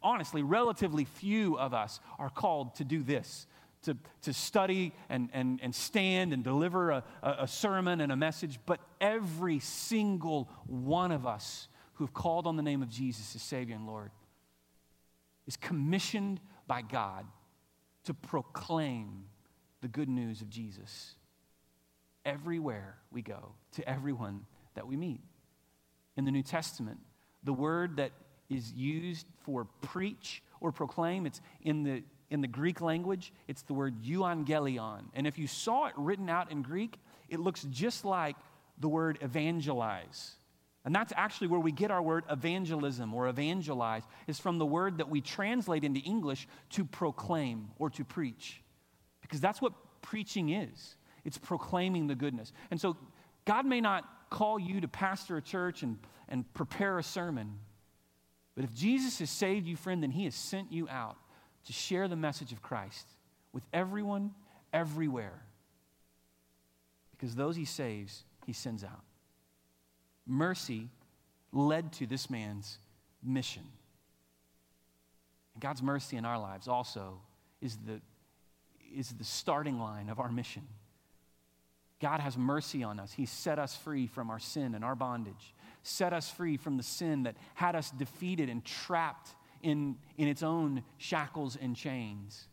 honestly, 0.04 0.44
relatively 0.44 1.06
few 1.06 1.58
of 1.58 1.74
us 1.74 2.00
are 2.20 2.30
called 2.30 2.76
to 2.76 2.84
do 2.84 3.02
this 3.02 3.48
to, 3.84 3.98
to 4.24 4.34
study 4.34 4.93
and, 5.10 5.30
and, 5.34 5.60
and 5.62 5.74
stand 5.74 6.34
and 6.34 6.43
deliver 6.43 6.91
a, 6.91 7.04
a 7.22 7.48
sermon 7.48 8.02
and 8.02 8.12
a 8.12 8.15
message, 8.15 8.60
but 8.65 8.80
every 9.00 9.60
single 9.60 10.50
one 10.65 11.12
of 11.12 11.26
us 11.26 11.67
who've 11.96 12.13
called 12.13 12.48
on 12.48 12.58
the 12.58 12.63
name 12.63 12.82
of 12.82 12.89
Jesus 12.89 13.36
as 13.36 13.41
Savior 13.41 13.76
and 13.76 13.86
Lord 13.88 14.12
is 15.46 15.58
commissioned 15.58 16.39
by 16.67 16.82
God 16.82 17.26
to 18.06 18.13
proclaim 18.13 19.26
the 19.82 19.88
good 19.88 20.10
news 20.10 20.41
of 20.41 20.50
Jesus 20.50 21.15
everywhere 22.26 22.98
we 23.12 23.22
go, 23.22 23.54
to 23.74 23.88
everyone 23.88 24.46
that 24.76 24.88
we 24.88 24.96
meet. 24.96 25.22
In 26.15 26.26
the 26.26 26.32
New 26.32 26.43
Testament, 26.43 27.00
the 27.43 27.54
word 27.54 27.98
that 27.98 28.12
is 28.50 28.72
used 28.74 29.26
for 29.41 29.65
preach 29.82 30.41
or 30.62 30.72
proclaim, 30.72 31.26
it's 31.26 31.41
in 31.62 31.84
the 31.84 32.04
in 32.34 32.41
the 32.41 32.48
Greek 32.48 32.82
language, 32.82 33.32
it's 33.48 33.62
the 33.62 33.76
word 33.76 34.02
euangelion. 34.04 35.04
And 35.13 35.28
if 35.28 35.38
you 35.38 35.46
saw 35.46 35.86
it 35.86 35.93
written 35.96 36.30
out 36.32 36.52
in 36.52 36.63
Greek, 36.63 36.98
it 37.30 37.39
looks 37.39 37.65
just 37.69 38.06
like 38.06 38.36
the 38.80 38.89
word 38.89 39.19
evangelize. 39.22 40.32
And 40.84 40.96
that's 40.96 41.13
actually 41.15 41.48
where 41.48 41.60
we 41.60 41.72
get 41.72 41.91
our 41.91 42.02
word 42.02 42.24
evangelism 42.32 43.13
or 43.13 43.28
evangelize, 43.28 44.02
is 44.26 44.39
from 44.39 44.58
the 44.58 44.65
word 44.65 44.98
that 44.98 45.10
we 45.10 45.22
translate 45.22 45.84
into 45.84 46.00
English 46.00 46.48
to 46.72 46.84
proclaim 46.84 47.69
or 47.78 47.91
to 47.91 48.04
preach. 48.04 48.63
Because 49.22 49.39
that's 49.39 49.62
what 49.62 49.74
preaching 50.02 50.50
is 50.50 50.96
it's 51.24 51.38
proclaiming 51.38 52.08
the 52.08 52.15
goodness. 52.15 52.52
And 52.69 52.82
so 52.82 52.98
God 53.46 53.65
may 53.65 53.80
not 53.80 54.04
call 54.30 54.60
you 54.60 54.82
to 54.82 54.88
pastor 54.88 55.38
a 55.38 55.41
church 55.41 55.84
and, 55.84 56.00
and 56.28 56.52
prepare 56.56 56.98
a 56.98 57.04
sermon, 57.04 57.60
but 58.56 58.65
if 58.65 58.74
Jesus 58.74 59.19
has 59.19 59.30
saved 59.30 59.67
you, 59.67 59.78
friend, 59.78 60.04
then 60.04 60.12
he 60.12 60.26
has 60.26 60.36
sent 60.36 60.72
you 60.72 60.89
out 60.89 61.15
to 61.65 61.73
share 61.73 62.08
the 62.08 62.15
message 62.15 62.52
of 62.52 62.62
Christ 62.62 63.08
with 63.52 63.63
everyone, 63.73 64.32
everywhere. 64.71 65.41
Because 67.12 67.36
those 67.36 67.56
he 67.56 67.65
saves, 67.65 68.23
he 68.45 68.54
sends 68.54 68.84
out. 68.84 69.02
Mercy 70.26 70.89
led 71.52 71.93
to 71.93 72.08
this 72.08 72.30
man's 72.30 72.78
mission. 73.23 73.63
And 75.54 75.62
God's 75.62 75.82
mercy 75.82 76.17
in 76.17 76.26
our 76.26 76.39
lives 76.39 76.67
also 76.67 77.19
is 77.62 77.78
the, 77.86 78.02
is 78.95 79.10
the 79.10 79.23
starting 79.23 79.80
line 79.80 80.10
of 80.10 80.19
our 80.19 80.32
mission. 80.32 80.63
God 82.02 82.19
has 82.19 82.38
mercy 82.38 82.84
on 82.84 82.99
us. 82.99 83.13
He 83.13 83.26
set 83.26 83.60
us 83.60 83.76
free 83.78 84.08
from 84.08 84.30
our 84.30 84.39
sin 84.39 84.76
and 84.76 84.84
our 84.84 84.95
bondage, 84.95 85.54
set 85.84 86.12
us 86.12 86.30
free 86.30 86.58
from 86.58 86.76
the 86.76 86.84
sin 86.84 87.23
that 87.23 87.38
had 87.54 87.76
us 87.76 87.91
defeated 87.91 88.49
and 88.49 88.65
trapped 88.65 89.30
in, 89.63 89.95
in 90.17 90.28
its 90.28 90.43
own 90.43 90.84
shackles 90.97 91.58
and 91.60 91.76
chains. 91.76 92.47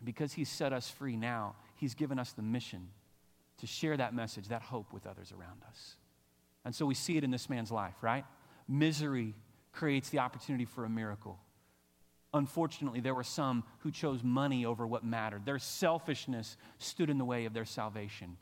And 0.00 0.06
because 0.06 0.32
He's 0.32 0.48
set 0.48 0.72
us 0.72 0.90
free 0.90 1.16
now, 1.16 1.54
He's 1.76 1.94
given 1.94 2.18
us 2.18 2.32
the 2.32 2.42
mission 2.42 2.88
to 3.58 3.66
share 3.66 3.96
that 3.96 4.14
message, 4.14 4.48
that 4.48 4.62
hope 4.62 4.92
with 4.92 5.06
others 5.06 5.32
around 5.32 5.62
us. 5.68 5.96
And 6.64 6.74
so 6.74 6.84
we 6.84 6.94
see 6.94 7.16
it 7.16 7.24
in 7.24 7.30
this 7.30 7.48
man's 7.48 7.70
life, 7.70 7.94
right? 8.02 8.24
Misery 8.66 9.34
creates 9.72 10.08
the 10.10 10.18
opportunity 10.18 10.64
for 10.64 10.84
a 10.84 10.88
miracle. 10.88 11.38
Unfortunately, 12.34 13.00
there 13.00 13.14
were 13.14 13.22
some 13.22 13.62
who 13.78 13.90
chose 13.90 14.22
money 14.22 14.66
over 14.66 14.86
what 14.86 15.04
mattered. 15.04 15.46
Their 15.46 15.58
selfishness 15.58 16.56
stood 16.78 17.08
in 17.08 17.18
the 17.18 17.24
way 17.24 17.44
of 17.44 17.54
their 17.54 17.64
salvation. 17.64 18.36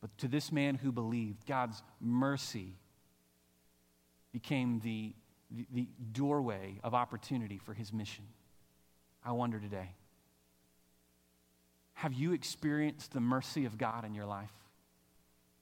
But 0.00 0.16
to 0.18 0.28
this 0.28 0.52
man 0.52 0.76
who 0.76 0.92
believed, 0.92 1.46
God's 1.46 1.82
mercy 2.00 2.74
became 4.32 4.80
the 4.80 5.12
the, 5.50 5.66
the 5.72 5.88
doorway 6.12 6.80
of 6.82 6.94
opportunity 6.94 7.58
for 7.58 7.74
his 7.74 7.92
mission. 7.92 8.24
I 9.24 9.32
wonder 9.32 9.58
today 9.58 9.90
have 11.94 12.12
you 12.12 12.34
experienced 12.34 13.14
the 13.14 13.20
mercy 13.20 13.64
of 13.64 13.78
God 13.78 14.04
in 14.04 14.14
your 14.14 14.26
life? 14.26 14.52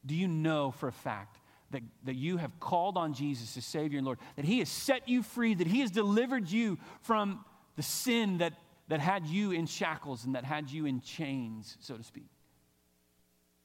Do 0.05 0.16
you 0.16 0.27
know 0.27 0.73
for 0.73 0.88
a 0.88 0.92
fact 0.92 1.38
that, 1.70 1.83
that 2.03 2.16
you 2.16 2.38
have 2.38 2.59
called 2.59 2.97
on 2.97 3.14
Jesus 3.14 3.57
as 3.57 3.64
Savior 3.64 3.99
and 3.99 4.05
Lord, 4.05 4.18
that 4.35 4.44
He 4.44 4.59
has 4.59 4.68
set 4.68 5.09
you 5.09 5.23
free, 5.23 5.55
that 5.55 5.68
He 5.68 5.81
has 5.81 5.92
delivered 5.92 6.51
you 6.51 6.79
from 7.03 7.44
the 7.77 7.85
sin 7.85 8.38
that, 8.38 8.55
that 8.88 8.99
had 8.99 9.27
you 9.27 9.53
in 9.53 9.66
shackles 9.66 10.25
and 10.25 10.35
that 10.35 10.44
had 10.44 10.70
you 10.70 10.87
in 10.87 11.01
chains, 11.01 11.77
so 11.81 11.97
to 11.97 12.03
speak? 12.03 12.27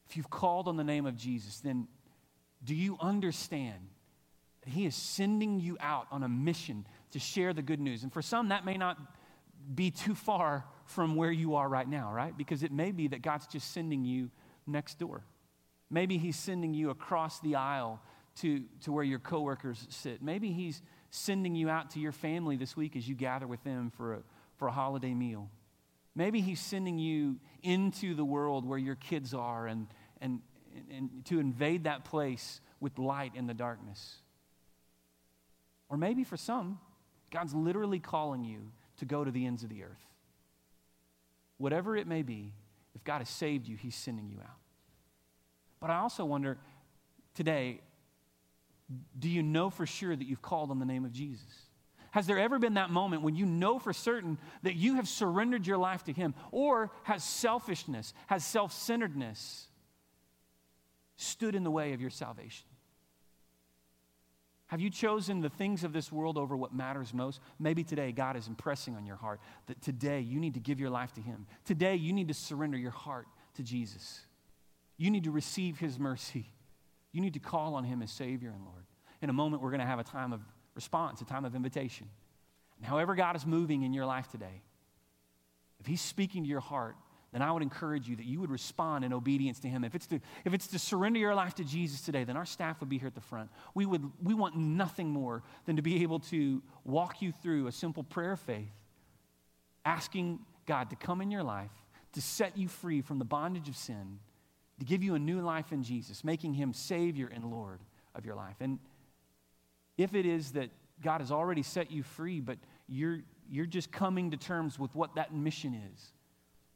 If 0.07 0.15
you've 0.15 0.29
called 0.29 0.67
on 0.67 0.77
the 0.77 0.83
name 0.83 1.07
of 1.07 1.17
Jesus, 1.17 1.59
then 1.61 1.87
do 2.63 2.75
you 2.75 2.97
understand 2.99 3.79
he 4.69 4.85
is 4.85 4.95
sending 4.95 5.59
you 5.59 5.77
out 5.79 6.07
on 6.11 6.23
a 6.23 6.29
mission 6.29 6.85
to 7.11 7.19
share 7.19 7.53
the 7.53 7.61
good 7.61 7.79
news. 7.79 8.03
And 8.03 8.11
for 8.11 8.21
some, 8.21 8.49
that 8.49 8.65
may 8.65 8.77
not 8.77 8.97
be 9.73 9.91
too 9.91 10.15
far 10.15 10.65
from 10.85 11.15
where 11.15 11.31
you 11.31 11.55
are 11.55 11.67
right 11.67 11.87
now, 11.87 12.11
right? 12.13 12.35
Because 12.35 12.63
it 12.63 12.71
may 12.71 12.91
be 12.91 13.07
that 13.09 13.21
God's 13.21 13.47
just 13.47 13.71
sending 13.71 14.03
you 14.03 14.29
next 14.65 14.99
door. 14.99 15.23
Maybe 15.89 16.17
He's 16.17 16.37
sending 16.37 16.73
you 16.73 16.89
across 16.89 17.39
the 17.39 17.55
aisle 17.55 18.01
to, 18.37 18.63
to 18.83 18.91
where 18.91 19.03
your 19.03 19.19
coworkers 19.19 19.85
sit. 19.89 20.21
Maybe 20.21 20.51
He's 20.51 20.81
sending 21.11 21.55
you 21.55 21.69
out 21.69 21.91
to 21.91 21.99
your 21.99 22.11
family 22.11 22.55
this 22.55 22.75
week 22.75 22.95
as 22.95 23.07
you 23.07 23.15
gather 23.15 23.47
with 23.47 23.63
them 23.63 23.91
for 23.95 24.15
a, 24.15 24.19
for 24.57 24.67
a 24.67 24.71
holiday 24.71 25.13
meal. 25.13 25.49
Maybe 26.15 26.41
He's 26.41 26.59
sending 26.59 26.99
you 26.99 27.37
into 27.63 28.13
the 28.15 28.25
world 28.25 28.65
where 28.65 28.79
your 28.79 28.95
kids 28.95 29.33
are 29.33 29.67
and, 29.67 29.87
and, 30.21 30.41
and 30.91 31.09
to 31.25 31.39
invade 31.39 31.85
that 31.85 32.05
place 32.05 32.61
with 32.79 32.97
light 32.97 33.33
in 33.35 33.47
the 33.47 33.53
darkness. 33.53 34.17
Or 35.89 35.97
maybe 35.97 36.23
for 36.23 36.37
some, 36.37 36.79
God's 37.31 37.53
literally 37.53 37.99
calling 37.99 38.43
you 38.43 38.71
to 38.97 39.05
go 39.05 39.23
to 39.23 39.31
the 39.31 39.45
ends 39.45 39.63
of 39.63 39.69
the 39.69 39.83
earth. 39.83 40.05
Whatever 41.57 41.97
it 41.97 42.07
may 42.07 42.21
be, 42.21 42.53
if 42.95 43.03
God 43.03 43.19
has 43.19 43.29
saved 43.29 43.67
you, 43.67 43.75
He's 43.75 43.95
sending 43.95 44.29
you 44.29 44.37
out. 44.39 44.57
But 45.79 45.89
I 45.89 45.97
also 45.97 46.25
wonder 46.25 46.57
today 47.33 47.81
do 49.17 49.29
you 49.29 49.43
know 49.43 49.69
for 49.69 49.85
sure 49.85 50.15
that 50.15 50.25
you've 50.25 50.41
called 50.41 50.71
on 50.71 50.79
the 50.79 50.85
name 50.85 51.05
of 51.05 51.11
Jesus? 51.11 51.45
Has 52.11 52.25
there 52.25 52.39
ever 52.39 52.57
been 52.57 52.73
that 52.73 52.89
moment 52.89 53.21
when 53.21 53.35
you 53.35 53.45
know 53.45 53.77
for 53.77 53.93
certain 53.93 54.39
that 54.63 54.75
you 54.75 54.95
have 54.95 55.07
surrendered 55.07 55.67
your 55.67 55.77
life 55.77 56.05
to 56.05 56.13
Him? 56.13 56.33
Or 56.51 56.91
has 57.03 57.23
selfishness, 57.23 58.13
has 58.27 58.43
self 58.43 58.73
centeredness 58.73 59.67
stood 61.17 61.53
in 61.53 61.63
the 61.63 61.71
way 61.71 61.93
of 61.93 62.01
your 62.01 62.09
salvation? 62.09 62.65
Have 64.69 64.79
you 64.79 64.91
chosen 64.91 65.41
the 65.41 65.49
things 65.49 65.83
of 65.83 65.93
this 65.93 66.11
world 66.11 66.37
over 66.37 66.55
what 66.55 66.73
matters 66.73 67.11
most? 67.11 67.41
Maybe 67.57 67.83
today 67.83 68.11
God 68.11 68.37
is 68.37 68.47
impressing 68.47 68.95
on 68.95 69.03
your 69.03 69.15
heart 69.15 69.39
that 69.65 69.81
today 69.81 70.19
you 70.19 70.39
need 70.39 70.53
to 70.53 70.59
give 70.59 70.79
your 70.79 70.91
life 70.91 71.11
to 71.13 71.21
Him. 71.21 71.47
Today 71.65 71.95
you 71.95 72.13
need 72.13 72.27
to 72.27 72.35
surrender 72.35 72.77
your 72.77 72.91
heart 72.91 73.25
to 73.55 73.63
Jesus. 73.63 74.21
You 74.95 75.09
need 75.09 75.23
to 75.23 75.31
receive 75.31 75.79
His 75.79 75.97
mercy. 75.97 76.45
You 77.11 77.19
need 77.19 77.33
to 77.33 77.39
call 77.39 77.73
on 77.73 77.83
Him 77.83 78.03
as 78.03 78.11
Savior 78.11 78.51
and 78.51 78.63
Lord. 78.63 78.85
In 79.23 79.31
a 79.31 79.33
moment, 79.33 79.63
we're 79.63 79.71
going 79.71 79.79
to 79.79 79.87
have 79.87 79.97
a 79.97 80.03
time 80.03 80.33
of 80.33 80.41
response, 80.75 81.19
a 81.21 81.25
time 81.25 81.45
of 81.45 81.55
invitation. 81.55 82.07
And 82.77 82.85
however 82.85 83.15
God 83.15 83.35
is 83.35 83.47
moving 83.47 83.81
in 83.81 83.91
your 83.91 84.05
life 84.05 84.27
today, 84.27 84.61
if 85.79 85.87
He's 85.87 86.01
speaking 86.01 86.43
to 86.43 86.49
your 86.49 86.59
heart, 86.59 86.95
then 87.31 87.41
I 87.41 87.51
would 87.51 87.61
encourage 87.61 88.07
you 88.07 88.15
that 88.15 88.25
you 88.25 88.39
would 88.39 88.49
respond 88.49 89.05
in 89.05 89.13
obedience 89.13 89.59
to 89.59 89.67
Him. 89.67 89.83
If 89.83 89.93
it's 89.93 90.07
to, 90.07 90.19
if 90.45 90.53
it's 90.53 90.67
to 90.67 90.79
surrender 90.79 91.19
your 91.19 91.35
life 91.35 91.53
to 91.55 91.63
Jesus 91.63 92.01
today, 92.01 92.23
then 92.23 92.35
our 92.35 92.45
staff 92.45 92.79
would 92.79 92.89
be 92.89 92.97
here 92.97 93.07
at 93.07 93.15
the 93.15 93.21
front. 93.21 93.51
We, 93.75 93.85
would, 93.85 94.09
we 94.23 94.33
want 94.33 94.55
nothing 94.55 95.09
more 95.09 95.43
than 95.65 95.75
to 95.75 95.81
be 95.81 96.01
able 96.01 96.19
to 96.21 96.61
walk 96.83 97.21
you 97.21 97.31
through 97.31 97.67
a 97.67 97.71
simple 97.71 98.03
prayer 98.03 98.31
of 98.31 98.39
faith, 98.39 98.73
asking 99.85 100.39
God 100.65 100.89
to 100.89 100.95
come 100.95 101.21
in 101.21 101.29
your 101.29 101.43
life, 101.43 101.71
to 102.13 102.21
set 102.21 102.57
you 102.57 102.67
free 102.67 103.01
from 103.01 103.19
the 103.19 103.25
bondage 103.25 103.69
of 103.69 103.77
sin, 103.77 104.17
to 104.79 104.85
give 104.85 105.03
you 105.03 105.13
a 105.13 105.19
new 105.19 105.41
life 105.41 105.71
in 105.71 105.83
Jesus, 105.83 106.23
making 106.23 106.55
Him 106.55 106.73
Savior 106.73 107.29
and 107.31 107.45
Lord 107.45 107.79
of 108.15 108.25
your 108.25 108.35
life. 108.35 108.55
And 108.59 108.79
if 109.97 110.15
it 110.15 110.25
is 110.25 110.53
that 110.53 110.71
God 111.03 111.21
has 111.21 111.31
already 111.31 111.61
set 111.61 111.91
you 111.91 112.01
free, 112.01 112.39
but 112.39 112.57
you're, 112.87 113.19
you're 113.47 113.67
just 113.67 113.91
coming 113.91 114.31
to 114.31 114.37
terms 114.37 114.79
with 114.79 114.95
what 114.95 115.13
that 115.15 115.31
mission 115.31 115.79
is 115.93 116.11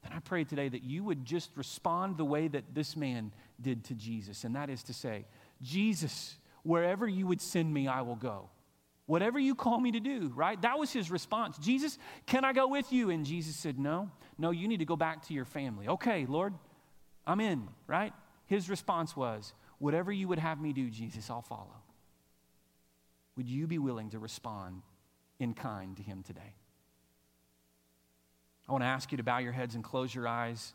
then 0.03 0.11
I 0.13 0.19
pray 0.19 0.43
today 0.43 0.69
that 0.69 0.83
you 0.83 1.03
would 1.03 1.25
just 1.25 1.49
respond 1.55 2.17
the 2.17 2.25
way 2.25 2.47
that 2.49 2.75
this 2.75 2.95
man 2.95 3.33
did 3.61 3.85
to 3.85 3.93
Jesus, 3.93 4.43
and 4.43 4.55
that 4.55 4.69
is 4.69 4.83
to 4.83 4.93
say, 4.93 5.25
Jesus, 5.61 6.37
wherever 6.63 7.07
you 7.07 7.25
would 7.27 7.41
send 7.41 7.73
me, 7.73 7.87
I 7.87 8.01
will 8.01 8.15
go. 8.15 8.49
Whatever 9.05 9.37
you 9.39 9.55
call 9.55 9.79
me 9.79 9.91
to 9.91 9.99
do, 9.99 10.31
right? 10.35 10.61
That 10.61 10.79
was 10.79 10.91
his 10.91 11.11
response. 11.11 11.57
Jesus, 11.57 11.97
can 12.25 12.45
I 12.45 12.53
go 12.53 12.67
with 12.67 12.91
you? 12.93 13.09
And 13.09 13.25
Jesus 13.25 13.55
said, 13.55 13.77
No, 13.77 14.09
no, 14.37 14.51
you 14.51 14.67
need 14.67 14.77
to 14.77 14.85
go 14.85 14.95
back 14.95 15.27
to 15.27 15.33
your 15.33 15.45
family. 15.45 15.87
Okay, 15.87 16.25
Lord, 16.25 16.53
I'm 17.27 17.41
in, 17.41 17.67
right? 17.85 18.13
His 18.45 18.69
response 18.69 19.15
was, 19.15 19.53
Whatever 19.79 20.11
you 20.11 20.29
would 20.29 20.39
have 20.39 20.61
me 20.61 20.71
do, 20.71 20.89
Jesus, 20.89 21.29
I'll 21.29 21.41
follow. 21.41 21.83
Would 23.35 23.49
you 23.49 23.67
be 23.67 23.77
willing 23.77 24.11
to 24.11 24.19
respond 24.19 24.83
in 25.39 25.53
kind 25.53 25.97
to 25.97 26.03
him 26.03 26.23
today? 26.23 26.55
I 28.67 28.71
want 28.71 28.83
to 28.83 28.87
ask 28.87 29.11
you 29.11 29.17
to 29.17 29.23
bow 29.23 29.39
your 29.39 29.51
heads 29.51 29.75
and 29.75 29.83
close 29.83 30.13
your 30.13 30.27
eyes. 30.27 30.73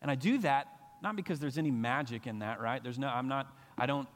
And 0.00 0.10
I 0.10 0.14
do 0.14 0.38
that 0.38 0.68
not 1.02 1.16
because 1.16 1.38
there's 1.38 1.58
any 1.58 1.70
magic 1.70 2.26
in 2.26 2.40
that, 2.40 2.60
right? 2.60 2.82
There's 2.82 2.98
no, 2.98 3.08
I'm 3.08 3.28
not, 3.28 3.54
I 3.76 3.86
don't, 3.86 4.08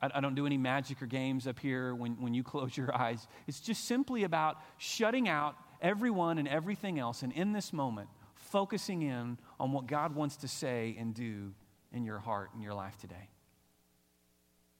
I, 0.00 0.20
don't 0.20 0.34
do 0.34 0.46
any 0.46 0.56
magic 0.58 1.00
or 1.00 1.06
games 1.06 1.46
up 1.46 1.58
here 1.58 1.94
when, 1.94 2.20
when 2.20 2.34
you 2.34 2.42
close 2.52 2.76
your 2.76 2.94
eyes. 2.94 3.26
It's 3.46 3.60
just 3.60 3.84
simply 3.84 4.24
about 4.24 4.56
shutting 4.78 5.28
out 5.28 5.56
everyone 5.80 6.38
and 6.38 6.48
everything 6.48 6.98
else, 6.98 7.22
and 7.22 7.32
in 7.32 7.52
this 7.52 7.72
moment, 7.72 8.08
focusing 8.34 9.02
in 9.02 9.38
on 9.60 9.72
what 9.72 9.86
God 9.86 10.14
wants 10.14 10.36
to 10.38 10.48
say 10.48 10.96
and 10.98 11.14
do 11.14 11.52
in 11.92 12.04
your 12.04 12.18
heart 12.18 12.50
and 12.54 12.62
your 12.62 12.74
life 12.74 12.96
today. 12.98 13.28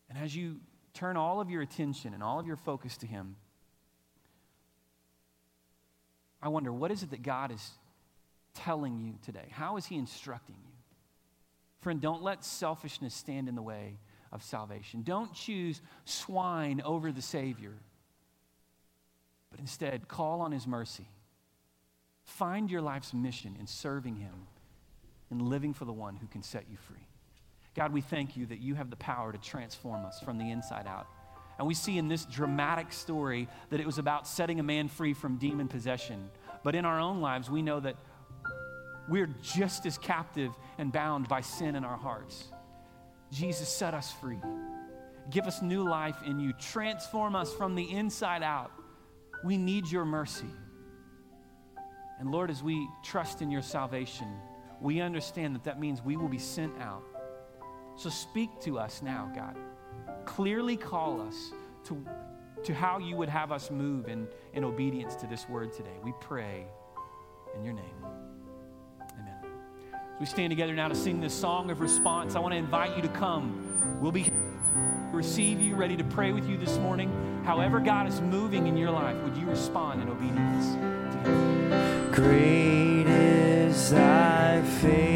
And 0.08 0.18
as 0.18 0.34
you 0.34 0.56
turn 0.94 1.16
all 1.16 1.40
of 1.40 1.50
your 1.50 1.62
attention 1.62 2.14
and 2.14 2.22
all 2.22 2.38
of 2.38 2.46
your 2.46 2.56
focus 2.56 2.96
to 2.98 3.06
Him, 3.06 3.36
I 6.42 6.48
wonder, 6.48 6.72
what 6.72 6.90
is 6.90 7.02
it 7.02 7.10
that 7.10 7.22
God 7.22 7.52
is 7.52 7.70
telling 8.54 8.98
you 8.98 9.14
today? 9.22 9.46
How 9.50 9.76
is 9.76 9.86
He 9.86 9.96
instructing 9.96 10.56
you? 10.64 10.72
Friend, 11.80 12.00
don't 12.00 12.22
let 12.22 12.44
selfishness 12.44 13.14
stand 13.14 13.48
in 13.48 13.54
the 13.54 13.62
way 13.62 13.98
of 14.30 14.42
salvation. 14.42 15.02
Don't 15.02 15.32
choose 15.34 15.80
swine 16.04 16.80
over 16.84 17.12
the 17.12 17.22
Savior, 17.22 17.74
but 19.50 19.60
instead 19.60 20.08
call 20.08 20.40
on 20.40 20.52
His 20.52 20.66
mercy. 20.66 21.08
Find 22.24 22.70
your 22.70 22.80
life's 22.80 23.12
mission 23.12 23.56
in 23.58 23.66
serving 23.66 24.16
Him 24.16 24.46
and 25.30 25.42
living 25.42 25.74
for 25.74 25.84
the 25.84 25.92
one 25.92 26.16
who 26.16 26.26
can 26.26 26.42
set 26.42 26.66
you 26.70 26.76
free. 26.76 27.06
God, 27.74 27.92
we 27.92 28.00
thank 28.00 28.36
you 28.36 28.46
that 28.46 28.60
you 28.60 28.74
have 28.74 28.90
the 28.90 28.96
power 28.96 29.32
to 29.32 29.38
transform 29.38 30.04
us 30.04 30.20
from 30.20 30.38
the 30.38 30.50
inside 30.50 30.86
out. 30.86 31.06
And 31.58 31.66
we 31.66 31.74
see 31.74 31.98
in 31.98 32.08
this 32.08 32.24
dramatic 32.26 32.92
story 32.92 33.48
that 33.70 33.80
it 33.80 33.86
was 33.86 33.98
about 33.98 34.26
setting 34.26 34.60
a 34.60 34.62
man 34.62 34.88
free 34.88 35.14
from 35.14 35.36
demon 35.36 35.68
possession. 35.68 36.30
But 36.62 36.74
in 36.74 36.84
our 36.84 37.00
own 37.00 37.20
lives, 37.20 37.50
we 37.50 37.62
know 37.62 37.80
that 37.80 37.96
we're 39.08 39.28
just 39.42 39.86
as 39.86 39.98
captive 39.98 40.52
and 40.78 40.92
bound 40.92 41.28
by 41.28 41.40
sin 41.40 41.74
in 41.74 41.84
our 41.84 41.96
hearts. 41.96 42.48
Jesus, 43.30 43.68
set 43.68 43.94
us 43.94 44.12
free. 44.12 44.38
Give 45.30 45.46
us 45.46 45.62
new 45.62 45.88
life 45.88 46.16
in 46.26 46.38
you. 46.38 46.52
Transform 46.54 47.34
us 47.34 47.52
from 47.52 47.74
the 47.74 47.90
inside 47.90 48.42
out. 48.42 48.70
We 49.44 49.56
need 49.56 49.90
your 49.90 50.04
mercy. 50.04 50.50
And 52.18 52.30
Lord, 52.30 52.50
as 52.50 52.62
we 52.62 52.88
trust 53.02 53.42
in 53.42 53.50
your 53.50 53.62
salvation, 53.62 54.28
we 54.80 55.00
understand 55.00 55.54
that 55.54 55.64
that 55.64 55.80
means 55.80 56.02
we 56.02 56.16
will 56.16 56.28
be 56.28 56.38
sent 56.38 56.76
out. 56.80 57.02
So 57.96 58.10
speak 58.10 58.50
to 58.62 58.78
us 58.78 59.02
now, 59.02 59.30
God. 59.34 59.56
Clearly 60.24 60.76
call 60.76 61.20
us 61.20 61.52
to, 61.84 62.04
to 62.64 62.74
how 62.74 62.98
you 62.98 63.16
would 63.16 63.28
have 63.28 63.50
us 63.52 63.70
move 63.70 64.08
in, 64.08 64.28
in 64.52 64.64
obedience 64.64 65.14
to 65.16 65.26
this 65.26 65.48
word 65.48 65.72
today. 65.72 65.96
We 66.02 66.12
pray 66.20 66.66
in 67.56 67.64
your 67.64 67.74
name. 67.74 68.31
As 70.14 70.20
we 70.20 70.26
stand 70.26 70.50
together 70.50 70.74
now 70.74 70.88
to 70.88 70.94
sing 70.94 71.20
this 71.20 71.34
song 71.34 71.70
of 71.70 71.80
response, 71.80 72.36
I 72.36 72.38
want 72.38 72.52
to 72.52 72.58
invite 72.58 72.94
you 72.96 73.02
to 73.02 73.08
come. 73.08 73.98
We'll 74.00 74.12
be 74.12 74.30
receive 75.10 75.60
you, 75.60 75.74
ready 75.74 75.96
to 75.96 76.04
pray 76.04 76.32
with 76.32 76.48
you 76.48 76.56
this 76.56 76.78
morning. 76.78 77.10
However, 77.44 77.80
God 77.80 78.06
is 78.06 78.20
moving 78.20 78.66
in 78.66 78.76
your 78.76 78.90
life, 78.90 79.16
would 79.22 79.36
you 79.36 79.46
respond 79.46 80.02
in 80.02 80.08
obedience 80.08 80.74
to 80.74 81.30
Him? 81.30 82.12
Great 82.12 83.06
is 83.06 83.90
thy 83.90 84.62
faithfulness, 84.62 85.11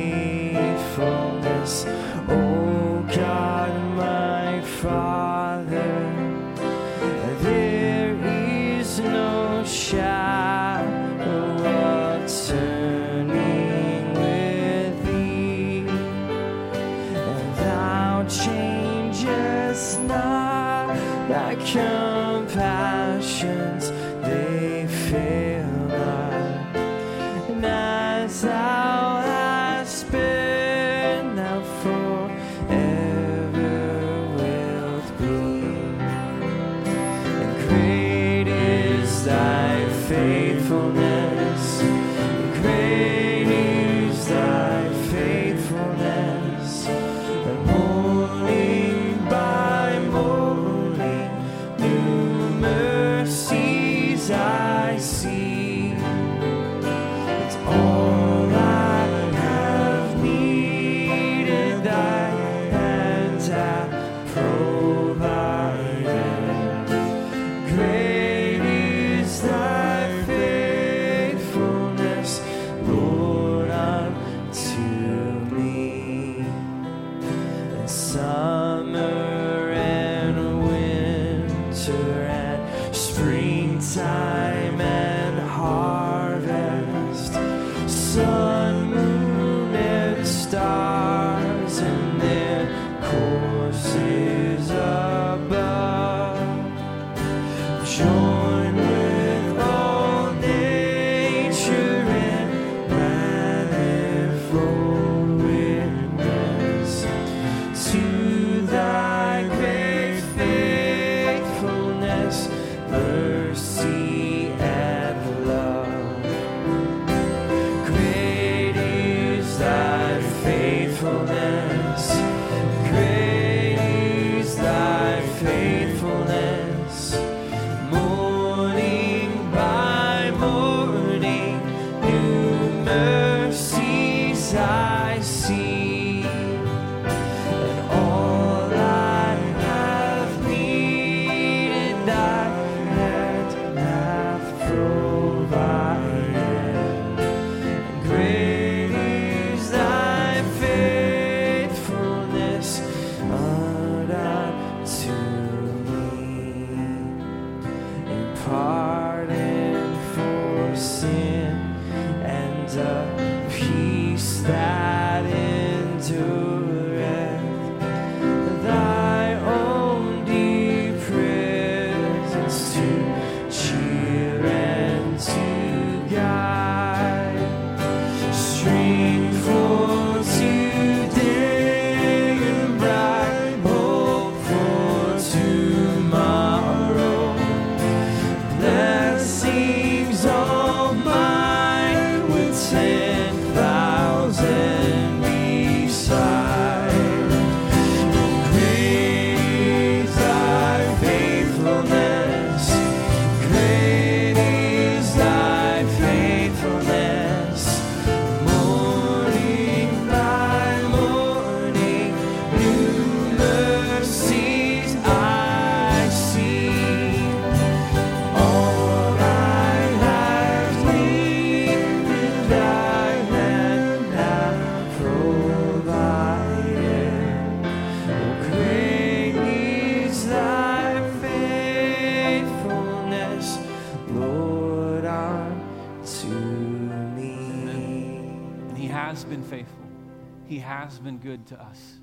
to 241.46 241.60
us. 241.60 241.94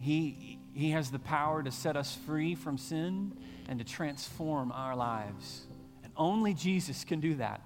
He, 0.00 0.58
he 0.72 0.90
has 0.90 1.10
the 1.10 1.18
power 1.18 1.62
to 1.62 1.70
set 1.70 1.96
us 1.96 2.16
free 2.26 2.54
from 2.54 2.78
sin 2.78 3.36
and 3.68 3.78
to 3.78 3.84
transform 3.84 4.72
our 4.72 4.94
lives. 4.94 5.62
And 6.04 6.12
only 6.16 6.54
Jesus 6.54 7.04
can 7.04 7.20
do 7.20 7.34
that. 7.34 7.62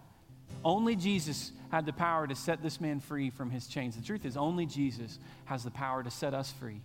Only 0.65 0.97
Jesus 0.97 1.53
had 1.71 1.87
the 1.87 1.93
power 1.93 2.27
to 2.27 2.35
set 2.35 2.63
this 2.63 2.81
man 2.81 3.01
free 3.01 3.31
from 3.31 3.51
his 3.51 3.67
chains. 3.67 3.97
The 3.97 4.03
truth 4.03 4.25
is, 4.25 4.37
only 4.37 4.67
Jesus 4.67 5.19
has 5.47 5.65
the 5.65 5.71
power 5.71 6.03
to 6.03 6.11
set 6.11 6.35
us 6.35 6.53
free 6.53 6.81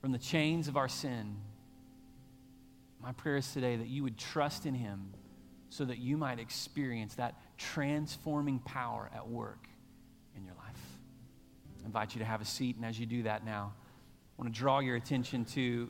from 0.00 0.12
the 0.12 0.18
chains 0.18 0.68
of 0.68 0.76
our 0.76 0.88
sin. 0.88 1.36
My 3.02 3.12
prayer 3.12 3.36
is 3.36 3.52
today 3.52 3.76
that 3.76 3.88
you 3.88 4.02
would 4.02 4.18
trust 4.18 4.66
in 4.66 4.74
him 4.74 5.12
so 5.70 5.84
that 5.84 5.98
you 5.98 6.16
might 6.16 6.38
experience 6.38 7.14
that 7.16 7.34
transforming 7.58 8.58
power 8.60 9.10
at 9.14 9.28
work. 9.28 9.68
Invite 11.86 12.16
you 12.16 12.18
to 12.18 12.24
have 12.24 12.40
a 12.40 12.44
seat, 12.44 12.74
and 12.74 12.84
as 12.84 12.98
you 12.98 13.06
do 13.06 13.22
that 13.22 13.44
now, 13.44 13.72
I 13.72 14.42
want 14.42 14.52
to 14.52 14.58
draw 14.58 14.80
your 14.80 14.96
attention 14.96 15.44
to 15.46 15.88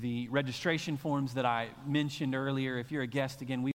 the 0.00 0.28
registration 0.28 0.96
forms 0.96 1.34
that 1.34 1.44
I 1.44 1.70
mentioned 1.84 2.36
earlier. 2.36 2.78
If 2.78 2.92
you're 2.92 3.02
a 3.02 3.06
guest, 3.08 3.42
again, 3.42 3.62
we 3.62 3.64